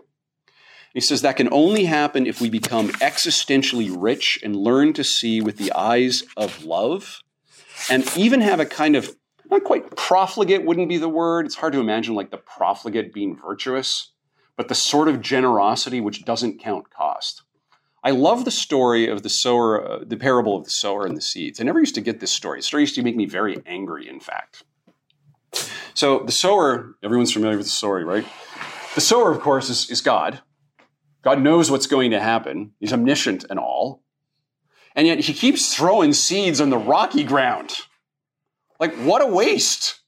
He 0.93 0.99
says 0.99 1.21
that 1.21 1.37
can 1.37 1.51
only 1.51 1.85
happen 1.85 2.27
if 2.27 2.39
we 2.39 2.49
become 2.49 2.89
existentially 2.89 3.93
rich 3.97 4.37
and 4.43 4.55
learn 4.55 4.93
to 4.93 5.03
see 5.03 5.41
with 5.41 5.57
the 5.57 5.71
eyes 5.71 6.23
of 6.37 6.65
love, 6.65 7.22
and 7.89 8.09
even 8.17 8.41
have 8.41 8.59
a 8.59 8.65
kind 8.65 8.95
of 8.95 9.15
not 9.49 9.63
quite 9.63 9.95
profligate 9.95 10.65
wouldn't 10.65 10.89
be 10.89 10.97
the 10.97 11.09
word. 11.09 11.45
It's 11.45 11.55
hard 11.55 11.73
to 11.73 11.79
imagine 11.79 12.15
like 12.15 12.31
the 12.31 12.38
profligate 12.38 13.13
being 13.13 13.36
virtuous 13.36 14.13
but 14.55 14.67
the 14.67 14.75
sort 14.75 15.07
of 15.07 15.21
generosity 15.21 15.99
which 15.99 16.25
doesn't 16.25 16.59
count 16.59 16.89
cost. 16.89 17.43
I 18.03 18.11
love 18.11 18.45
the 18.45 18.51
story 18.51 19.07
of 19.07 19.23
the 19.23 19.29
sower, 19.29 19.86
uh, 19.86 19.99
the 20.05 20.17
parable 20.17 20.57
of 20.57 20.65
the 20.65 20.69
sower 20.69 21.05
and 21.05 21.15
the 21.15 21.21
seeds. 21.21 21.59
I 21.59 21.63
never 21.63 21.79
used 21.79 21.95
to 21.95 22.01
get 22.01 22.19
this 22.19 22.31
story. 22.31 22.59
The 22.59 22.63
story 22.63 22.84
used 22.84 22.95
to 22.95 23.03
make 23.03 23.15
me 23.15 23.25
very 23.25 23.61
angry, 23.65 24.09
in 24.09 24.19
fact. 24.19 24.63
So 25.93 26.19
the 26.19 26.31
sower, 26.31 26.95
everyone's 27.01 27.31
familiar 27.31 27.57
with 27.57 27.67
the 27.67 27.71
story, 27.71 28.03
right? 28.03 28.25
The 28.95 29.01
sower, 29.01 29.31
of 29.31 29.39
course, 29.39 29.69
is, 29.69 29.89
is 29.89 30.01
God. 30.01 30.41
God 31.21 31.41
knows 31.41 31.71
what's 31.71 31.88
going 31.88 32.11
to 32.11 32.19
happen. 32.19 32.73
He's 32.79 32.91
omniscient 32.91 33.45
and 33.49 33.57
all. 33.57 34.03
And 34.95 35.07
yet 35.07 35.19
he 35.19 35.33
keeps 35.33 35.75
throwing 35.75 36.13
seeds 36.13 36.61
on 36.61 36.69
the 36.69 36.77
rocky 36.77 37.23
ground. 37.23 37.75
Like, 38.79 38.93
what 38.95 39.21
a 39.21 39.27
waste. 39.27 40.01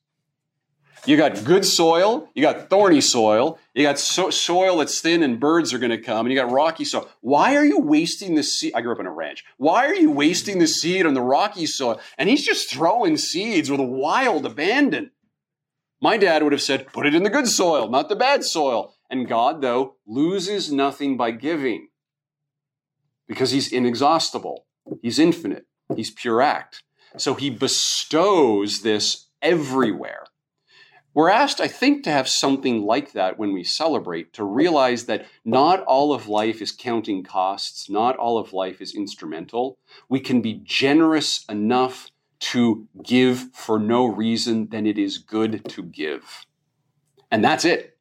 You 1.05 1.17
got 1.17 1.43
good 1.43 1.65
soil, 1.65 2.29
you 2.33 2.41
got 2.41 2.67
thorny 2.69 2.99
soil, 2.99 3.59
you 3.75 3.83
got 3.83 3.99
so- 3.99 4.31
soil 4.31 4.77
that's 4.77 4.99
thin 5.01 5.21
and 5.21 5.39
birds 5.39 5.71
are 5.71 5.77
going 5.77 5.91
to 5.91 5.99
come, 5.99 6.25
and 6.25 6.33
you 6.33 6.39
got 6.39 6.51
rocky 6.51 6.83
soil. 6.83 7.07
Why 7.21 7.55
are 7.55 7.65
you 7.65 7.79
wasting 7.79 8.33
the 8.33 8.41
seed? 8.41 8.73
I 8.73 8.81
grew 8.81 8.91
up 8.91 8.99
in 8.99 9.05
a 9.05 9.11
ranch. 9.11 9.45
Why 9.57 9.85
are 9.85 9.93
you 9.93 10.09
wasting 10.09 10.57
the 10.57 10.67
seed 10.67 11.05
on 11.05 11.13
the 11.13 11.21
rocky 11.21 11.67
soil? 11.67 12.01
And 12.17 12.27
he's 12.27 12.43
just 12.43 12.71
throwing 12.71 13.17
seeds 13.17 13.69
with 13.69 13.79
a 13.79 13.83
wild 13.83 14.47
abandon. 14.47 15.11
My 16.01 16.17
dad 16.17 16.41
would 16.41 16.53
have 16.53 16.61
said, 16.61 16.91
put 16.91 17.05
it 17.05 17.13
in 17.13 17.23
the 17.23 17.29
good 17.29 17.47
soil, 17.47 17.87
not 17.87 18.09
the 18.09 18.15
bad 18.15 18.43
soil. 18.43 18.95
And 19.09 19.27
God, 19.27 19.61
though, 19.61 19.97
loses 20.07 20.71
nothing 20.71 21.17
by 21.17 21.31
giving 21.31 21.89
because 23.27 23.51
he's 23.51 23.71
inexhaustible, 23.71 24.64
he's 25.01 25.19
infinite, 25.19 25.65
he's 25.95 26.11
pure 26.11 26.41
act. 26.41 26.83
So 27.17 27.33
he 27.33 27.49
bestows 27.49 28.81
this 28.81 29.27
everywhere. 29.41 30.25
We're 31.13 31.29
asked, 31.29 31.61
I 31.61 31.69
think, 31.69 32.03
to 32.03 32.11
have 32.11 32.27
something 32.27 32.81
like 32.81 33.13
that 33.13 33.39
when 33.39 33.53
we 33.53 33.63
celebrate, 33.63 34.33
to 34.33 34.43
realize 34.43 35.05
that 35.05 35.25
not 35.45 35.81
all 35.85 36.11
of 36.13 36.27
life 36.27 36.61
is 36.61 36.73
counting 36.73 37.23
costs, 37.23 37.89
not 37.89 38.17
all 38.17 38.37
of 38.37 38.51
life 38.51 38.81
is 38.81 38.93
instrumental. 38.93 39.77
We 40.09 40.19
can 40.19 40.41
be 40.41 40.59
generous 40.65 41.45
enough 41.47 42.11
to 42.39 42.89
give 43.01 43.53
for 43.53 43.79
no 43.79 44.05
reason 44.05 44.67
than 44.67 44.85
it 44.85 44.97
is 44.97 45.17
good 45.17 45.63
to 45.69 45.83
give. 45.83 46.45
And 47.31 47.41
that's 47.41 47.63
it. 47.63 47.97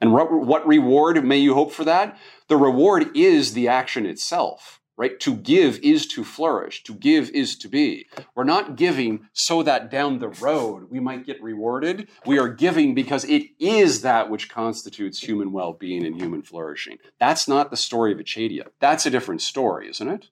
And 0.00 0.12
what, 0.12 0.66
reward 0.66 1.24
may 1.24 1.38
you 1.38 1.54
hope 1.54 1.72
for 1.72 1.84
that? 1.84 2.18
The 2.48 2.56
reward 2.56 3.16
is 3.16 3.52
the 3.52 3.68
action 3.68 4.04
itself 4.04 4.75
right? 4.96 5.18
To 5.20 5.34
give 5.34 5.78
is 5.80 6.06
to 6.08 6.24
flourish. 6.24 6.82
To 6.84 6.94
give 6.94 7.30
is 7.30 7.56
to 7.58 7.68
be. 7.68 8.06
We're 8.34 8.44
not 8.44 8.76
giving 8.76 9.28
so 9.32 9.62
that 9.62 9.90
down 9.90 10.18
the 10.18 10.28
road 10.28 10.90
we 10.90 11.00
might 11.00 11.26
get 11.26 11.42
rewarded. 11.42 12.08
We 12.24 12.38
are 12.38 12.48
giving 12.48 12.94
because 12.94 13.24
it 13.24 13.44
is 13.58 14.02
that 14.02 14.30
which 14.30 14.48
constitutes 14.48 15.20
human 15.20 15.52
well 15.52 15.72
being 15.72 16.04
and 16.04 16.20
human 16.20 16.42
flourishing. 16.42 16.98
That's 17.18 17.46
not 17.46 17.70
the 17.70 17.76
story 17.76 18.12
of 18.12 18.18
acedia. 18.18 18.68
That's 18.80 19.06
a 19.06 19.10
different 19.10 19.42
story, 19.42 19.88
isn't 19.90 20.08
it? 20.08 20.28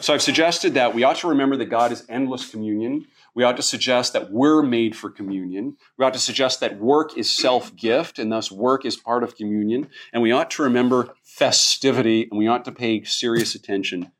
So 0.00 0.14
I've 0.14 0.22
suggested 0.22 0.74
that 0.74 0.94
we 0.94 1.02
ought 1.02 1.16
to 1.16 1.28
remember 1.28 1.56
that 1.56 1.66
God 1.66 1.90
is 1.90 2.04
endless 2.08 2.48
communion. 2.48 3.06
We 3.36 3.44
ought 3.44 3.58
to 3.58 3.62
suggest 3.62 4.14
that 4.14 4.32
we're 4.32 4.62
made 4.62 4.96
for 4.96 5.10
communion. 5.10 5.76
We 5.98 6.06
ought 6.06 6.14
to 6.14 6.18
suggest 6.18 6.60
that 6.60 6.80
work 6.80 7.18
is 7.18 7.30
self 7.30 7.76
gift, 7.76 8.18
and 8.18 8.32
thus 8.32 8.50
work 8.50 8.86
is 8.86 8.96
part 8.96 9.22
of 9.22 9.36
communion. 9.36 9.90
And 10.10 10.22
we 10.22 10.32
ought 10.32 10.50
to 10.52 10.62
remember 10.62 11.14
festivity, 11.22 12.28
and 12.30 12.38
we 12.38 12.48
ought 12.48 12.64
to 12.64 12.72
pay 12.72 13.04
serious 13.04 13.54
attention 13.54 14.10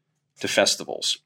to 0.41 0.49
festivals. 0.49 1.21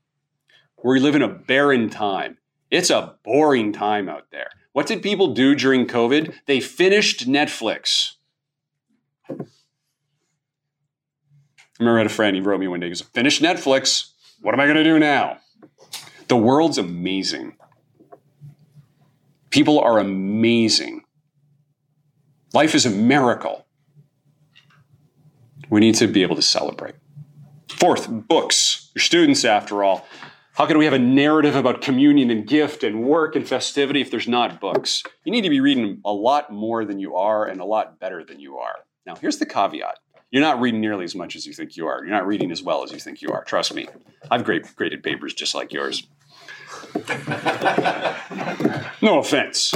We 0.85 1.01
live 1.01 1.17
in 1.17 1.23
a 1.23 1.29
barren 1.29 1.91
time. 1.91 2.39
It's 2.71 2.91
a 2.91 3.17
boring 3.25 3.73
time 3.73 4.09
out 4.09 4.31
there. 4.31 4.51
What 4.73 4.87
did 4.87 5.03
people 5.03 5.35
do 5.35 5.57
during 5.57 5.89
COVID? 5.89 6.33
They 6.47 6.61
finished 6.61 7.29
Netflix. 7.29 8.13
I 9.29 9.35
remember 11.81 11.99
I 11.99 12.03
had 12.03 12.07
a 12.07 12.15
friend, 12.15 12.37
he 12.37 12.41
wrote 12.41 12.61
me 12.61 12.69
one 12.69 12.79
day, 12.79 12.87
he 12.87 12.91
goes, 12.91 13.01
Finish 13.01 13.41
Netflix. 13.41 14.13
What 14.43 14.55
am 14.55 14.61
I 14.61 14.67
going 14.67 14.77
to 14.77 14.85
do 14.85 15.01
now? 15.01 15.39
The 16.29 16.37
world's 16.37 16.79
amazing. 16.79 17.57
People 19.51 19.81
are 19.81 19.99
amazing. 19.99 21.03
Life 22.53 22.75
is 22.75 22.87
a 22.87 22.91
miracle. 22.91 23.67
We 25.69 25.81
need 25.81 25.97
to 25.97 26.07
be 26.07 26.23
able 26.23 26.37
to 26.37 26.43
celebrate. 26.43 26.95
Fourth, 27.69 28.09
books. 28.09 28.91
Your 28.95 29.03
students, 29.03 29.45
after 29.45 29.85
all. 29.85 30.07
How 30.55 30.67
can 30.67 30.79
we 30.79 30.85
have 30.85 30.95
a 30.95 30.99
narrative 30.99 31.57
about 31.57 31.81
communion 31.81 32.31
and 32.31 32.47
gift 32.47 32.83
and 32.83 33.05
work 33.05 33.37
and 33.37 33.47
festivity 33.47 34.01
if 34.01 34.11
there's 34.11 34.29
not 34.29 34.61
books? 34.61 35.03
You 35.25 35.33
need 35.33 35.43
to 35.43 35.51
be 35.51 35.61
reading 35.61 36.01
a 36.05 36.13
lot 36.13 36.53
more 36.53 36.85
than 36.85 36.99
you 36.99 37.17
are 37.17 37.47
and 37.47 37.61
a 37.61 37.65
lot 37.65 37.99
better 38.01 38.25
than 38.25 38.41
you 38.41 38.59
are. 38.59 38.77
Now, 39.07 39.15
here's 39.15 39.39
the 39.39 39.47
caveat 39.47 39.99
you're 40.31 40.43
not 40.43 40.61
reading 40.61 40.81
nearly 40.81 41.05
as 41.05 41.15
much 41.17 41.35
as 41.35 41.45
you 41.45 41.53
think 41.53 41.77
you 41.77 41.87
are. 41.87 42.05
You're 42.05 42.15
not 42.15 42.27
reading 42.27 42.53
as 42.53 42.63
well 42.63 42.85
as 42.85 42.93
you 42.93 43.01
think 43.01 43.21
you 43.21 43.31
are. 43.31 43.43
Trust 43.45 43.75
me. 43.75 43.89
I've 44.31 44.45
graded 44.45 45.03
papers 45.03 45.35
just 45.35 45.57
like 45.57 45.73
yours. 45.73 46.07
no 49.03 49.19
offense. 49.19 49.75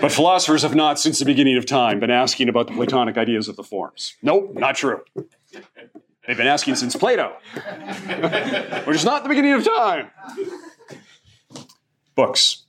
But 0.00 0.12
philosophers 0.12 0.62
have 0.62 0.74
not, 0.74 0.98
since 0.98 1.18
the 1.18 1.24
beginning 1.24 1.56
of 1.56 1.66
time, 1.66 2.00
been 2.00 2.10
asking 2.10 2.48
about 2.48 2.66
the 2.66 2.74
Platonic 2.74 3.16
ideas 3.16 3.48
of 3.48 3.56
the 3.56 3.62
forms. 3.62 4.16
Nope, 4.22 4.54
not 4.54 4.76
true. 4.76 5.02
They've 6.26 6.36
been 6.36 6.46
asking 6.46 6.76
since 6.76 6.94
Plato, 6.94 7.36
which 8.84 8.96
is 8.96 9.04
not 9.04 9.22
the 9.22 9.28
beginning 9.28 9.52
of 9.52 9.64
time. 9.64 10.10
Books. 12.14 12.66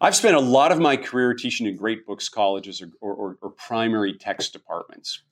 I've 0.00 0.16
spent 0.16 0.36
a 0.36 0.40
lot 0.40 0.72
of 0.72 0.78
my 0.78 0.96
career 0.96 1.34
teaching 1.34 1.66
in 1.66 1.76
great 1.76 2.06
books 2.06 2.28
colleges 2.28 2.82
or, 3.00 3.14
or, 3.14 3.38
or 3.40 3.50
primary 3.50 4.14
text 4.14 4.52
departments. 4.52 5.22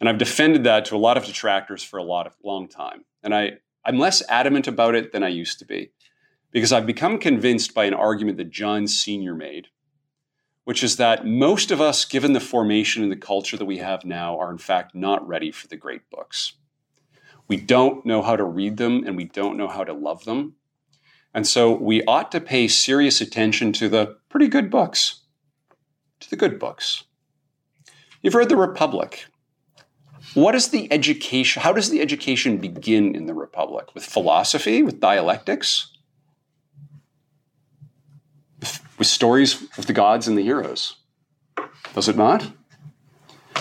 And 0.00 0.08
I've 0.08 0.18
defended 0.18 0.64
that 0.64 0.84
to 0.86 0.96
a 0.96 0.98
lot 0.98 1.16
of 1.16 1.24
detractors 1.24 1.82
for 1.82 1.98
a 1.98 2.02
lot 2.02 2.26
of 2.26 2.34
long 2.44 2.68
time. 2.68 3.04
And 3.22 3.34
I, 3.34 3.52
I'm 3.84 3.98
less 3.98 4.22
adamant 4.28 4.68
about 4.68 4.94
it 4.94 5.12
than 5.12 5.22
I 5.22 5.28
used 5.28 5.58
to 5.60 5.64
be 5.64 5.90
because 6.56 6.72
I've 6.72 6.86
become 6.86 7.18
convinced 7.18 7.74
by 7.74 7.84
an 7.84 7.92
argument 7.92 8.38
that 8.38 8.48
John 8.48 8.86
Senior 8.86 9.34
made, 9.34 9.66
which 10.64 10.82
is 10.82 10.96
that 10.96 11.26
most 11.26 11.70
of 11.70 11.82
us, 11.82 12.06
given 12.06 12.32
the 12.32 12.40
formation 12.40 13.02
and 13.02 13.12
the 13.12 13.16
culture 13.16 13.58
that 13.58 13.66
we 13.66 13.76
have 13.76 14.06
now, 14.06 14.38
are 14.38 14.50
in 14.50 14.56
fact 14.56 14.94
not 14.94 15.28
ready 15.28 15.52
for 15.52 15.66
the 15.68 15.76
great 15.76 16.08
books. 16.08 16.54
We 17.46 17.58
don't 17.58 18.06
know 18.06 18.22
how 18.22 18.36
to 18.36 18.44
read 18.44 18.78
them 18.78 19.04
and 19.04 19.18
we 19.18 19.24
don't 19.24 19.58
know 19.58 19.68
how 19.68 19.84
to 19.84 19.92
love 19.92 20.24
them. 20.24 20.54
And 21.34 21.46
so 21.46 21.74
we 21.74 22.02
ought 22.04 22.32
to 22.32 22.40
pay 22.40 22.68
serious 22.68 23.20
attention 23.20 23.74
to 23.74 23.90
the 23.90 24.16
pretty 24.30 24.48
good 24.48 24.70
books, 24.70 25.24
to 26.20 26.30
the 26.30 26.36
good 26.36 26.58
books. 26.58 27.04
You've 28.22 28.34
read 28.34 28.48
The 28.48 28.56
Republic, 28.56 29.26
what 30.32 30.54
is 30.54 30.68
the 30.68 30.90
education? 30.90 31.60
How 31.60 31.74
does 31.74 31.90
the 31.90 32.00
education 32.00 32.56
begin 32.56 33.14
in 33.14 33.26
the 33.26 33.34
Republic? 33.34 33.94
With 33.94 34.06
philosophy, 34.06 34.82
with 34.82 35.00
dialectics, 35.00 35.92
with 38.98 39.06
stories 39.06 39.62
of 39.78 39.86
the 39.86 39.92
gods 39.92 40.28
and 40.28 40.36
the 40.36 40.42
heroes? 40.42 40.96
Does 41.94 42.08
it 42.08 42.16
not? 42.16 42.50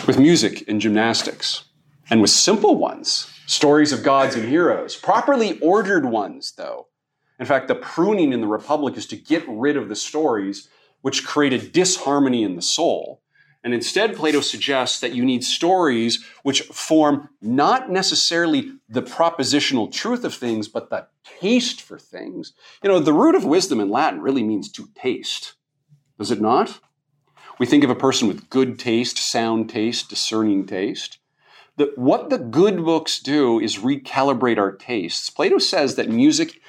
With 0.08 0.20
music 0.20 0.68
and 0.68 0.82
gymnastics, 0.82 1.66
and 2.10 2.22
with 2.22 2.30
simple 2.30 2.76
ones, 2.76 3.30
stories 3.48 3.92
of 3.92 4.04
gods 4.04 4.36
and 4.36 4.48
heroes, 4.48 4.96
properly 4.96 5.60
ordered 5.60 6.06
ones, 6.06 6.54
though. 6.58 6.88
In 7.40 7.46
fact, 7.46 7.68
the 7.68 7.76
pruning 7.76 8.34
in 8.34 8.42
the 8.42 8.48
Republic 8.48 8.98
is 8.98 9.06
to 9.08 9.16
get 9.16 9.44
rid 9.48 9.78
of 9.78 9.90
the 9.90 9.96
stories 9.96 10.70
which 11.02 11.26
create 11.26 11.54
a 11.54 11.70
disharmony 11.70 12.44
in 12.44 12.56
the 12.56 12.62
soul 12.62 13.22
and 13.66 13.74
instead, 13.74 14.16
Plato 14.16 14.42
suggests 14.42 15.00
that 15.00 15.16
you 15.16 15.26
need 15.26 15.44
stories 15.44 16.24
which 16.44 16.62
form 16.62 17.30
not 17.42 17.90
necessarily 17.90 18.74
the 18.88 19.02
propositional 19.02 19.92
truth 19.92 20.24
of 20.24 20.36
things, 20.36 20.68
but 20.68 20.92
the 20.92 21.08
taste 21.42 21.82
for 21.82 21.98
things. 21.98 22.54
You 22.84 22.92
know, 22.92 23.00
the 23.00 23.12
root 23.12 23.34
of 23.34 23.44
wisdom 23.44 23.80
in 23.80 23.90
Latin 23.90 24.22
really 24.22 24.44
means 24.44 24.72
to 24.74 24.88
taste, 24.94 25.56
does 26.20 26.30
it 26.30 26.40
not? 26.40 26.80
We 27.58 27.66
think 27.66 27.84
of 27.84 27.90
a 27.90 27.96
person 27.96 28.28
with 28.28 28.52
good 28.52 28.78
taste, 28.78 29.18
sound 29.18 29.68
taste, 29.68 30.10
discerning 30.10 30.68
taste. 30.68 31.18
The, 31.78 31.92
what 31.96 32.30
the 32.30 32.38
good 32.38 32.86
books 32.86 33.18
do 33.18 33.60
is 33.60 33.80
recalibrate 33.80 34.60
our 34.60 34.74
tastes. 34.74 35.32
Plato 35.32 35.58
says 35.58 35.96
that 35.96 36.08
music 36.08 36.62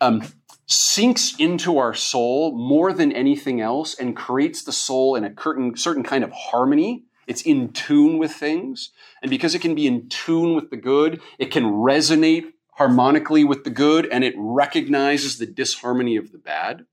um, 0.00 0.22
sinks 0.66 1.34
into 1.38 1.78
our 1.78 1.94
soul 1.94 2.52
more 2.52 2.92
than 2.92 3.12
anything 3.12 3.60
else 3.60 3.94
and 3.94 4.16
creates 4.16 4.62
the 4.62 4.72
soul 4.72 5.14
in 5.14 5.24
a 5.24 5.32
certain, 5.40 5.76
certain 5.76 6.02
kind 6.02 6.24
of 6.24 6.32
harmony. 6.32 7.04
It's 7.26 7.42
in 7.42 7.72
tune 7.72 8.18
with 8.18 8.32
things. 8.32 8.90
And 9.22 9.30
because 9.30 9.54
it 9.54 9.60
can 9.60 9.74
be 9.74 9.86
in 9.86 10.08
tune 10.08 10.54
with 10.54 10.70
the 10.70 10.76
good, 10.76 11.20
it 11.38 11.50
can 11.50 11.64
resonate 11.64 12.52
harmonically 12.72 13.44
with 13.44 13.64
the 13.64 13.70
good 13.70 14.06
and 14.06 14.24
it 14.24 14.34
recognizes 14.36 15.38
the 15.38 15.46
disharmony 15.46 16.16
of 16.16 16.32
the 16.32 16.38
bad. 16.38 16.86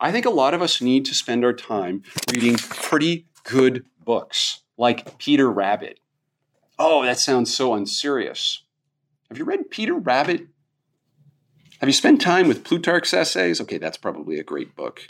I 0.00 0.10
think 0.10 0.26
a 0.26 0.30
lot 0.30 0.54
of 0.54 0.62
us 0.62 0.80
need 0.80 1.04
to 1.06 1.14
spend 1.14 1.44
our 1.44 1.52
time 1.52 2.02
reading 2.32 2.56
pretty 2.56 3.26
good 3.44 3.84
books 4.04 4.62
like 4.76 5.18
Peter 5.18 5.50
Rabbit. 5.50 6.00
Oh, 6.78 7.04
that 7.04 7.20
sounds 7.20 7.54
so 7.54 7.74
unserious. 7.74 8.64
Have 9.28 9.38
you 9.38 9.44
read 9.44 9.70
Peter 9.70 9.94
Rabbit? 9.94 10.48
Have 11.82 11.88
you 11.88 11.94
spent 11.94 12.20
time 12.20 12.46
with 12.46 12.62
Plutarch's 12.62 13.12
essays? 13.12 13.60
Okay, 13.60 13.76
that's 13.76 13.96
probably 13.96 14.38
a 14.38 14.44
great 14.44 14.76
book. 14.76 15.08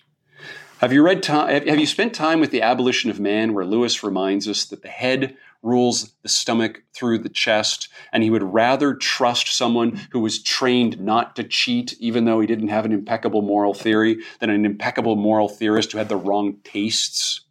Have 0.79 0.91
you 0.91 1.03
read 1.03 1.23
time, 1.23 1.67
have 1.69 1.79
you 1.79 1.87
spent 1.87 2.15
time 2.15 2.41
with 2.41 2.51
the 2.51 2.63
abolition 2.63 3.11
of 3.11 3.21
man 3.21 3.53
where 3.53 3.67
Lewis 3.67 4.03
reminds 4.03 4.49
us 4.49 4.65
that 4.65 4.81
the 4.81 4.89
head 4.89 5.37
rules 5.61 6.15
the 6.23 6.31
stomach 6.31 6.83
through 6.95 7.19
the 7.19 7.29
chest 7.29 7.89
and 8.11 8.23
he 8.23 8.31
would 8.31 8.43
rather 8.43 8.95
trust 8.95 9.49
someone 9.49 10.01
who 10.13 10.21
was 10.21 10.43
trained 10.43 10.99
not 10.99 11.37
to 11.37 11.45
cheat 11.45 11.95
even 12.01 12.25
though 12.25 12.41
he 12.41 12.47
didn't 12.47 12.69
have 12.69 12.87
an 12.87 12.93
impeccable 12.93 13.43
moral 13.43 13.75
theory 13.75 14.23
than 14.41 14.49
an 14.49 14.65
impeccable 14.65 15.15
moral 15.15 15.51
theorist 15.51 15.93
who 15.93 15.99
had 15.99 16.09
the 16.09 16.17
wrong 16.17 16.57
tastes? 16.65 17.43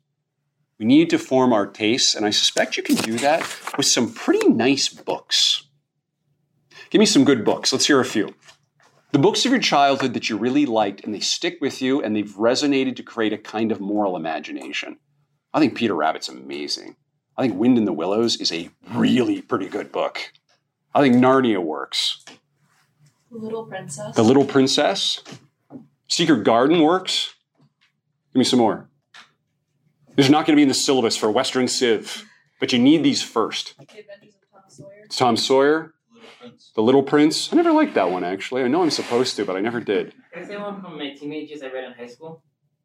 We 0.80 0.88
need 0.88 1.11
to 1.11 1.19
form 1.19 1.53
our 1.53 1.67
tastes 1.67 2.15
and 2.15 2.26
I 2.26 2.32
suspect 2.32 2.76
you 2.76 2.82
can 2.82 2.95
do 2.95 3.19
that 3.19 3.41
with 3.78 3.86
some 3.86 4.11
pretty 4.11 4.47
nice 4.47 4.89
books. 4.89 5.67
Give 6.89 6.97
me 6.97 7.05
some 7.05 7.24
good 7.24 7.45
books. 7.45 7.72
Let's 7.72 7.86
hear 7.86 7.99
a 7.99 8.05
few. 8.05 8.34
The 9.12 9.20
books 9.20 9.45
of 9.45 9.51
your 9.51 9.59
childhood 9.59 10.14
that 10.14 10.30
you 10.30 10.38
really 10.38 10.66
liked 10.66 11.03
and 11.03 11.14
they 11.14 11.20
stick 11.20 11.57
with 11.59 11.82
you 11.82 12.01
and 12.01 12.16
they've 12.16 12.34
resonated 12.36 12.95
to 12.95 13.03
create 13.03 13.34
a 13.34 13.38
kind 13.38 13.72
of 13.72 13.82
moral 13.82 14.16
imagination. 14.16 14.99
I 15.53 15.59
think 15.59 15.76
Peter 15.76 15.93
Rabbit's 15.93 16.30
amazing. 16.30 16.95
I 17.38 17.41
think 17.41 17.59
Wind 17.59 17.78
in 17.78 17.84
the 17.84 17.91
Willows 17.91 18.39
is 18.39 18.53
a 18.53 18.70
really 18.89 19.41
pretty 19.41 19.68
good 19.68 19.91
book. 19.91 20.32
I 20.95 21.01
think 21.01 21.16
Narnia 21.16 21.62
works. 21.62 22.24
The 23.30 23.38
Little 23.38 23.66
Princess. 23.66 24.16
The 24.16 24.24
Little 24.24 24.45
Princess. 24.45 25.22
Secret 26.07 26.43
Garden 26.43 26.82
works. 26.82 27.34
Give 28.34 28.39
me 28.39 28.45
some 28.45 28.59
more. 28.59 28.89
This 30.16 30.26
is 30.26 30.30
not 30.30 30.45
going 30.45 30.55
to 30.55 30.57
be 30.57 30.64
in 30.64 30.68
the 30.70 30.74
syllabus 30.74 31.18
for 31.18 31.30
Western 31.32 31.68
Civ, 31.68 32.26
but 32.59 32.72
you 32.72 32.80
need 32.80 33.03
these 33.03 33.22
first. 33.22 33.76
The 33.78 33.99
Adventures 33.99 34.36
of 34.36 34.51
Tom 34.51 34.70
Sawyer. 34.70 35.07
Tom 35.09 35.38
Sawyer, 35.38 35.93
Prince. 36.42 36.72
The 36.76 36.82
Little 36.82 37.04
Prince. 37.04 37.54
I 37.54 37.56
never 37.56 37.72
liked 37.72 37.94
that 37.94 38.10
one 38.12 38.24
actually. 38.24 38.64
I 38.64 38.68
know 38.68 38.82
I'm 38.82 38.89
supposed 38.89 39.36
to, 39.36 39.46
but 39.46 39.56
I 39.56 39.62
never 39.62 39.80
did. 39.80 40.14
Can 40.34 40.44
I 40.44 40.48
say 40.48 40.58
one 40.58 40.82
from 40.82 40.98
my 40.98 41.14
teenagers 41.14 41.62
I 41.62 41.68
read 41.72 41.84
in 41.84 41.94
high 41.94 42.08
school? 42.08 42.44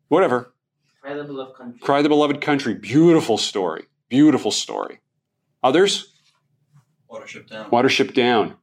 Whatever. 0.08 0.52
Cry 1.02 1.14
the 1.14 1.24
Beloved 1.24 1.56
Country. 1.56 1.80
Cry 1.80 2.02
the 2.02 2.08
Beloved 2.08 2.40
Country. 2.40 2.74
Beautiful 2.74 3.38
story. 3.38 3.86
Beautiful 4.08 4.50
story. 4.50 5.00
Others? 5.62 6.12
Watership 7.10 7.48
Down. 7.48 7.70
Watership 7.70 8.14
Down. 8.14 8.56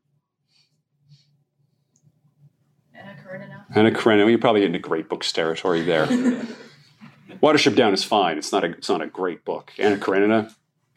Anna 2.93 3.15
Karenina. 3.15 3.65
Anna 3.75 3.91
Karenina. 3.91 4.29
You're 4.29 4.39
probably 4.39 4.63
into 4.63 4.79
great 4.79 5.09
books 5.09 5.31
territory 5.31 5.81
there. 5.83 6.05
Watership 7.41 7.75
Down 7.75 7.93
is 7.93 8.03
fine. 8.03 8.37
It's 8.37 8.51
not 8.51 8.63
a 8.63 8.71
it's 8.71 8.89
not 8.89 9.01
a 9.01 9.07
great 9.07 9.43
book. 9.43 9.71
Anna 9.77 9.97
Karenina, 9.97 10.53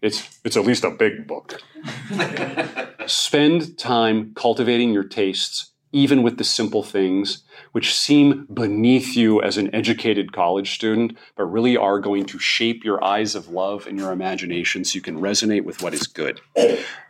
it's 0.07 0.41
it's 0.45 0.57
at 0.57 0.65
least 0.65 0.85
a 0.85 0.91
big 0.91 1.27
book. 1.27 1.61
Spend 3.07 3.77
time 3.79 4.33
cultivating 4.35 4.93
your 4.93 5.05
tastes, 5.05 5.73
even 5.93 6.23
with 6.23 6.39
the 6.39 6.45
simple 6.45 6.83
things 6.83 7.43
which 7.73 7.95
seem 7.95 8.47
beneath 8.53 9.17
you 9.17 9.43
as 9.43 9.59
an 9.59 9.75
educated 9.75 10.33
college 10.33 10.75
student, 10.75 11.15
but 11.37 11.45
really 11.45 11.77
are 11.77 12.01
going 12.01 12.25
to 12.25 12.39
shape 12.39 12.85
your 12.85 13.05
eyes 13.05 13.35
of 13.35 13.49
love 13.49 13.87
and 13.87 13.99
your 13.99 14.13
imagination 14.13 14.83
so 14.83 14.95
you 14.95 15.03
can 15.03 15.21
resonate 15.21 15.65
with 15.65 15.83
what 15.83 15.93
is 15.93 16.07
good. 16.07 16.41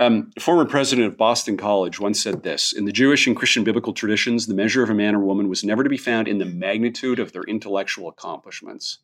Um, 0.01 0.32
former 0.40 0.64
president 0.64 1.07
of 1.07 1.16
Boston 1.16 1.57
College 1.57 2.01
once 2.01 2.20
said 2.22 2.42
this 2.42 2.72
In 2.72 2.84
the 2.84 2.92
Jewish 2.92 3.26
and 3.26 3.36
Christian 3.36 3.62
biblical 3.62 3.92
traditions, 3.92 4.47
the 4.47 4.55
measure 4.55 4.82
of 4.82 4.90
a 4.90 4.94
man 4.94 5.14
or 5.14 5.20
woman 5.20 5.49
was 5.49 5.62
never 5.62 5.84
to 5.84 5.90
be 5.90 5.97
found 5.97 6.26
in 6.26 6.38
the 6.38 6.44
magnitude 6.44 7.20
of 7.20 7.32
their 7.32 7.44
intellectual 7.44 8.09
accomplishments. 8.09 8.99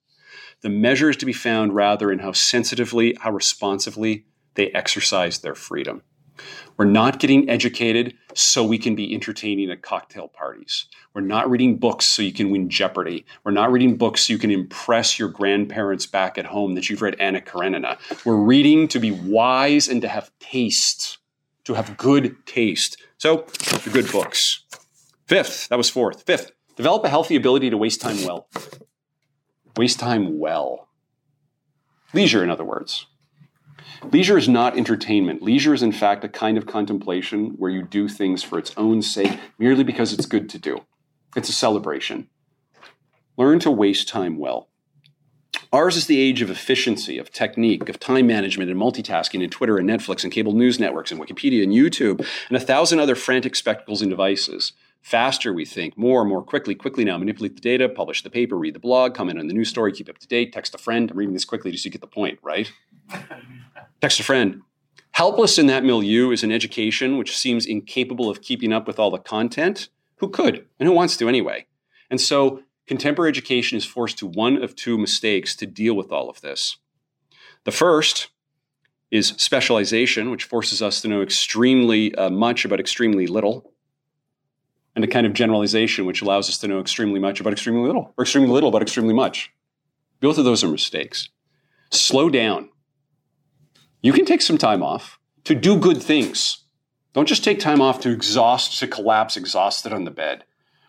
The 0.63 0.71
measure 0.71 1.11
is 1.11 1.17
to 1.19 1.27
be 1.27 1.33
found 1.33 1.75
rather 1.75 2.13
in 2.13 2.21
how 2.21 2.33
sensitively, 2.33 3.17
how 3.21 3.33
responsively 3.33 4.27
they 4.55 4.69
exercise 4.71 5.39
their 5.39 5.57
freedom. 5.57 6.03
We're 6.77 6.85
not 6.87 7.19
getting 7.19 7.51
educated 7.51 8.15
so 8.35 8.65
we 8.65 8.79
can 8.79 8.95
be 8.95 9.13
entertaining 9.13 9.71
at 9.71 9.83
cocktail 9.83 10.29
parties. 10.29 10.87
We're 11.15 11.23
not 11.23 11.51
reading 11.51 11.77
books 11.77 12.07
so 12.07 12.23
you 12.23 12.33
can 12.33 12.51
win 12.51 12.71
Jeopardy. 12.71 13.27
We're 13.45 13.53
not 13.53 13.71
reading 13.73 13.97
books 13.97 14.27
so 14.27 14.33
you 14.33 14.39
can 14.39 14.51
impress 14.51 15.19
your 15.19 15.29
grandparents 15.29 16.07
back 16.07 16.39
at 16.39 16.47
home 16.47 16.75
that 16.75 16.89
you've 16.89 17.03
read 17.03 17.17
Anna 17.21 17.41
Karenina. 17.41 17.99
We're 18.25 18.37
reading 18.37 18.89
to 18.89 18.99
be 18.99 19.11
wise 19.11 19.89
and 19.89 20.01
to 20.01 20.09
have 20.09 20.31
taste, 20.39 21.19
to 21.65 21.75
have 21.75 21.97
good 21.97 22.47
taste. 22.47 23.03
So, 23.19 23.47
good 23.93 24.11
books. 24.11 24.65
Fifth, 25.27 25.69
that 25.69 25.79
was 25.79 25.91
fourth. 25.91 26.23
Fifth, 26.23 26.53
develop 26.77 27.05
a 27.05 27.09
healthy 27.09 27.37
ability 27.37 27.71
to 27.71 27.77
waste 27.77 28.01
time 28.01 28.25
well. 28.25 28.49
Waste 29.77 29.99
time 29.99 30.39
well. 30.39 30.89
Leisure, 32.13 32.45
in 32.45 32.51
other 32.51 32.65
words. 32.65 33.07
Leisure 34.11 34.37
is 34.37 34.49
not 34.49 34.77
entertainment. 34.77 35.43
Leisure 35.43 35.73
is, 35.73 35.83
in 35.83 35.93
fact, 35.93 36.25
a 36.25 36.29
kind 36.29 36.59
of 36.59 36.67
contemplation 36.67 37.55
where 37.59 37.71
you 37.71 37.83
do 37.83 38.09
things 38.09 38.43
for 38.43 38.59
its 38.59 38.73
own 38.77 39.01
sake 39.01 39.39
merely 39.59 39.85
because 39.85 40.13
it's 40.13 40.27
good 40.27 40.49
to 40.51 40.59
do. 40.59 40.85
It's 41.37 41.49
a 41.49 41.53
celebration. 41.53 42.29
Learn 43.39 43.61
to 43.61 43.71
waste 43.71 44.09
time 44.09 44.39
well. 44.39 44.69
Ours 45.73 45.97
is 45.97 46.07
the 46.07 46.21
age 46.21 46.43
of 46.43 46.51
efficiency, 46.51 47.17
of 47.17 47.33
technique, 47.33 47.89
of 47.89 47.99
time 47.99 48.27
management 48.27 48.71
and 48.71 48.79
multitasking, 48.79 49.43
and 49.43 49.51
Twitter 49.51 49.79
and 49.79 49.89
Netflix 49.89 50.23
and 50.23 50.33
cable 50.33 50.53
news 50.53 50.79
networks 50.79 51.11
and 51.11 51.21
Wikipedia 51.21 51.63
and 51.63 51.73
YouTube 51.73 52.27
and 52.49 52.57
a 52.57 52.61
thousand 52.61 53.01
other 53.01 53.15
frantic 53.15 53.57
spectacles 53.57 54.03
and 54.03 54.11
devices. 54.11 54.73
Faster, 55.03 55.53
we 55.53 55.65
think, 55.65 55.99
more, 55.99 56.21
and 56.21 56.29
more 56.29 56.43
quickly, 56.43 56.77
quickly 56.77 57.05
now. 57.05 57.19
Manipulate 57.19 57.57
the 57.57 57.61
data, 57.61 57.89
publish 57.89 58.23
the 58.23 58.31
paper, 58.31 58.57
read 58.57 58.75
the 58.75 58.79
blog, 58.79 59.15
comment 59.15 59.39
on 59.39 59.49
the 59.49 59.55
news 59.55 59.69
story, 59.69 59.93
keep 59.93 60.09
up 60.09 60.19
to 60.19 60.29
date, 60.29 60.53
text 60.53 60.75
a 60.77 60.79
friend. 60.79 61.11
I'm 61.11 61.17
reading 61.17 61.35
this 61.35 61.45
quickly 61.45 61.73
just 61.73 61.83
so 61.83 61.89
you 61.89 61.91
get 61.91 62.01
the 62.01 62.07
point, 62.07 62.39
right? 62.43 62.73
text 64.01 64.21
a 64.21 64.23
friend. 64.23 64.63
Helpless 65.11 65.59
in 65.59 65.67
that 65.67 65.85
milieu 65.85 66.31
is 66.31 66.45
an 66.45 66.53
education 66.53 67.19
which 67.19 67.37
seems 67.37 67.67
incapable 67.67 68.31
of 68.31 68.43
keeping 68.43 68.73
up 68.73 68.87
with 68.87 68.99
all 68.99 69.11
the 69.11 69.19
content. 69.19 69.89
Who 70.17 70.29
could 70.31 70.67
and 70.79 70.89
who 70.89 70.95
wants 70.95 71.17
to 71.17 71.29
anyway? 71.29 71.67
And 72.09 72.21
so 72.21 72.63
contemporary 72.87 73.29
education 73.29 73.77
is 73.77 73.85
forced 73.85 74.19
to 74.19 74.27
one 74.27 74.63
of 74.63 74.77
two 74.77 74.97
mistakes 74.97 75.57
to 75.57 75.67
deal 75.67 75.95
with 75.95 76.13
all 76.13 76.31
of 76.31 76.41
this. 76.43 76.77
The 77.65 77.73
first 77.73 78.29
is 79.11 79.35
specialization, 79.37 80.31
which 80.31 80.45
forces 80.45 80.81
us 80.81 81.03
to 81.03 81.09
know 81.09 81.23
extremely 81.23 82.15
uh, 82.15 82.31
much 82.31 82.65
about 82.65 82.81
extremely 82.81 83.27
little, 83.27 83.72
and 84.95 85.05
a 85.05 85.09
kind 85.09 85.27
of 85.27 85.33
generalization, 85.33 86.05
which 86.05 86.23
allows 86.23 86.49
us 86.49 86.59
to 86.59 86.69
know 86.69 86.81
extremely 86.81 87.19
much 87.19 87.41
about 87.41 87.53
extremely 87.53 87.87
little, 87.87 88.13
or 88.17 88.23
extremely 88.23 88.51
little 88.51 88.69
about 88.69 88.83
extremely 88.83 89.15
much. 89.15 89.53
Both 90.21 90.39
of 90.39 90.45
those 90.45 90.63
are 90.63 90.69
mistakes. 90.69 91.29
Slow 91.91 92.31
down. 92.31 92.69
You 94.03 94.13
can 94.13 94.25
take 94.25 94.43
some 94.43 94.59
time 94.59 94.83
off 94.83 95.19
to 95.45 95.55
do 95.55 95.79
good 95.79 96.03
things. 96.03 96.65
Don't 97.13 97.29
just 97.29 97.45
take 97.45 97.59
time 97.59 97.81
off 97.81 98.01
to 98.01 98.11
exhaust, 98.11 98.79
to 98.79 98.87
collapse 98.87 99.37
exhausted 99.37 99.93
on 99.93 100.05
the 100.05 100.11
bed, 100.11 100.45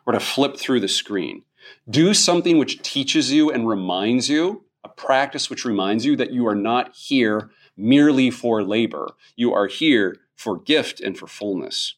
or 0.06 0.14
to 0.14 0.20
flip 0.20 0.58
through 0.58 0.80
the 0.80 0.88
screen. 0.88 1.44
Do 1.90 2.14
something 2.14 2.58
which 2.58 2.82
teaches 2.82 3.32
you 3.32 3.52
and 3.52 3.68
reminds 3.68 4.30
you, 4.30 4.66
a 4.84 4.90
practice 4.90 5.50
which 5.50 5.66
reminds 5.66 6.06
you 6.06 6.16
that 6.16 6.32
you 6.32 6.48
are 6.48 6.56
not 6.56 6.96
here 6.96 7.52
merely 7.76 8.30
for 8.30 8.64
labor. 8.64 9.12
You 9.36 9.54
are 9.54 9.68
here 9.68 10.18
for 10.36 10.60
gift 10.60 11.00
and 11.00 11.18
for 11.18 11.28
fullness. 11.28 11.96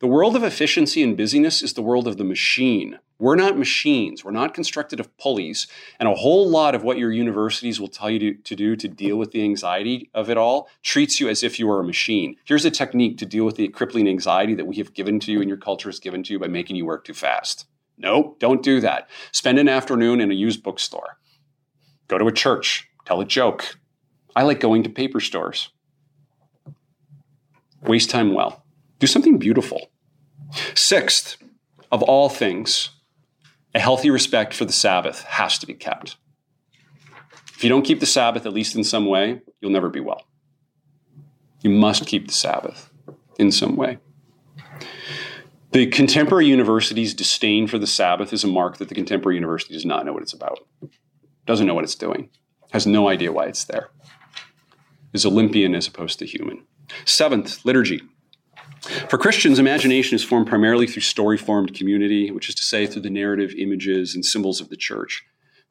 The 0.00 0.06
world 0.06 0.36
of 0.36 0.44
efficiency 0.44 1.02
and 1.02 1.16
busyness 1.16 1.60
is 1.60 1.72
the 1.72 1.82
world 1.82 2.06
of 2.06 2.18
the 2.18 2.24
machine. 2.24 3.00
We're 3.18 3.34
not 3.34 3.58
machines. 3.58 4.24
We're 4.24 4.30
not 4.30 4.54
constructed 4.54 5.00
of 5.00 5.16
pulleys. 5.18 5.66
And 5.98 6.08
a 6.08 6.14
whole 6.14 6.48
lot 6.48 6.76
of 6.76 6.84
what 6.84 6.98
your 6.98 7.10
universities 7.10 7.80
will 7.80 7.88
tell 7.88 8.08
you 8.08 8.20
to, 8.20 8.34
to, 8.34 8.54
do 8.54 8.76
to 8.76 8.86
deal 8.86 9.16
with 9.16 9.32
the 9.32 9.42
anxiety 9.42 10.08
of 10.14 10.30
it 10.30 10.36
all 10.36 10.68
treats 10.84 11.18
you 11.18 11.28
as 11.28 11.42
if 11.42 11.58
you 11.58 11.68
are 11.68 11.80
a 11.80 11.84
machine. 11.84 12.36
Here's 12.44 12.64
a 12.64 12.70
technique 12.70 13.18
to 13.18 13.26
deal 13.26 13.44
with 13.44 13.56
the 13.56 13.66
crippling 13.68 14.08
anxiety 14.08 14.54
that 14.54 14.68
we 14.68 14.76
have 14.76 14.94
given 14.94 15.18
to 15.18 15.32
you 15.32 15.40
and 15.40 15.48
your 15.48 15.58
culture 15.58 15.88
has 15.88 15.98
given 15.98 16.22
to 16.22 16.32
you 16.32 16.38
by 16.38 16.46
making 16.46 16.76
you 16.76 16.86
work 16.86 17.04
too 17.04 17.14
fast. 17.14 17.66
Nope, 17.96 18.38
don't 18.38 18.62
do 18.62 18.80
that. 18.80 19.10
Spend 19.32 19.58
an 19.58 19.68
afternoon 19.68 20.20
in 20.20 20.30
a 20.30 20.34
used 20.34 20.62
bookstore. 20.62 21.18
Go 22.06 22.18
to 22.18 22.28
a 22.28 22.32
church. 22.32 22.88
Tell 23.04 23.20
a 23.20 23.24
joke. 23.24 23.80
I 24.36 24.44
like 24.44 24.60
going 24.60 24.84
to 24.84 24.90
paper 24.90 25.18
stores. 25.18 25.70
Waste 27.82 28.10
time 28.10 28.32
well. 28.32 28.64
Do 28.98 29.06
something 29.06 29.38
beautiful. 29.38 29.90
Sixth, 30.74 31.36
of 31.90 32.02
all 32.02 32.28
things, 32.28 32.90
a 33.74 33.78
healthy 33.78 34.10
respect 34.10 34.54
for 34.54 34.64
the 34.64 34.72
Sabbath 34.72 35.22
has 35.22 35.58
to 35.58 35.66
be 35.66 35.74
kept. 35.74 36.16
If 37.54 37.64
you 37.64 37.68
don't 37.68 37.82
keep 37.82 38.00
the 38.00 38.06
Sabbath, 38.06 38.46
at 38.46 38.52
least 38.52 38.76
in 38.76 38.84
some 38.84 39.06
way, 39.06 39.40
you'll 39.60 39.72
never 39.72 39.88
be 39.88 40.00
well. 40.00 40.22
You 41.60 41.70
must 41.70 42.06
keep 42.06 42.26
the 42.28 42.34
Sabbath 42.34 42.90
in 43.38 43.50
some 43.50 43.76
way. 43.76 43.98
The 45.72 45.86
contemporary 45.86 46.46
university's 46.46 47.14
disdain 47.14 47.66
for 47.66 47.78
the 47.78 47.86
Sabbath 47.86 48.32
is 48.32 48.42
a 48.42 48.48
mark 48.48 48.78
that 48.78 48.88
the 48.88 48.94
contemporary 48.94 49.36
university 49.36 49.74
does 49.74 49.84
not 49.84 50.06
know 50.06 50.12
what 50.12 50.22
it's 50.22 50.32
about, 50.32 50.60
doesn't 51.46 51.66
know 51.66 51.74
what 51.74 51.84
it's 51.84 51.94
doing, 51.94 52.30
has 52.72 52.86
no 52.86 53.08
idea 53.08 53.32
why 53.32 53.46
it's 53.46 53.64
there, 53.64 53.90
is 55.12 55.26
Olympian 55.26 55.74
as 55.74 55.86
opposed 55.86 56.18
to 56.20 56.26
human. 56.26 56.64
Seventh, 57.04 57.64
liturgy. 57.64 58.00
For 59.08 59.18
Christians, 59.18 59.58
imagination 59.58 60.14
is 60.14 60.24
formed 60.24 60.46
primarily 60.46 60.86
through 60.86 61.02
story 61.02 61.36
formed 61.36 61.74
community, 61.74 62.30
which 62.30 62.48
is 62.48 62.54
to 62.54 62.62
say, 62.62 62.86
through 62.86 63.02
the 63.02 63.10
narrative 63.10 63.52
images 63.58 64.14
and 64.14 64.24
symbols 64.24 64.60
of 64.60 64.70
the 64.70 64.76
church. 64.76 65.26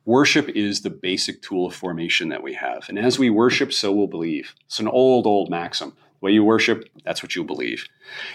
Worship 0.05 0.49
is 0.49 0.81
the 0.81 0.89
basic 0.89 1.41
tool 1.41 1.65
of 1.65 1.75
formation 1.75 2.29
that 2.29 2.43
we 2.43 2.53
have. 2.53 2.85
And 2.87 2.99
as 2.99 3.17
we 3.17 3.29
worship, 3.29 3.73
so 3.73 3.91
we'll 3.91 4.07
believe. 4.07 4.53
It's 4.65 4.79
an 4.79 4.87
old, 4.87 5.25
old 5.25 5.49
maxim. 5.49 5.89
The 5.89 6.25
way 6.25 6.31
you 6.31 6.43
worship, 6.43 6.85
that's 7.03 7.21
what 7.21 7.35
you'll 7.35 7.45
believe, 7.45 7.87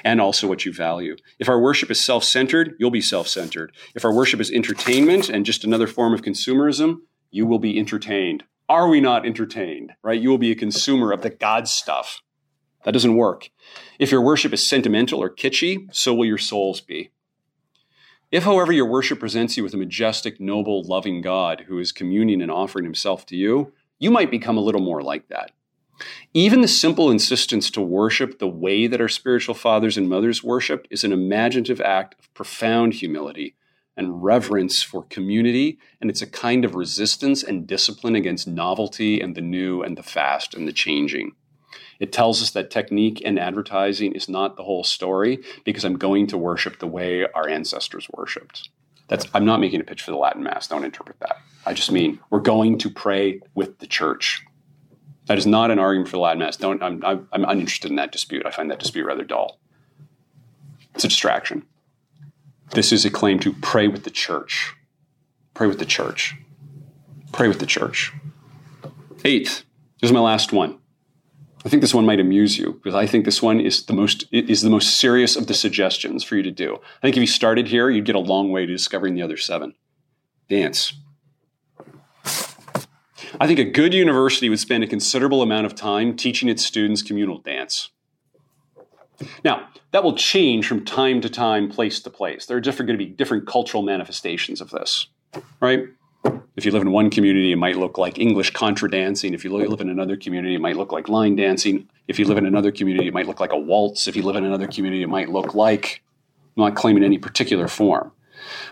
and 0.05 0.21
also 0.21 0.47
what 0.47 0.65
you 0.65 0.73
value. 0.73 1.17
If 1.39 1.49
our 1.49 1.61
worship 1.61 1.91
is 1.91 2.05
self 2.05 2.25
centered, 2.25 2.75
you'll 2.79 2.91
be 2.91 3.01
self 3.01 3.29
centered. 3.29 3.73
If 3.95 4.05
our 4.05 4.13
worship 4.13 4.41
is 4.41 4.51
entertainment 4.51 5.29
and 5.29 5.47
just 5.47 5.65
another 5.65 5.87
form 5.87 6.13
of 6.13 6.23
consumerism, 6.23 7.03
you 7.31 7.47
will 7.47 7.59
be 7.59 7.79
entertained. 7.79 8.45
Are 8.69 8.89
we 8.89 9.01
not 9.01 9.25
entertained? 9.25 9.93
Right? 10.03 10.21
You 10.21 10.29
will 10.29 10.39
be 10.39 10.51
a 10.51 10.57
consumer 10.57 11.13
of 11.13 11.23
the 11.23 11.31
God 11.31 11.69
stuff. 11.69 12.21
That 12.85 12.93
doesn't 12.93 13.17
work. 13.17 13.51
If 13.99 14.11
your 14.11 14.23
worship 14.23 14.53
is 14.53 14.69
sentimental 14.69 15.23
or 15.23 15.31
kitschy, 15.31 15.95
so 15.95 16.13
will 16.15 16.27
your 16.27 16.39
souls 16.39 16.81
be. 16.81 17.11
If, 18.31 18.45
however, 18.45 18.73
your 18.73 18.87
worship 18.87 19.21
presents 19.21 19.57
you 19.57 19.63
with 19.63 19.75
a 19.75 19.77
majestic, 19.77 20.41
noble, 20.41 20.83
loving 20.83 21.21
God 21.21 21.65
who 21.69 21.79
is 21.79 21.93
communing 21.93 22.41
and 22.41 22.51
offering 22.51 22.85
himself 22.85 23.27
to 23.27 23.37
you, 23.37 23.73
you 23.99 24.11
might 24.11 24.31
become 24.31 24.57
a 24.57 24.63
little 24.63 24.81
more 24.81 25.03
like 25.03 25.29
that. 25.29 25.53
Even 26.33 26.63
the 26.63 26.69
simple 26.69 27.11
insistence 27.11 27.71
to 27.71 27.81
worship 27.81 28.39
the 28.39 28.49
way 28.49 28.87
that 28.87 29.01
our 29.01 29.09
spiritual 29.09 29.55
fathers 29.55 29.97
and 29.99 30.09
mothers 30.09 30.43
worshiped 30.43 30.89
is 30.91 31.05
an 31.05 31.13
imaginative 31.13 31.81
act 31.81 32.17
of 32.19 32.33
profound 32.35 32.95
humility 32.95 33.55
and 33.97 34.25
reverence 34.25 34.83
for 34.83 35.05
community, 35.05 35.79
and 36.01 36.09
it's 36.09 36.23
a 36.23 36.27
kind 36.27 36.65
of 36.65 36.75
resistance 36.75 37.43
and 37.43 37.67
discipline 37.67 38.17
against 38.17 38.49
novelty 38.49 39.21
and 39.21 39.35
the 39.35 39.43
new 39.43 39.83
and 39.83 39.99
the 39.99 40.03
fast 40.03 40.55
and 40.55 40.67
the 40.67 40.73
changing. 40.73 41.33
It 42.03 42.11
tells 42.11 42.43
us 42.43 42.51
that 42.51 42.73
technique 42.73 43.23
and 43.25 43.39
advertising 43.39 44.13
is 44.17 44.29
not 44.29 44.57
the 44.57 44.65
whole 44.65 44.83
story 44.83 45.39
because 45.63 45.85
I'm 45.85 45.97
going 45.97 46.27
to 46.27 46.37
worship 46.37 46.81
the 46.81 46.89
way 46.89 47.29
our 47.33 47.49
ancestors 47.49 48.09
worshipped. 48.13 48.71
That's, 49.07 49.29
I'm 49.33 49.45
not 49.45 49.61
making 49.61 49.81
a 49.81 49.85
pitch 49.85 50.03
for 50.03 50.11
the 50.11 50.17
Latin 50.17 50.43
Mass. 50.43 50.67
Don't 50.67 50.85
interpret 50.85 51.21
that. 51.21 51.37
I 51.65 51.75
just 51.75 51.93
mean 51.93 52.19
we're 52.29 52.41
going 52.41 52.77
to 52.79 52.91
pray 52.91 53.41
with 53.55 53.79
the 53.79 53.87
church. 53.87 54.45
That 55.27 55.39
is 55.39 55.47
not 55.47 55.71
an 55.71 55.79
argument 55.79 56.09
for 56.09 56.17
the 56.17 56.23
Latin 56.23 56.41
Mass. 56.41 56.57
Don't, 56.57 56.83
I'm, 56.83 57.05
I'm, 57.05 57.29
I'm 57.33 57.45
uninterested 57.45 57.93
in 57.93 57.97
that 57.99 58.11
dispute. 58.11 58.45
I 58.45 58.51
find 58.51 58.69
that 58.73 58.81
dispute 58.81 59.07
rather 59.07 59.23
dull. 59.23 59.61
It's 60.97 61.05
a 61.05 61.09
distraction. 61.09 61.65
This 62.73 62.91
is 62.91 63.05
a 63.05 63.11
claim 63.11 63.39
to 63.39 63.53
pray 63.53 63.87
with 63.87 64.03
the 64.03 64.11
church. 64.11 64.75
Pray 65.55 65.69
with 65.69 65.79
the 65.79 65.87
church. 65.87 66.35
Pray 67.31 67.47
with 67.47 67.61
the 67.61 67.67
church. 67.67 68.13
Eighth, 69.25 69.63
this 70.01 70.09
is 70.09 70.13
my 70.13 70.19
last 70.19 70.53
one. 70.53 70.81
I 71.65 71.69
think 71.69 71.81
this 71.81 71.95
one 71.95 72.07
might 72.07 72.19
amuse 72.19 72.59
you 72.59 72.73
because 72.73 72.95
I 72.95 73.07
think 73.07 73.25
this 73.25 73.41
one 73.41 73.61
is 73.61 73.87
the 73.87 73.93
most 73.93 74.27
is 74.33 74.63
the 74.63 74.71
most 74.71 74.99
serious 74.99 75.37
of 75.37 75.47
the 75.47 75.55
suggestions 75.55 76.25
for 76.25 76.37
you 76.37 76.43
to 76.43 76.51
do. 76.51 76.79
I 76.99 77.01
think 77.03 77.17
if 77.17 77.21
you 77.21 77.27
started 77.27 77.69
here, 77.69 77.89
you'd 77.89 78.05
get 78.05 78.17
a 78.17 78.21
long 78.21 78.51
way 78.51 78.67
to 78.67 78.73
discovering 78.73 79.15
the 79.15 79.23
other 79.23 79.37
seven. 79.37 79.75
Dance. 80.49 80.95
I 83.41 83.47
think 83.47 83.59
a 83.59 83.65
good 83.65 83.95
university 83.95 84.49
would 84.49 84.61
spend 84.61 84.85
a 84.85 84.87
considerable 84.87 85.41
amount 85.41 85.67
of 85.67 85.75
time 85.75 86.17
teaching 86.17 86.49
its 86.49 86.65
students 86.65 87.03
communal 87.03 87.39
dance. 87.39 87.91
Now, 89.45 89.69
that 89.93 90.05
will 90.05 90.17
change 90.17 90.67
from 90.67 90.85
time 90.85 91.21
to 91.21 91.29
time, 91.29 91.71
place 91.71 92.01
to 92.01 92.11
place. 92.11 92.47
There 92.47 92.57
are 92.57 92.61
different, 92.61 92.89
going 92.89 92.99
to 92.99 93.05
be 93.05 93.11
different 93.11 93.47
cultural 93.47 93.83
manifestations 93.83 94.61
of 94.61 94.71
this, 94.71 95.07
right? 95.61 95.85
If 96.55 96.67
you 96.67 96.73
live 96.73 96.83
in 96.83 96.93
one 96.93 97.11
community, 97.11 97.53
it 97.53 97.57
might 97.57 97.77
look 97.77 97.97
like 97.97 98.19
English 98.19 98.51
contra 98.51 98.91
dancing. 98.91 99.33
If 99.33 99.43
you 99.43 99.57
live 99.57 99.81
in 99.81 99.89
another 99.89 100.17
community, 100.17 100.55
it 100.55 100.61
might 100.61 100.77
look 100.77 100.93
like 100.93 101.09
line 101.09 101.35
dancing. 101.35 101.89
If 102.09 102.19
you 102.19 102.27
live 102.27 102.39
in 102.39 102.47
another 102.47 102.71
community, 102.71 103.09
it 103.09 103.15
might 103.15 103.27
look 103.27 103.41
like 103.41 103.53
a 103.53 103.59
waltz. 103.59 104.07
If 104.07 104.17
you 104.17 104.23
live 104.23 104.37
in 104.37 104.45
another 104.45 104.67
community, 104.67 105.03
it 105.03 105.09
might 105.09 105.31
look 105.31 105.55
like, 105.55 106.03
I'm 106.57 106.65
not 106.65 106.77
claiming 106.77 107.05
any 107.05 107.19
particular 107.19 107.69
form. 107.69 108.13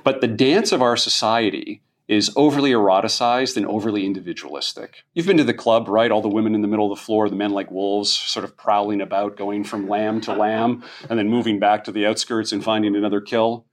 But 0.04 0.20
the 0.20 0.26
dance 0.26 0.72
of 0.72 0.82
our 0.82 0.96
society 0.96 1.82
is 2.06 2.30
overly 2.34 2.72
eroticized 2.72 3.56
and 3.56 3.64
overly 3.66 4.04
individualistic. 4.04 5.04
You've 5.14 5.26
been 5.26 5.36
to 5.36 5.44
the 5.44 5.54
club, 5.54 5.88
right? 5.88 6.10
All 6.10 6.20
the 6.20 6.28
women 6.28 6.56
in 6.56 6.60
the 6.60 6.68
middle 6.68 6.92
of 6.92 6.98
the 6.98 7.02
floor, 7.02 7.28
the 7.28 7.36
men 7.36 7.52
like 7.52 7.70
wolves, 7.70 8.12
sort 8.12 8.44
of 8.44 8.56
prowling 8.56 9.00
about, 9.00 9.36
going 9.36 9.62
from 9.62 9.88
lamb 9.88 10.20
to 10.22 10.32
lamb, 10.34 10.82
and 11.08 11.18
then 11.18 11.28
moving 11.28 11.60
back 11.60 11.84
to 11.84 11.92
the 11.92 12.06
outskirts 12.06 12.50
and 12.50 12.64
finding 12.64 12.96
another 12.96 13.20
kill. 13.20 13.64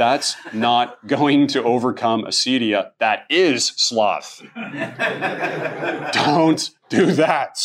That's 0.00 0.34
not 0.54 1.06
going 1.06 1.46
to 1.48 1.62
overcome 1.62 2.24
acedia. 2.24 2.92
That 3.00 3.26
is 3.28 3.74
sloth. 3.76 4.42
don't 6.14 6.70
do 6.88 7.12
that. 7.12 7.58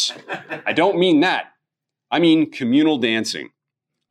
I 0.66 0.74
don't 0.74 1.00
mean 1.00 1.22
that. 1.22 1.54
I 2.12 2.20
mean 2.20 2.52
communal 2.52 2.98
dancing. 2.98 3.52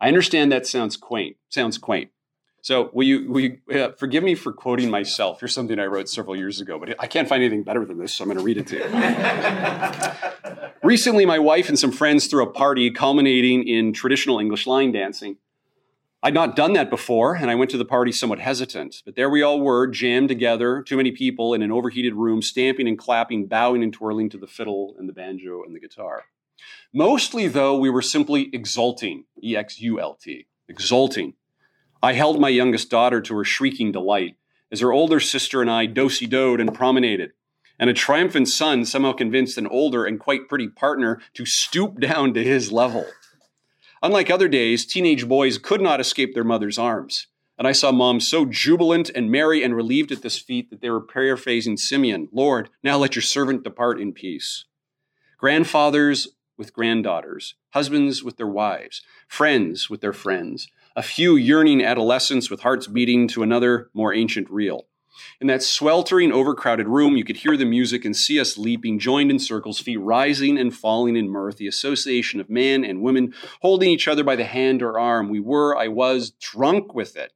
I 0.00 0.08
understand 0.08 0.52
that 0.52 0.66
sounds 0.66 0.96
quaint. 0.96 1.36
Sounds 1.50 1.76
quaint. 1.76 2.12
So 2.62 2.88
will 2.94 3.04
you, 3.04 3.30
will 3.30 3.40
you 3.40 3.58
uh, 3.74 3.90
forgive 3.98 4.24
me 4.24 4.34
for 4.34 4.54
quoting 4.54 4.88
myself? 4.88 5.40
Here's 5.40 5.52
something 5.52 5.78
I 5.78 5.84
wrote 5.84 6.08
several 6.08 6.34
years 6.34 6.62
ago, 6.62 6.78
but 6.78 6.96
I 6.98 7.06
can't 7.06 7.28
find 7.28 7.42
anything 7.42 7.62
better 7.62 7.84
than 7.84 7.98
this, 7.98 8.14
so 8.14 8.24
I'm 8.24 8.28
going 8.28 8.38
to 8.38 8.42
read 8.42 8.56
it 8.56 8.66
to 8.68 8.78
you. 8.78 10.70
Recently, 10.82 11.26
my 11.26 11.38
wife 11.38 11.68
and 11.68 11.78
some 11.78 11.92
friends 11.92 12.26
threw 12.26 12.42
a 12.42 12.50
party 12.50 12.90
culminating 12.90 13.68
in 13.68 13.92
traditional 13.92 14.40
English 14.40 14.66
line 14.66 14.92
dancing. 14.92 15.36
I'd 16.24 16.32
not 16.32 16.56
done 16.56 16.72
that 16.72 16.88
before, 16.88 17.34
and 17.34 17.50
I 17.50 17.54
went 17.54 17.70
to 17.72 17.76
the 17.76 17.84
party 17.84 18.10
somewhat 18.10 18.38
hesitant. 18.38 19.02
But 19.04 19.14
there 19.14 19.28
we 19.28 19.42
all 19.42 19.60
were, 19.60 19.86
jammed 19.86 20.28
together, 20.28 20.80
too 20.80 20.96
many 20.96 21.12
people 21.12 21.52
in 21.52 21.60
an 21.60 21.70
overheated 21.70 22.14
room, 22.14 22.40
stamping 22.40 22.88
and 22.88 22.98
clapping, 22.98 23.44
bowing 23.44 23.82
and 23.82 23.92
twirling 23.92 24.30
to 24.30 24.38
the 24.38 24.46
fiddle 24.46 24.96
and 24.98 25.06
the 25.06 25.12
banjo 25.12 25.62
and 25.62 25.76
the 25.76 25.80
guitar. 25.80 26.24
Mostly, 26.94 27.46
though, 27.46 27.76
we 27.76 27.90
were 27.90 28.00
simply 28.00 28.48
exulting, 28.54 29.26
E 29.42 29.54
X 29.54 29.82
U 29.82 30.00
L 30.00 30.14
T, 30.14 30.46
exulting. 30.66 31.34
I 32.02 32.14
held 32.14 32.40
my 32.40 32.48
youngest 32.48 32.88
daughter 32.88 33.20
to 33.20 33.36
her 33.36 33.44
shrieking 33.44 33.92
delight 33.92 34.36
as 34.72 34.80
her 34.80 34.94
older 34.94 35.20
sister 35.20 35.60
and 35.60 35.70
I 35.70 35.84
dosy 35.84 36.26
doed 36.26 36.58
and 36.58 36.74
promenaded, 36.74 37.32
and 37.78 37.90
a 37.90 37.92
triumphant 37.92 38.48
son 38.48 38.86
somehow 38.86 39.12
convinced 39.12 39.58
an 39.58 39.66
older 39.66 40.06
and 40.06 40.18
quite 40.18 40.48
pretty 40.48 40.68
partner 40.68 41.20
to 41.34 41.44
stoop 41.44 42.00
down 42.00 42.32
to 42.32 42.42
his 42.42 42.72
level. 42.72 43.04
Unlike 44.04 44.28
other 44.28 44.48
days, 44.48 44.84
teenage 44.84 45.26
boys 45.26 45.56
could 45.56 45.80
not 45.80 45.98
escape 45.98 46.34
their 46.34 46.44
mother's 46.44 46.76
arms. 46.76 47.28
And 47.56 47.66
I 47.66 47.72
saw 47.72 47.90
moms 47.90 48.28
so 48.28 48.44
jubilant 48.44 49.08
and 49.08 49.30
merry 49.30 49.64
and 49.64 49.74
relieved 49.74 50.12
at 50.12 50.20
this 50.20 50.38
feat 50.38 50.68
that 50.68 50.82
they 50.82 50.90
were 50.90 51.00
paraphrasing 51.00 51.78
Simeon 51.78 52.28
Lord, 52.30 52.68
now 52.82 52.98
let 52.98 53.16
your 53.16 53.22
servant 53.22 53.64
depart 53.64 53.98
in 53.98 54.12
peace. 54.12 54.66
Grandfathers 55.38 56.28
with 56.58 56.74
granddaughters, 56.74 57.54
husbands 57.70 58.22
with 58.22 58.36
their 58.36 58.46
wives, 58.46 59.00
friends 59.26 59.88
with 59.88 60.02
their 60.02 60.12
friends, 60.12 60.68
a 60.94 61.02
few 61.02 61.34
yearning 61.34 61.82
adolescents 61.82 62.50
with 62.50 62.60
hearts 62.60 62.86
beating 62.86 63.26
to 63.28 63.42
another 63.42 63.88
more 63.94 64.12
ancient 64.12 64.50
reel. 64.50 64.84
In 65.40 65.46
that 65.46 65.62
sweltering, 65.62 66.32
overcrowded 66.32 66.88
room, 66.88 67.16
you 67.16 67.24
could 67.24 67.36
hear 67.36 67.56
the 67.56 67.64
music 67.64 68.04
and 68.04 68.16
see 68.16 68.40
us 68.40 68.58
leaping, 68.58 68.98
joined 68.98 69.30
in 69.30 69.38
circles, 69.38 69.80
feet 69.80 69.98
rising 69.98 70.58
and 70.58 70.74
falling 70.74 71.16
in 71.16 71.28
mirth, 71.28 71.56
the 71.56 71.66
association 71.66 72.40
of 72.40 72.50
man 72.50 72.84
and 72.84 73.02
women 73.02 73.34
holding 73.60 73.90
each 73.90 74.08
other 74.08 74.24
by 74.24 74.36
the 74.36 74.44
hand 74.44 74.82
or 74.82 74.98
arm. 74.98 75.28
We 75.28 75.40
were, 75.40 75.76
I 75.76 75.88
was, 75.88 76.30
drunk 76.30 76.94
with 76.94 77.16
it, 77.16 77.32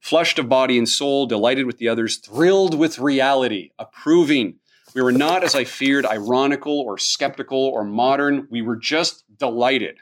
flushed 0.00 0.38
of 0.38 0.48
body 0.48 0.78
and 0.78 0.88
soul, 0.88 1.26
delighted 1.26 1.66
with 1.66 1.78
the 1.78 1.88
others, 1.88 2.18
thrilled 2.18 2.74
with 2.74 2.98
reality, 2.98 3.70
approving, 3.78 4.56
We 4.94 5.02
were 5.02 5.12
not, 5.12 5.44
as 5.44 5.54
I 5.54 5.64
feared, 5.64 6.04
ironical 6.04 6.80
or 6.80 6.98
skeptical 6.98 7.58
or 7.58 7.84
modern. 7.84 8.48
We 8.50 8.62
were 8.62 8.76
just 8.76 9.24
delighted. 9.38 9.98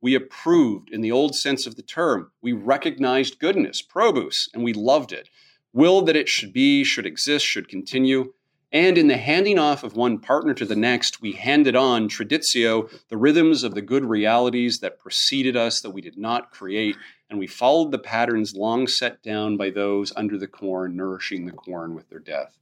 We 0.00 0.14
approved 0.14 0.90
in 0.90 1.00
the 1.00 1.12
old 1.12 1.34
sense 1.34 1.66
of 1.66 1.76
the 1.76 1.82
term. 1.82 2.30
We 2.40 2.52
recognized 2.52 3.38
goodness, 3.38 3.82
probus, 3.82 4.48
and 4.54 4.62
we 4.62 4.72
loved 4.72 5.12
it. 5.12 5.28
Willed 5.76 6.06
that 6.06 6.16
it 6.16 6.28
should 6.28 6.52
be, 6.52 6.82
should 6.82 7.06
exist, 7.06 7.44
should 7.44 7.68
continue. 7.68 8.32
And 8.72 8.98
in 8.98 9.06
the 9.06 9.16
handing 9.16 9.58
off 9.58 9.84
of 9.84 9.94
one 9.94 10.18
partner 10.18 10.54
to 10.54 10.64
the 10.64 10.74
next, 10.74 11.22
we 11.22 11.32
handed 11.32 11.76
on, 11.76 12.08
traditio, 12.08 12.90
the 13.08 13.16
rhythms 13.16 13.62
of 13.62 13.74
the 13.74 13.82
good 13.82 14.04
realities 14.04 14.80
that 14.80 14.98
preceded 14.98 15.56
us 15.56 15.80
that 15.82 15.90
we 15.90 16.00
did 16.00 16.18
not 16.18 16.50
create, 16.50 16.96
and 17.30 17.38
we 17.38 17.46
followed 17.46 17.92
the 17.92 17.98
patterns 17.98 18.56
long 18.56 18.88
set 18.88 19.22
down 19.22 19.56
by 19.56 19.70
those 19.70 20.12
under 20.16 20.36
the 20.36 20.48
corn, 20.48 20.96
nourishing 20.96 21.46
the 21.46 21.52
corn 21.52 21.94
with 21.94 22.08
their 22.08 22.18
death 22.18 22.56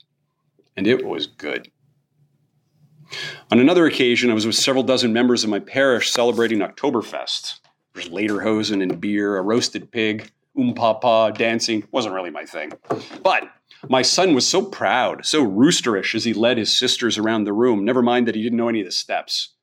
and 0.76 0.86
it 0.86 1.04
was 1.04 1.26
good. 1.26 1.70
On 3.50 3.60
another 3.60 3.86
occasion, 3.86 4.30
I 4.30 4.34
was 4.34 4.46
with 4.46 4.56
several 4.56 4.82
dozen 4.82 5.12
members 5.12 5.44
of 5.44 5.50
my 5.50 5.60
parish 5.60 6.10
celebrating 6.10 6.60
Oktoberfest. 6.60 7.60
There's 7.92 8.08
lederhosen 8.08 8.82
and 8.82 9.00
beer, 9.00 9.36
a 9.36 9.42
roasted 9.42 9.90
pig, 9.90 10.30
umpapa, 10.56 11.36
dancing. 11.36 11.86
Wasn't 11.90 12.14
really 12.14 12.30
my 12.30 12.44
thing. 12.44 12.72
But 13.22 13.50
my 13.88 14.02
son 14.02 14.34
was 14.34 14.48
so 14.48 14.62
proud, 14.62 15.26
so 15.26 15.44
roosterish 15.44 16.14
as 16.14 16.24
he 16.24 16.32
led 16.32 16.58
his 16.58 16.76
sisters 16.76 17.18
around 17.18 17.44
the 17.44 17.52
room, 17.52 17.84
never 17.84 18.02
mind 18.02 18.28
that 18.28 18.34
he 18.34 18.42
didn't 18.42 18.58
know 18.58 18.68
any 18.68 18.80
of 18.80 18.86
the 18.86 18.92
steps. 18.92 19.54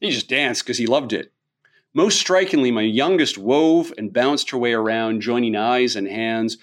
He 0.00 0.10
just 0.10 0.28
danced 0.28 0.64
because 0.64 0.78
he 0.78 0.86
loved 0.86 1.12
it. 1.12 1.32
Most 1.92 2.18
strikingly, 2.18 2.70
my 2.70 2.82
youngest 2.82 3.36
wove 3.36 3.92
and 3.98 4.12
bounced 4.12 4.50
her 4.50 4.58
way 4.58 4.72
around, 4.72 5.20
joining 5.20 5.56
eyes 5.56 5.96
and 5.96 6.06
hands 6.06 6.56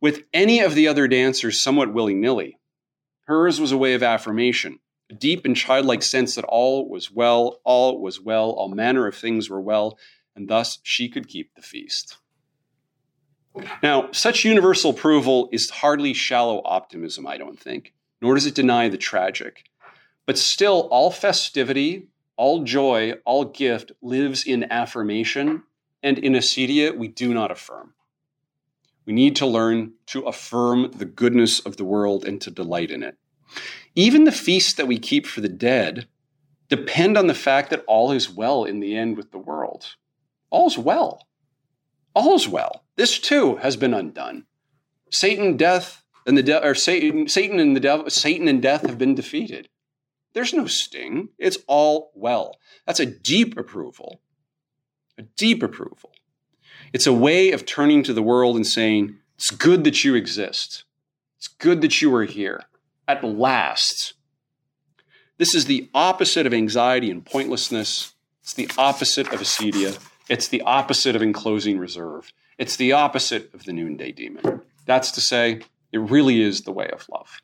with 0.00 0.24
any 0.32 0.60
of 0.60 0.74
the 0.74 0.86
other 0.86 1.08
dancers 1.08 1.60
somewhat 1.60 1.94
willy 1.94 2.14
nilly. 2.14 2.58
Hers 3.26 3.58
was 3.58 3.72
a 3.72 3.78
way 3.78 3.94
of 3.94 4.02
affirmation, 4.02 4.80
a 5.10 5.14
deep 5.14 5.46
and 5.46 5.56
childlike 5.56 6.02
sense 6.02 6.34
that 6.34 6.44
all 6.44 6.88
was 6.88 7.10
well, 7.10 7.60
all 7.64 8.00
was 8.00 8.20
well, 8.20 8.50
all 8.50 8.68
manner 8.68 9.06
of 9.06 9.16
things 9.16 9.48
were 9.48 9.60
well, 9.60 9.98
and 10.36 10.48
thus 10.48 10.78
she 10.82 11.08
could 11.08 11.28
keep 11.28 11.54
the 11.54 11.62
feast. 11.62 12.18
Now, 13.82 14.10
such 14.12 14.44
universal 14.44 14.90
approval 14.90 15.48
is 15.52 15.70
hardly 15.70 16.12
shallow 16.12 16.60
optimism, 16.64 17.26
I 17.26 17.38
don't 17.38 17.58
think, 17.58 17.92
nor 18.20 18.34
does 18.34 18.46
it 18.46 18.54
deny 18.54 18.88
the 18.88 18.96
tragic. 18.96 19.64
But 20.26 20.38
still, 20.38 20.88
all 20.90 21.10
festivity, 21.10 22.08
all 22.36 22.64
joy, 22.64 23.14
all 23.24 23.44
gift 23.44 23.92
lives 24.02 24.44
in 24.44 24.70
affirmation, 24.72 25.62
and 26.02 26.18
in 26.18 26.32
acedia, 26.32 26.96
we 26.96 27.08
do 27.08 27.32
not 27.32 27.50
affirm. 27.50 27.94
We 29.06 29.12
need 29.12 29.36
to 29.36 29.46
learn 29.46 29.92
to 30.06 30.22
affirm 30.22 30.90
the 30.92 31.04
goodness 31.04 31.60
of 31.60 31.76
the 31.76 31.84
world 31.84 32.24
and 32.24 32.40
to 32.40 32.50
delight 32.50 32.90
in 32.90 33.02
it. 33.02 33.16
Even 33.94 34.24
the 34.24 34.32
feasts 34.32 34.74
that 34.74 34.88
we 34.88 34.98
keep 34.98 35.26
for 35.26 35.40
the 35.40 35.48
dead 35.48 36.08
depend 36.68 37.16
on 37.16 37.26
the 37.26 37.34
fact 37.34 37.70
that 37.70 37.84
all 37.86 38.10
is 38.10 38.30
well 38.30 38.64
in 38.64 38.80
the 38.80 38.96
end 38.96 39.16
with 39.16 39.30
the 39.30 39.38
world. 39.38 39.96
All's 40.50 40.78
well. 40.78 41.26
All's 42.14 42.48
well. 42.48 42.83
This 42.96 43.18
too 43.18 43.56
has 43.56 43.76
been 43.76 43.94
undone. 43.94 44.46
Satan, 45.10 45.56
death, 45.56 46.02
and 46.26 46.36
the 46.36 46.42
de- 46.42 46.66
or 46.66 46.74
Satan, 46.74 47.28
Satan 47.28 47.58
and 47.58 47.76
the 47.76 47.80
devil, 47.80 48.08
Satan 48.10 48.48
and 48.48 48.62
death 48.62 48.86
have 48.86 48.98
been 48.98 49.14
defeated. 49.14 49.68
There's 50.32 50.52
no 50.52 50.66
sting. 50.66 51.28
It's 51.38 51.58
all 51.66 52.10
well. 52.14 52.58
That's 52.86 53.00
a 53.00 53.06
deep 53.06 53.56
approval. 53.56 54.20
A 55.16 55.22
deep 55.22 55.62
approval. 55.62 56.10
It's 56.92 57.06
a 57.06 57.12
way 57.12 57.52
of 57.52 57.66
turning 57.66 58.02
to 58.04 58.12
the 58.12 58.22
world 58.22 58.56
and 58.56 58.66
saying, 58.66 59.16
It's 59.36 59.50
good 59.50 59.84
that 59.84 60.04
you 60.04 60.14
exist. 60.14 60.84
It's 61.38 61.48
good 61.48 61.82
that 61.82 62.02
you 62.02 62.14
are 62.14 62.24
here. 62.24 62.64
At 63.06 63.22
last. 63.22 64.14
This 65.36 65.54
is 65.54 65.66
the 65.66 65.88
opposite 65.94 66.46
of 66.46 66.54
anxiety 66.54 67.10
and 67.10 67.24
pointlessness. 67.24 68.14
It's 68.42 68.54
the 68.54 68.70
opposite 68.78 69.32
of 69.32 69.40
acedia. 69.40 69.98
It's 70.28 70.48
the 70.48 70.62
opposite 70.62 71.16
of 71.16 71.22
enclosing 71.22 71.78
reserve. 71.78 72.32
It's 72.56 72.76
the 72.76 72.92
opposite 72.92 73.52
of 73.52 73.64
the 73.64 73.72
noonday 73.72 74.12
demon. 74.12 74.60
That's 74.86 75.10
to 75.12 75.20
say, 75.20 75.62
it 75.92 75.98
really 75.98 76.40
is 76.40 76.62
the 76.62 76.72
way 76.72 76.88
of 76.92 77.08
love. 77.08 77.40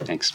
Thanks. 0.00 0.32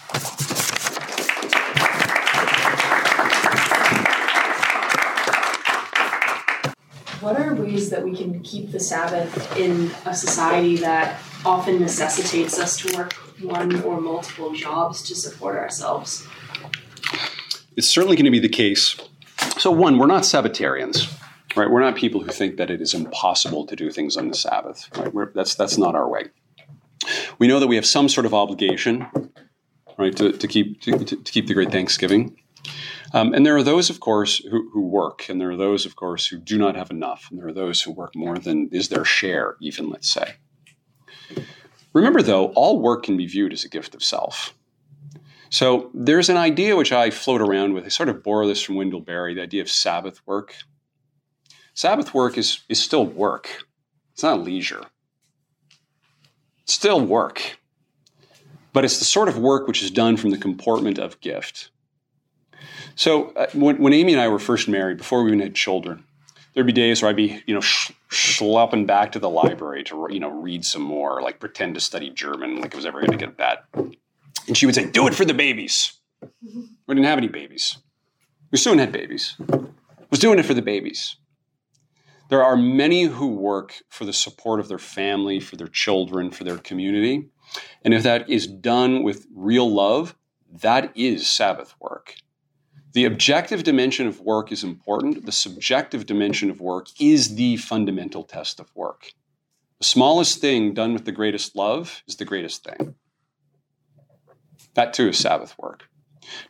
What 7.21 7.37
are 7.39 7.53
ways 7.53 7.89
that 7.89 8.03
we 8.03 8.15
can 8.15 8.39
keep 8.41 8.71
the 8.71 8.79
Sabbath 8.79 9.57
in 9.57 9.91
a 10.05 10.13
society 10.13 10.77
that 10.77 11.19
often 11.45 11.79
necessitates 11.79 12.57
us 12.59 12.77
to 12.77 12.95
work 12.95 13.13
one 13.41 13.81
or 13.81 13.99
multiple 13.99 14.53
jobs 14.53 15.01
to 15.03 15.15
support 15.15 15.57
ourselves? 15.57 16.27
It's 17.75 17.89
certainly 17.89 18.15
going 18.15 18.25
to 18.25 18.31
be 18.31 18.39
the 18.39 18.49
case. 18.49 18.97
So, 19.57 19.71
one, 19.71 19.97
we're 19.97 20.07
not 20.07 20.23
Sabbatarians, 20.23 21.18
right? 21.55 21.69
We're 21.69 21.81
not 21.81 21.95
people 21.95 22.21
who 22.21 22.31
think 22.31 22.57
that 22.57 22.69
it 22.69 22.81
is 22.81 22.93
impossible 22.93 23.65
to 23.67 23.75
do 23.75 23.91
things 23.91 24.17
on 24.17 24.27
the 24.27 24.35
Sabbath, 24.35 24.89
right? 24.97 25.13
We're, 25.13 25.31
that's, 25.33 25.55
that's 25.55 25.77
not 25.77 25.95
our 25.95 26.09
way. 26.09 26.25
We 27.37 27.47
know 27.47 27.59
that 27.59 27.67
we 27.67 27.75
have 27.75 27.85
some 27.85 28.09
sort 28.09 28.25
of 28.25 28.33
obligation, 28.33 29.07
right, 29.97 30.15
to, 30.17 30.31
to, 30.31 30.47
keep, 30.47 30.81
to, 30.81 30.97
to 31.03 31.31
keep 31.31 31.47
the 31.47 31.53
great 31.53 31.71
Thanksgiving. 31.71 32.37
Um, 33.13 33.33
and 33.33 33.45
there 33.45 33.55
are 33.55 33.63
those, 33.63 33.89
of 33.89 33.99
course, 33.99 34.37
who, 34.37 34.69
who 34.71 34.85
work, 34.85 35.29
and 35.29 35.41
there 35.41 35.49
are 35.49 35.57
those, 35.57 35.85
of 35.85 35.95
course, 35.95 36.27
who 36.27 36.37
do 36.37 36.57
not 36.57 36.75
have 36.75 36.91
enough, 36.91 37.27
and 37.29 37.39
there 37.39 37.47
are 37.47 37.53
those 37.53 37.81
who 37.81 37.91
work 37.91 38.15
more 38.15 38.37
than 38.37 38.69
is 38.71 38.89
their 38.89 39.05
share, 39.05 39.55
even, 39.61 39.89
let's 39.89 40.11
say. 40.11 40.35
Remember, 41.93 42.21
though, 42.21 42.47
all 42.47 42.79
work 42.79 43.03
can 43.03 43.17
be 43.17 43.25
viewed 43.25 43.51
as 43.51 43.63
a 43.63 43.69
gift 43.69 43.95
of 43.95 44.03
self. 44.03 44.53
So 45.49 45.89
there's 45.95 46.29
an 46.29 46.37
idea 46.37 46.75
which 46.75 46.91
I 46.91 47.09
float 47.09 47.41
around 47.41 47.73
with. 47.73 47.85
I 47.85 47.87
sort 47.87 48.09
of 48.09 48.23
borrow 48.23 48.47
this 48.47 48.61
from 48.61 48.75
Wendell 48.75 49.01
Berry, 49.01 49.33
the 49.33 49.41
idea 49.41 49.63
of 49.63 49.69
Sabbath 49.69 50.21
work. 50.27 50.53
Sabbath 51.79 52.13
work 52.13 52.37
is, 52.37 52.59
is 52.67 52.83
still 52.83 53.05
work, 53.05 53.63
it's 54.11 54.21
not 54.21 54.41
leisure. 54.41 54.83
It's 56.63 56.73
still 56.73 56.99
work, 56.99 57.57
but 58.73 58.83
it's 58.83 58.99
the 58.99 59.05
sort 59.05 59.29
of 59.29 59.37
work 59.37 59.65
which 59.65 59.81
is 59.81 59.89
done 59.89 60.17
from 60.17 60.31
the 60.31 60.37
comportment 60.37 60.97
of 60.97 61.21
gift. 61.21 61.69
So 62.95 63.29
uh, 63.29 63.47
when, 63.53 63.77
when, 63.77 63.93
Amy 63.93 64.11
and 64.11 64.21
I 64.21 64.27
were 64.27 64.39
first 64.39 64.67
married, 64.67 64.97
before 64.97 65.23
we 65.23 65.29
even 65.29 65.39
had 65.39 65.55
children, 65.55 66.03
there'd 66.53 66.67
be 66.67 66.73
days 66.73 67.01
where 67.01 67.11
I'd 67.11 67.15
be, 67.15 67.41
you 67.47 67.53
know, 67.53 67.61
sh- 67.61 67.93
schlepping 68.09 68.85
back 68.85 69.13
to 69.13 69.19
the 69.19 69.29
library 69.29 69.85
to, 69.85 70.05
you 70.09 70.19
know, 70.19 70.31
read 70.31 70.65
some 70.65 70.81
more, 70.81 71.21
like 71.21 71.39
pretend 71.39 71.75
to 71.75 71.79
study 71.79 72.09
German, 72.09 72.59
like 72.59 72.73
it 72.73 72.75
was 72.75 72.85
ever 72.85 72.99
going 72.99 73.17
to 73.17 73.25
get 73.25 73.37
bad. 73.37 73.59
And 73.73 74.57
she 74.57 74.65
would 74.65 74.75
say, 74.75 74.91
"Do 74.91 75.07
it 75.07 75.15
for 75.15 75.23
the 75.23 75.33
babies." 75.33 75.93
We 76.41 76.95
didn't 76.95 77.05
have 77.05 77.19
any 77.19 77.29
babies. 77.29 77.77
We 78.51 78.57
soon 78.57 78.79
had 78.79 78.91
babies. 78.91 79.37
I 79.49 80.09
was 80.11 80.19
doing 80.19 80.39
it 80.39 80.45
for 80.45 80.53
the 80.53 80.61
babies. 80.61 81.15
There 82.29 82.43
are 82.43 82.55
many 82.55 83.03
who 83.03 83.27
work 83.27 83.81
for 83.89 84.05
the 84.05 84.13
support 84.13 84.59
of 84.59 84.67
their 84.67 84.77
family, 84.77 85.39
for 85.39 85.55
their 85.55 85.67
children, 85.67 86.29
for 86.29 86.43
their 86.43 86.59
community. 86.59 87.29
And 87.83 87.93
if 87.93 88.03
that 88.03 88.29
is 88.29 88.45
done 88.45 89.03
with 89.03 89.25
real 89.35 89.69
love, 89.69 90.15
that 90.51 90.95
is 90.95 91.27
Sabbath 91.27 91.75
work. 91.79 92.15
The 92.93 93.05
objective 93.05 93.63
dimension 93.63 94.07
of 94.07 94.21
work 94.21 94.51
is 94.51 94.63
important. 94.63 95.25
The 95.25 95.31
subjective 95.31 96.05
dimension 96.05 96.51
of 96.51 96.61
work 96.61 96.87
is 96.99 97.35
the 97.35 97.57
fundamental 97.57 98.23
test 98.23 98.59
of 98.59 98.75
work. 98.75 99.13
The 99.79 99.85
smallest 99.85 100.39
thing 100.39 100.73
done 100.73 100.93
with 100.93 101.05
the 101.05 101.11
greatest 101.11 101.55
love 101.55 102.03
is 102.07 102.17
the 102.17 102.25
greatest 102.25 102.63
thing. 102.63 102.95
That 104.75 104.93
too 104.93 105.09
is 105.09 105.17
Sabbath 105.17 105.57
work. 105.57 105.88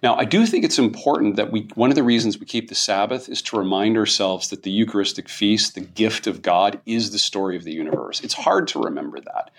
Now, 0.02 0.16
I 0.16 0.26
do 0.26 0.46
think 0.46 0.64
it's 0.66 0.80
important 0.80 1.36
that 1.36 1.52
we, 1.52 1.68
one 1.76 1.90
of 1.90 1.96
the 1.96 2.04
reasons 2.04 2.40
we 2.40 2.46
keep 2.46 2.70
the 2.70 2.76
Sabbath 2.76 3.30
is 3.30 3.42
to 3.44 3.58
remind 3.58 3.98
ourselves 3.98 4.50
that 4.50 4.64
the 4.64 4.72
Eucharistic 4.72 5.30
feast, 5.30 5.76
the 5.76 5.82
gift 5.82 6.28
of 6.28 6.42
God, 6.42 6.80
is 6.86 7.12
the 7.12 7.20
story 7.20 7.56
of 7.56 7.64
the 7.64 7.72
universe. 7.72 8.22
It's 8.22 8.34
hard 8.34 8.68
to 8.70 8.80
remember 8.80 9.20
that. 9.20 9.52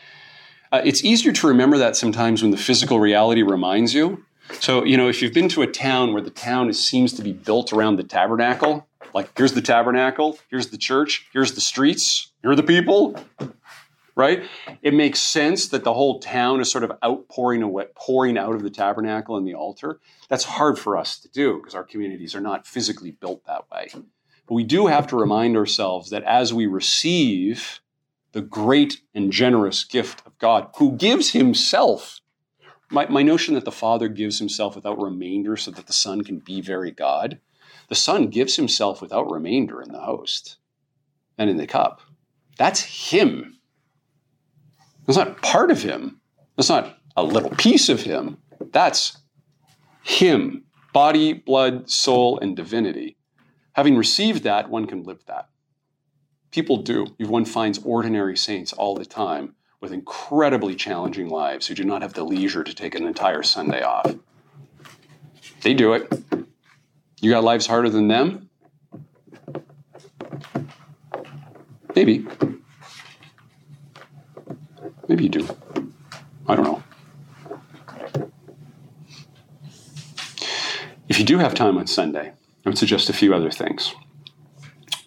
Uh, 0.72 0.82
it's 0.84 1.04
easier 1.04 1.32
to 1.32 1.48
remember 1.48 1.78
that 1.78 1.96
sometimes 1.96 2.42
when 2.42 2.50
the 2.50 2.56
physical 2.56 3.00
reality 3.00 3.42
reminds 3.42 3.92
you. 3.92 4.24
So, 4.60 4.84
you 4.84 4.96
know, 4.96 5.08
if 5.08 5.22
you've 5.22 5.32
been 5.32 5.48
to 5.50 5.62
a 5.62 5.66
town 5.66 6.12
where 6.12 6.22
the 6.22 6.30
town 6.30 6.68
is, 6.68 6.84
seems 6.84 7.12
to 7.14 7.22
be 7.22 7.32
built 7.32 7.72
around 7.72 7.96
the 7.96 8.04
tabernacle, 8.04 8.86
like 9.14 9.30
here's 9.36 9.52
the 9.52 9.62
tabernacle, 9.62 10.38
here's 10.50 10.68
the 10.68 10.78
church, 10.78 11.26
here's 11.32 11.54
the 11.54 11.60
streets, 11.60 12.30
here 12.42 12.50
are 12.50 12.56
the 12.56 12.62
people, 12.62 13.16
right? 14.20 14.44
It 14.82 14.94
makes 14.94 15.18
sense 15.18 15.68
that 15.68 15.82
the 15.82 15.94
whole 15.94 16.20
town 16.20 16.60
is 16.60 16.70
sort 16.70 16.84
of 16.84 16.92
outpouring 17.02 17.62
away, 17.62 17.86
pouring 17.96 18.36
out 18.36 18.54
of 18.54 18.62
the 18.62 18.70
tabernacle 18.70 19.36
and 19.36 19.46
the 19.46 19.54
altar. 19.54 19.98
That's 20.28 20.44
hard 20.44 20.78
for 20.78 20.96
us 20.96 21.18
to 21.20 21.28
do 21.28 21.56
because 21.56 21.74
our 21.74 21.84
communities 21.84 22.34
are 22.34 22.40
not 22.40 22.66
physically 22.66 23.12
built 23.12 23.44
that 23.46 23.70
way. 23.72 23.88
But 24.46 24.54
we 24.54 24.64
do 24.64 24.86
have 24.86 25.06
to 25.08 25.16
remind 25.16 25.56
ourselves 25.56 26.10
that 26.10 26.22
as 26.24 26.52
we 26.52 26.66
receive 26.66 27.80
the 28.32 28.42
great 28.42 29.00
and 29.14 29.32
generous 29.32 29.82
gift 29.84 30.24
of 30.26 30.38
God, 30.38 30.68
who 30.76 30.92
gives 30.92 31.30
himself 31.30 32.20
my, 32.90 33.06
my 33.06 33.22
notion 33.22 33.54
that 33.54 33.64
the 33.64 33.72
Father 33.72 34.08
gives 34.08 34.38
himself 34.38 34.74
without 34.74 35.00
remainder 35.00 35.56
so 35.56 35.70
that 35.70 35.86
the 35.86 35.92
Son 35.92 36.22
can 36.22 36.40
be 36.40 36.60
very 36.60 36.90
God, 36.90 37.40
the 37.88 37.94
Son 37.94 38.26
gives 38.26 38.56
himself 38.56 39.00
without 39.00 39.30
remainder 39.30 39.80
in 39.80 39.92
the 39.92 40.00
host 40.00 40.58
and 41.38 41.48
in 41.48 41.56
the 41.56 41.66
cup. 41.66 42.02
That's 42.58 43.10
him. 43.10 43.59
That's 45.10 45.26
not 45.26 45.42
part 45.42 45.72
of 45.72 45.82
him. 45.82 46.20
That's 46.56 46.68
not 46.68 46.96
a 47.16 47.24
little 47.24 47.50
piece 47.50 47.88
of 47.88 48.02
him. 48.02 48.36
That's 48.70 49.18
Him, 50.04 50.62
body, 50.92 51.32
blood, 51.32 51.90
soul, 51.90 52.38
and 52.38 52.54
divinity. 52.54 53.16
Having 53.72 53.96
received 53.96 54.44
that, 54.44 54.70
one 54.70 54.86
can 54.86 55.02
live 55.02 55.24
that. 55.26 55.48
People 56.52 56.76
do. 56.76 57.06
One 57.18 57.44
finds 57.44 57.80
ordinary 57.84 58.36
saints 58.36 58.72
all 58.72 58.94
the 58.94 59.04
time 59.04 59.56
with 59.80 59.92
incredibly 59.92 60.76
challenging 60.76 61.28
lives 61.28 61.66
who 61.66 61.74
do 61.74 61.82
not 61.82 62.02
have 62.02 62.12
the 62.12 62.24
leisure 62.24 62.62
to 62.62 62.72
take 62.72 62.94
an 62.94 63.04
entire 63.04 63.42
Sunday 63.42 63.82
off. 63.82 64.14
They 65.62 65.74
do 65.74 65.94
it. 65.94 66.08
You 67.20 67.32
got 67.32 67.42
lives 67.42 67.66
harder 67.66 67.90
than 67.90 68.06
them? 68.06 68.48
Maybe. 71.96 72.28
Maybe 75.10 75.24
you 75.24 75.28
do. 75.28 75.48
I 76.46 76.54
don't 76.54 76.64
know. 76.64 76.82
If 81.08 81.18
you 81.18 81.24
do 81.24 81.38
have 81.38 81.52
time 81.52 81.76
on 81.78 81.88
Sunday, 81.88 82.28
I 82.64 82.68
would 82.68 82.78
suggest 82.78 83.10
a 83.10 83.12
few 83.12 83.34
other 83.34 83.50
things. 83.50 83.92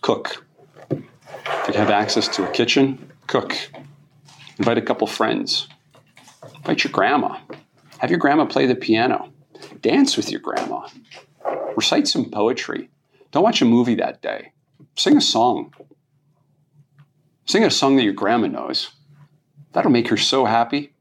Cook. 0.02 0.46
If 0.90 1.70
you 1.70 1.76
have 1.76 1.90
access 1.90 2.28
to 2.36 2.44
a 2.46 2.52
kitchen, 2.52 3.14
cook. 3.28 3.56
Invite 4.60 4.78
a 4.78 4.82
couple 4.82 5.08
friends. 5.08 5.70
Invite 6.58 6.84
your 6.84 6.92
grandma. 6.92 7.38
Have 8.00 8.10
your 8.10 8.20
grandma 8.20 8.44
play 8.44 8.66
the 8.66 8.76
piano. 8.76 9.32
Dance 9.80 10.18
with 10.18 10.30
your 10.30 10.42
grandma. 10.42 10.86
Recite 11.78 12.10
some 12.10 12.30
poetry. 12.30 12.90
Don't 13.32 13.44
watch 13.44 13.62
a 13.62 13.66
movie 13.66 13.96
that 13.96 14.22
day. 14.22 14.52
Sing 14.98 15.16
a 15.16 15.22
song. 15.22 15.74
Sing 17.46 17.64
a 17.64 17.72
song 17.72 17.96
that 17.96 18.04
your 18.04 18.12
grandma 18.12 18.48
knows. 18.48 18.92
That'll 19.74 19.92
make 19.92 20.08
her 20.10 20.18
so 20.18 20.46
happy. 20.46 20.94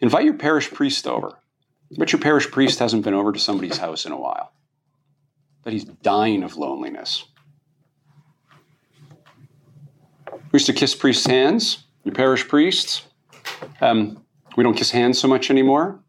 Invite 0.00 0.24
your 0.24 0.34
parish 0.34 0.70
priest 0.70 1.06
over. 1.06 1.38
But 1.96 2.12
your 2.12 2.20
parish 2.20 2.50
priest 2.50 2.80
hasn't 2.80 3.04
been 3.04 3.14
over 3.14 3.32
to 3.32 3.38
somebody's 3.38 3.78
house 3.78 4.04
in 4.04 4.12
a 4.12 4.20
while. 4.20 4.52
That 5.62 5.72
he's 5.72 5.84
dying 5.84 6.42
of 6.42 6.56
loneliness. 6.56 7.24
We 10.32 10.58
used 10.58 10.66
to 10.66 10.72
kiss 10.72 10.94
priests' 10.94 11.26
hands, 11.26 11.84
your 12.04 12.14
parish 12.14 12.46
priests. 12.48 13.02
Um, 13.80 14.24
we 14.56 14.64
don't 14.64 14.76
kiss 14.76 14.90
hands 14.90 15.18
so 15.18 15.28
much 15.28 15.50
anymore. 15.50 16.00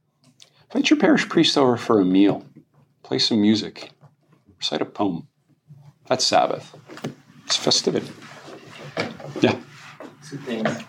Invite 0.71 0.89
your 0.89 0.99
parish 0.99 1.27
priest 1.29 1.57
over 1.57 1.77
for 1.77 1.99
a 1.99 2.05
meal. 2.05 2.45
Play 3.03 3.19
some 3.19 3.41
music. 3.41 3.91
Recite 4.57 4.81
a 4.81 4.85
poem. 4.85 5.27
That's 6.07 6.25
Sabbath. 6.25 6.75
It's 7.45 7.55
festivity. 7.55 8.07
Yeah. 9.41 9.59
Two 10.27 10.37
things. 10.37 10.83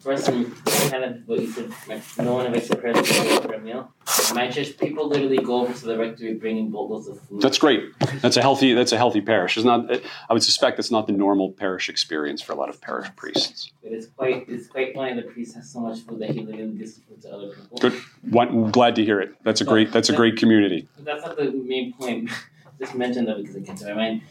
First, 0.00 0.30
um, 0.30 0.54
kind 0.88 1.04
of 1.04 1.28
what 1.28 1.40
you 1.40 1.52
said, 1.52 1.70
like, 1.86 2.02
no 2.16 2.32
one 2.32 2.50
parents 2.50 2.70
over 2.70 3.42
for 3.42 3.52
a 3.52 3.60
meal. 3.60 3.92
In 4.30 4.34
my 4.34 4.50
church, 4.50 4.78
people 4.78 5.06
literally 5.06 5.36
go 5.36 5.60
over 5.60 5.74
to 5.74 5.84
the 5.84 5.98
rectory 5.98 6.32
bringing 6.34 6.70
boatloads 6.70 7.06
of 7.06 7.20
food. 7.20 7.42
That's 7.42 7.58
great. 7.58 7.82
That's 8.22 8.38
a 8.38 8.40
healthy. 8.40 8.72
That's 8.72 8.92
a 8.92 8.96
healthy 8.96 9.20
parish. 9.20 9.58
It's 9.58 9.66
not. 9.66 9.94
I 9.94 10.32
would 10.32 10.42
suspect 10.42 10.78
that's 10.78 10.90
not 10.90 11.06
the 11.06 11.12
normal 11.12 11.52
parish 11.52 11.90
experience 11.90 12.40
for 12.40 12.54
a 12.54 12.56
lot 12.56 12.70
of 12.70 12.80
parish 12.80 13.14
priests. 13.14 13.72
It 13.82 13.92
is 13.92 14.08
quite. 14.16 14.48
It's 14.48 14.68
quite 14.68 14.94
funny. 14.94 15.20
The 15.20 15.28
priest 15.28 15.54
has 15.56 15.70
so 15.70 15.80
much 15.80 16.00
food 16.00 16.20
that 16.20 16.30
he 16.30 16.40
literally 16.40 16.78
gives 16.78 16.96
food 16.96 17.20
to 17.20 17.28
other 17.34 17.48
people. 17.48 17.78
Good. 17.78 17.92
One, 18.22 18.70
glad 18.70 18.94
to 18.96 19.04
hear 19.04 19.20
it. 19.20 19.34
That's 19.44 19.60
a 19.60 19.64
great. 19.64 19.92
That's 19.92 20.08
a 20.08 20.16
great 20.16 20.38
community. 20.38 20.88
That's 20.98 21.26
not 21.26 21.36
the 21.36 21.50
main 21.52 21.92
point. 21.92 22.30
Just 22.80 22.94
mention 22.94 23.26
that 23.26 23.36
because 23.36 23.56
it 23.56 23.66
came 23.66 23.76
to 23.76 23.84
my 23.88 23.94
mind. 23.94 24.22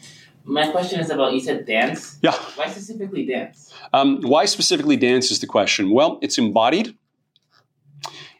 My 0.44 0.70
question 0.70 1.00
is 1.00 1.10
about 1.10 1.32
you 1.32 1.40
said 1.40 1.66
dance. 1.66 2.18
Yeah. 2.22 2.32
Why 2.56 2.68
specifically 2.68 3.26
dance? 3.26 3.72
Um, 3.92 4.20
why 4.22 4.46
specifically 4.46 4.96
dance 4.96 5.30
is 5.30 5.40
the 5.40 5.46
question. 5.46 5.90
Well, 5.90 6.18
it's 6.22 6.38
embodied. 6.38 6.96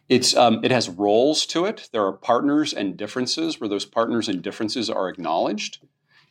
It's 0.09 0.34
um, 0.36 0.61
it 0.64 0.70
has 0.72 0.88
roles 0.88 1.46
to 1.46 1.66
it. 1.66 1.88
There 1.92 2.05
are 2.05 2.12
partners 2.12 2.72
and 2.72 2.96
differences 2.96 3.61
where 3.61 3.68
those 3.68 3.84
partners 3.84 4.28
and 4.28 4.42
differences 4.42 4.90
are 4.90 5.09
acknowledged. 5.09 5.78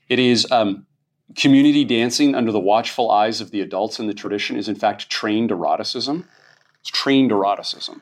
It 0.10 0.20
is 0.20 0.46
um, 0.52 0.86
community 1.36 1.86
dancing 1.86 2.36
under 2.36 2.52
the 2.52 2.60
watchful 2.60 3.10
eyes 3.10 3.40
of 3.40 3.52
the 3.52 3.62
adults 3.62 4.00
in 4.00 4.08
the 4.08 4.14
tradition 4.14 4.58
is 4.58 4.68
in 4.68 4.76
fact 4.76 5.10
trained 5.10 5.52
eroticism. 5.52 6.28
It's 6.82 6.90
trained 6.90 7.32
eroticism. 7.32 8.02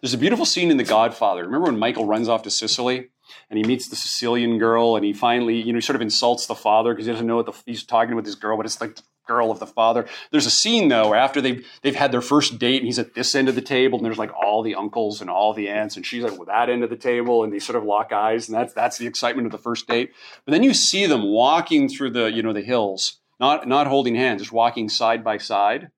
There's 0.00 0.14
a 0.14 0.18
beautiful 0.18 0.44
scene 0.44 0.70
in 0.70 0.76
The 0.76 0.84
Godfather. 0.84 1.44
Remember 1.44 1.66
when 1.66 1.78
Michael 1.78 2.06
runs 2.06 2.28
off 2.28 2.42
to 2.42 2.50
Sicily 2.50 3.10
and 3.50 3.58
he 3.58 3.64
meets 3.64 3.88
the 3.88 3.96
Sicilian 3.96 4.58
girl 4.58 4.96
and 4.96 5.04
he 5.04 5.12
finally, 5.12 5.60
you 5.60 5.72
know, 5.72 5.78
he 5.78 5.82
sort 5.82 5.96
of 5.96 6.02
insults 6.02 6.46
the 6.46 6.54
father 6.54 6.92
because 6.92 7.06
he 7.06 7.12
doesn't 7.12 7.26
know 7.26 7.36
what 7.36 7.46
the, 7.46 7.54
he's 7.66 7.84
talking 7.84 8.16
with 8.16 8.24
this 8.24 8.34
girl, 8.34 8.56
but 8.56 8.66
it's 8.66 8.76
the 8.76 8.94
girl 9.26 9.50
of 9.50 9.58
the 9.58 9.66
father. 9.66 10.06
There's 10.30 10.46
a 10.46 10.50
scene 10.50 10.88
though 10.88 11.14
after 11.14 11.40
they've 11.40 11.66
they've 11.82 11.94
had 11.94 12.12
their 12.12 12.22
first 12.22 12.58
date 12.58 12.78
and 12.78 12.86
he's 12.86 12.98
at 12.98 13.14
this 13.14 13.34
end 13.34 13.48
of 13.48 13.54
the 13.54 13.60
table 13.60 13.98
and 13.98 14.06
there's 14.06 14.18
like 14.18 14.32
all 14.32 14.62
the 14.62 14.74
uncles 14.74 15.20
and 15.20 15.28
all 15.28 15.52
the 15.52 15.68
aunts 15.68 15.96
and 15.96 16.06
she's 16.06 16.24
at 16.24 16.38
that 16.46 16.70
end 16.70 16.84
of 16.84 16.90
the 16.90 16.96
table 16.96 17.44
and 17.44 17.52
they 17.52 17.58
sort 17.58 17.76
of 17.76 17.84
lock 17.84 18.12
eyes 18.12 18.48
and 18.48 18.56
that's 18.56 18.72
that's 18.72 18.98
the 18.98 19.06
excitement 19.06 19.46
of 19.46 19.52
the 19.52 19.58
first 19.58 19.86
date. 19.86 20.12
But 20.44 20.52
then 20.52 20.62
you 20.62 20.72
see 20.72 21.06
them 21.06 21.24
walking 21.24 21.88
through 21.88 22.10
the 22.10 22.30
you 22.30 22.42
know 22.42 22.52
the 22.52 22.62
hills, 22.62 23.20
not 23.40 23.68
not 23.68 23.86
holding 23.86 24.14
hands, 24.14 24.42
just 24.42 24.52
walking 24.52 24.88
side 24.88 25.22
by 25.22 25.38
side. 25.38 25.90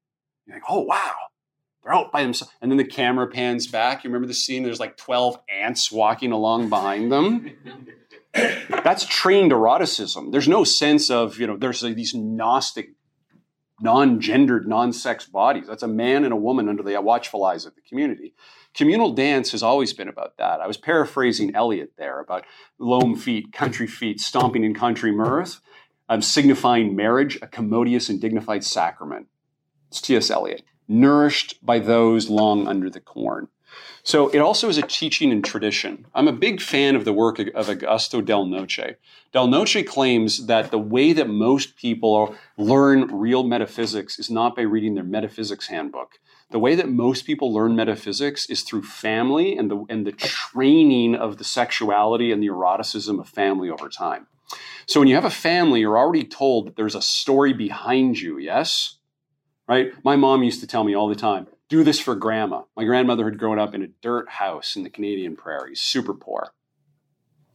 You're 0.47 0.57
like, 0.57 0.65
oh 0.69 0.81
wow, 0.81 1.15
they're 1.83 1.95
out 1.95 2.13
by 2.13 2.23
themselves. 2.23 2.53
And 2.61 2.71
then 2.71 2.77
the 2.77 2.85
camera 2.85 3.27
pans 3.27 3.67
back. 3.67 4.05
You 4.05 4.11
remember 4.11 4.27
the 4.27 4.35
scene? 4.35 4.63
There's 4.63 4.81
like 4.81 4.97
12 4.97 5.39
aunts 5.63 5.93
walking 5.93 6.33
along 6.33 6.69
behind 6.69 7.13
them. 7.13 7.57
That's 8.35 9.07
trained 9.07 9.53
eroticism. 9.53 10.31
There's 10.31 10.49
no 10.49 10.65
sense 10.65 11.11
of, 11.11 11.39
you 11.39 11.47
know, 11.47 11.57
there's 11.57 11.83
like 11.83 11.95
these 11.95 12.15
Gnostic, 12.15 12.91
non 13.81 14.21
gendered, 14.21 14.69
non 14.69 14.93
sex 14.93 15.27
bodies. 15.27 15.67
That's 15.67 15.83
a 15.83 15.89
man 15.89 16.25
and 16.25 16.33
a 16.33 16.37
woman 16.37 16.69
under 16.69 16.83
the 16.83 17.01
watchful 17.01 17.45
eyes 17.45 17.65
of 17.65 17.75
the 17.75 17.81
community. 17.83 18.35
Communal 18.75 19.13
dance 19.13 19.51
has 19.53 19.63
always 19.63 19.93
been 19.93 20.09
about 20.09 20.37
that. 20.37 20.61
I 20.61 20.67
was 20.67 20.77
paraphrasing 20.77 21.55
Eliot 21.55 21.93
there 21.97 22.21
about 22.21 22.45
loam 22.79 23.17
feet, 23.17 23.53
country 23.53 23.87
feet, 23.87 24.21
stomping 24.21 24.63
in 24.63 24.75
country 24.75 25.11
mirth, 25.11 25.61
um, 26.09 26.23
signifying 26.23 26.95
marriage, 26.95 27.39
a 27.41 27.47
commodious 27.47 28.09
and 28.09 28.21
dignified 28.21 28.63
sacrament. 28.63 29.27
It's 29.89 30.01
T.S. 30.01 30.31
Eliot 30.31 30.63
nourished 30.89 31.65
by 31.65 31.79
those 31.79 32.29
long 32.29 32.67
under 32.67 32.91
the 32.91 33.01
corn. 33.01 33.49
So 34.03 34.29
it 34.29 34.39
also 34.39 34.69
is 34.69 34.79
a 34.79 34.83
teaching 34.83 35.31
and 35.31 35.45
tradition. 35.45 36.07
I'm 36.15 36.29
a 36.29 36.33
big 36.33 36.63
fan 36.63 36.97
of 36.97 37.05
the 37.05 37.13
work 37.13 37.39
of 37.39 37.67
Augusto 37.67 38.25
Del 38.25 38.47
Noce. 38.47 38.97
Del 39.33 39.49
Noce 39.49 39.87
claims 39.87 40.47
that 40.47 40.71
the 40.71 40.79
way 40.79 41.13
that 41.13 41.29
most 41.29 41.77
people 41.77 42.35
learn 42.57 43.15
real 43.15 43.43
metaphysics 43.43 44.19
is 44.19 44.31
not 44.31 44.57
by 44.57 44.63
reading 44.63 44.95
their 44.95 45.05
metaphysics 45.05 45.67
handbook. 45.67 46.19
The 46.51 46.59
way 46.59 46.75
that 46.75 46.89
most 46.89 47.27
people 47.27 47.53
learn 47.53 47.77
metaphysics 47.77 48.49
is 48.49 48.63
through 48.63 48.85
family 48.85 49.59
and 49.59 49.71
the, 49.71 49.85
and 49.91 50.07
the 50.07 50.13
training 50.13 51.15
of 51.15 51.37
the 51.37 51.45
sexuality 51.45 52.33
and 52.33 52.43
the 52.43 52.49
eroticism 52.49 53.21
of 53.21 53.29
family 53.29 53.69
over 53.69 53.91
time. 53.91 54.27
So 54.87 55.01
when 55.01 55.09
you 55.09 55.17
have 55.17 55.27
a 55.27 55.31
family, 55.31 55.81
you're 55.81 55.99
already 55.99 56.25
told 56.25 56.67
that 56.67 56.77
there's 56.77 56.95
a 56.95 57.03
story 57.03 57.53
behind 57.53 58.19
you, 58.19 58.39
yes? 58.39 58.98
Right? 59.69 59.93
My 60.03 60.17
mom 60.17 60.43
used 60.43 60.61
to 60.61 60.67
tell 60.67 60.83
me 60.83 60.95
all 60.95 61.09
the 61.09 61.15
time, 61.15 61.47
do 61.69 61.85
this 61.85 62.01
for 62.01 62.15
grandma. 62.15 62.63
My 62.77 62.85
grandmother 62.85 63.25
had 63.27 63.39
grown 63.39 63.59
up 63.59 63.75
in 63.75 63.83
a 63.83 63.89
dirt 64.01 64.29
house 64.29 64.75
in 64.75 64.83
the 64.83 64.91
Canadian 64.91 65.37
prairies, 65.37 65.81
super 65.81 66.15
poor. 66.15 66.53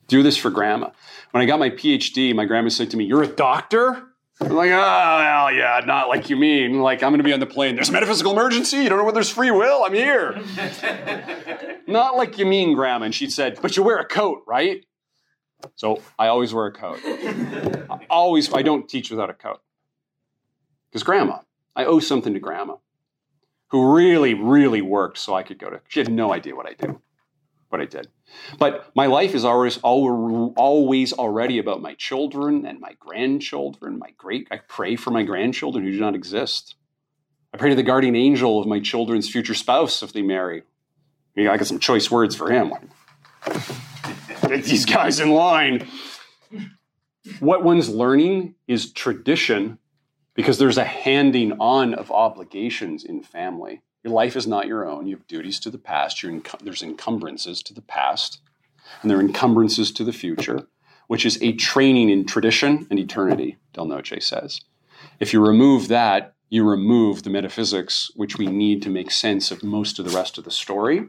Do 0.07 0.21
this 0.21 0.37
for 0.37 0.49
grandma. 0.49 0.91
When 1.31 1.41
I 1.41 1.45
got 1.45 1.59
my 1.59 1.69
PhD, 1.69 2.35
my 2.35 2.45
grandma 2.45 2.69
said 2.69 2.91
to 2.91 2.97
me, 2.97 3.05
You're 3.05 3.23
a 3.23 3.27
doctor? 3.27 4.03
I'm 4.41 4.49
like, 4.49 4.71
oh, 4.71 4.77
well, 4.77 5.51
yeah, 5.53 5.81
not 5.85 6.09
like 6.09 6.29
you 6.29 6.35
mean. 6.35 6.79
Like, 6.79 7.03
I'm 7.03 7.11
going 7.11 7.19
to 7.19 7.23
be 7.23 7.33
on 7.33 7.39
the 7.39 7.45
plane. 7.45 7.75
There's 7.75 7.89
a 7.89 7.93
metaphysical 7.93 8.31
emergency. 8.31 8.77
You 8.77 8.89
don't 8.89 8.97
know 8.97 9.03
whether 9.03 9.15
there's 9.15 9.29
free 9.29 9.51
will. 9.51 9.83
I'm 9.83 9.93
here. 9.93 10.41
not 11.87 12.17
like 12.17 12.37
you 12.37 12.45
mean, 12.45 12.73
Grandma. 12.75 13.05
And 13.05 13.15
she 13.15 13.29
said, 13.29 13.59
but 13.61 13.77
you 13.77 13.83
wear 13.83 13.99
a 13.99 14.05
coat, 14.05 14.43
right? 14.47 14.85
So 15.75 16.01
I 16.17 16.27
always 16.27 16.53
wear 16.53 16.65
a 16.65 16.71
coat. 16.71 16.99
I 17.05 18.05
always, 18.09 18.53
I 18.53 18.63
don't 18.63 18.89
teach 18.89 19.11
without 19.11 19.29
a 19.29 19.33
coat. 19.33 19.61
Because 20.89 21.03
Grandma, 21.03 21.39
I 21.75 21.85
owe 21.85 21.99
something 21.99 22.33
to 22.33 22.39
grandma, 22.39 22.75
who 23.69 23.95
really, 23.95 24.33
really 24.33 24.81
worked 24.81 25.17
so 25.17 25.33
I 25.33 25.43
could 25.43 25.57
go 25.57 25.69
to. 25.69 25.81
She 25.87 25.99
had 25.99 26.11
no 26.11 26.31
idea 26.33 26.55
what 26.55 26.67
I 26.67 26.73
do, 26.73 27.01
what 27.69 27.81
I 27.81 27.85
did. 27.85 28.07
But 28.59 28.91
my 28.95 29.07
life 29.07 29.33
is 29.33 29.45
always 29.45 29.77
always 29.79 31.13
already 31.13 31.59
about 31.59 31.81
my 31.81 31.93
children 31.95 32.65
and 32.65 32.79
my 32.79 32.95
grandchildren. 32.99 33.99
My 33.99 34.11
great, 34.17 34.47
I 34.51 34.57
pray 34.57 34.95
for 34.95 35.11
my 35.11 35.23
grandchildren 35.23 35.83
who 35.83 35.91
do 35.91 35.99
not 35.99 36.15
exist. 36.15 36.75
I 37.53 37.57
pray 37.57 37.69
to 37.69 37.75
the 37.75 37.83
guardian 37.83 38.15
angel 38.15 38.59
of 38.59 38.67
my 38.67 38.79
children's 38.79 39.29
future 39.29 39.53
spouse 39.53 40.01
if 40.01 40.13
they 40.13 40.23
marry. 40.23 40.63
I 41.37 41.43
got 41.57 41.67
some 41.67 41.79
choice 41.79 42.11
words 42.11 42.35
for 42.35 42.51
him. 42.51 42.73
Get 44.47 44.63
these 44.65 44.85
guys 44.85 45.19
in 45.19 45.31
line. 45.31 45.87
What 47.39 47.63
one's 47.63 47.89
learning 47.89 48.55
is 48.67 48.91
tradition 48.91 49.79
because 50.33 50.57
there's 50.57 50.77
a 50.77 50.83
handing 50.83 51.53
on 51.59 51.93
of 51.93 52.11
obligations 52.11 53.03
in 53.03 53.23
family. 53.23 53.81
Your 54.03 54.13
life 54.13 54.35
is 54.35 54.47
not 54.47 54.67
your 54.67 54.87
own. 54.87 55.07
You 55.07 55.15
have 55.15 55.27
duties 55.27 55.59
to 55.61 55.69
the 55.69 55.77
past. 55.77 56.17
Enc- 56.23 56.59
there's 56.59 56.83
encumbrances 56.83 57.61
to 57.63 57.73
the 57.73 57.81
past, 57.81 58.41
and 59.01 59.09
there 59.09 59.17
are 59.17 59.21
encumbrances 59.21 59.91
to 59.93 60.03
the 60.03 60.13
future, 60.13 60.67
which 61.07 61.25
is 61.25 61.41
a 61.41 61.53
training 61.53 62.09
in 62.09 62.25
tradition 62.25 62.87
and 62.89 62.99
eternity, 62.99 63.57
Del 63.73 63.85
Noce 63.85 64.21
says. 64.21 64.61
If 65.19 65.33
you 65.33 65.45
remove 65.45 65.87
that, 65.87 66.33
you 66.49 66.63
remove 66.63 67.23
the 67.23 67.29
metaphysics 67.29 68.11
which 68.15 68.37
we 68.37 68.47
need 68.47 68.81
to 68.83 68.89
make 68.89 69.09
sense 69.09 69.51
of 69.51 69.63
most 69.63 69.99
of 69.99 70.05
the 70.05 70.15
rest 70.15 70.37
of 70.37 70.43
the 70.43 70.51
story. 70.51 71.05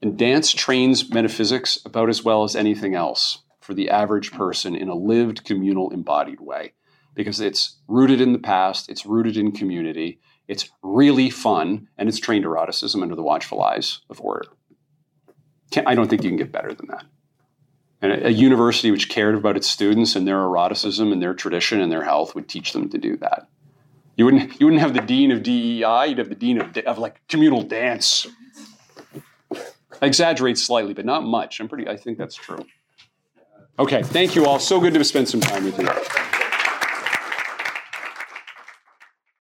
And 0.00 0.16
dance 0.16 0.52
trains 0.52 1.12
metaphysics 1.12 1.78
about 1.84 2.08
as 2.08 2.24
well 2.24 2.42
as 2.42 2.56
anything 2.56 2.94
else 2.94 3.42
for 3.60 3.74
the 3.74 3.90
average 3.90 4.32
person 4.32 4.74
in 4.74 4.88
a 4.88 4.94
lived, 4.94 5.44
communal, 5.44 5.90
embodied 5.90 6.40
way. 6.40 6.72
Because 7.18 7.40
it's 7.40 7.78
rooted 7.88 8.20
in 8.20 8.32
the 8.32 8.38
past, 8.38 8.88
it's 8.88 9.04
rooted 9.04 9.36
in 9.36 9.50
community, 9.50 10.20
it's 10.46 10.70
really 10.84 11.30
fun, 11.30 11.88
and 11.98 12.08
it's 12.08 12.20
trained 12.20 12.44
eroticism 12.44 13.02
under 13.02 13.16
the 13.16 13.24
watchful 13.24 13.60
eyes 13.60 14.02
of 14.08 14.20
order. 14.20 14.46
Can't, 15.72 15.88
I 15.88 15.96
don't 15.96 16.08
think 16.08 16.22
you 16.22 16.30
can 16.30 16.36
get 16.36 16.52
better 16.52 16.72
than 16.72 16.86
that. 16.86 17.04
And 18.00 18.12
a, 18.12 18.26
a 18.28 18.30
university 18.30 18.92
which 18.92 19.08
cared 19.08 19.34
about 19.34 19.56
its 19.56 19.68
students 19.68 20.14
and 20.14 20.28
their 20.28 20.38
eroticism 20.38 21.10
and 21.10 21.20
their 21.20 21.34
tradition 21.34 21.80
and 21.80 21.90
their 21.90 22.04
health 22.04 22.36
would 22.36 22.48
teach 22.48 22.72
them 22.72 22.88
to 22.90 22.98
do 22.98 23.16
that. 23.16 23.48
You 24.16 24.24
wouldn't, 24.24 24.60
you 24.60 24.66
wouldn't 24.66 24.82
have 24.82 24.94
the 24.94 25.00
dean 25.00 25.32
of 25.32 25.42
DEI, 25.42 26.06
you'd 26.10 26.18
have 26.18 26.28
the 26.28 26.36
dean 26.36 26.60
of, 26.60 26.76
of 26.78 26.98
like 26.98 27.20
communal 27.26 27.62
dance. 27.62 28.28
I 29.52 30.06
exaggerate 30.06 30.56
slightly, 30.56 30.94
but 30.94 31.04
not 31.04 31.24
much. 31.24 31.58
I'm 31.58 31.66
pretty, 31.66 31.88
I 31.88 31.96
think 31.96 32.16
that's 32.16 32.36
true. 32.36 32.64
Okay, 33.76 34.04
thank 34.04 34.36
you 34.36 34.46
all. 34.46 34.60
So 34.60 34.78
good 34.78 34.94
to 34.94 35.02
spend 35.02 35.28
some 35.28 35.40
time 35.40 35.64
with 35.64 35.80
you. 35.80 36.47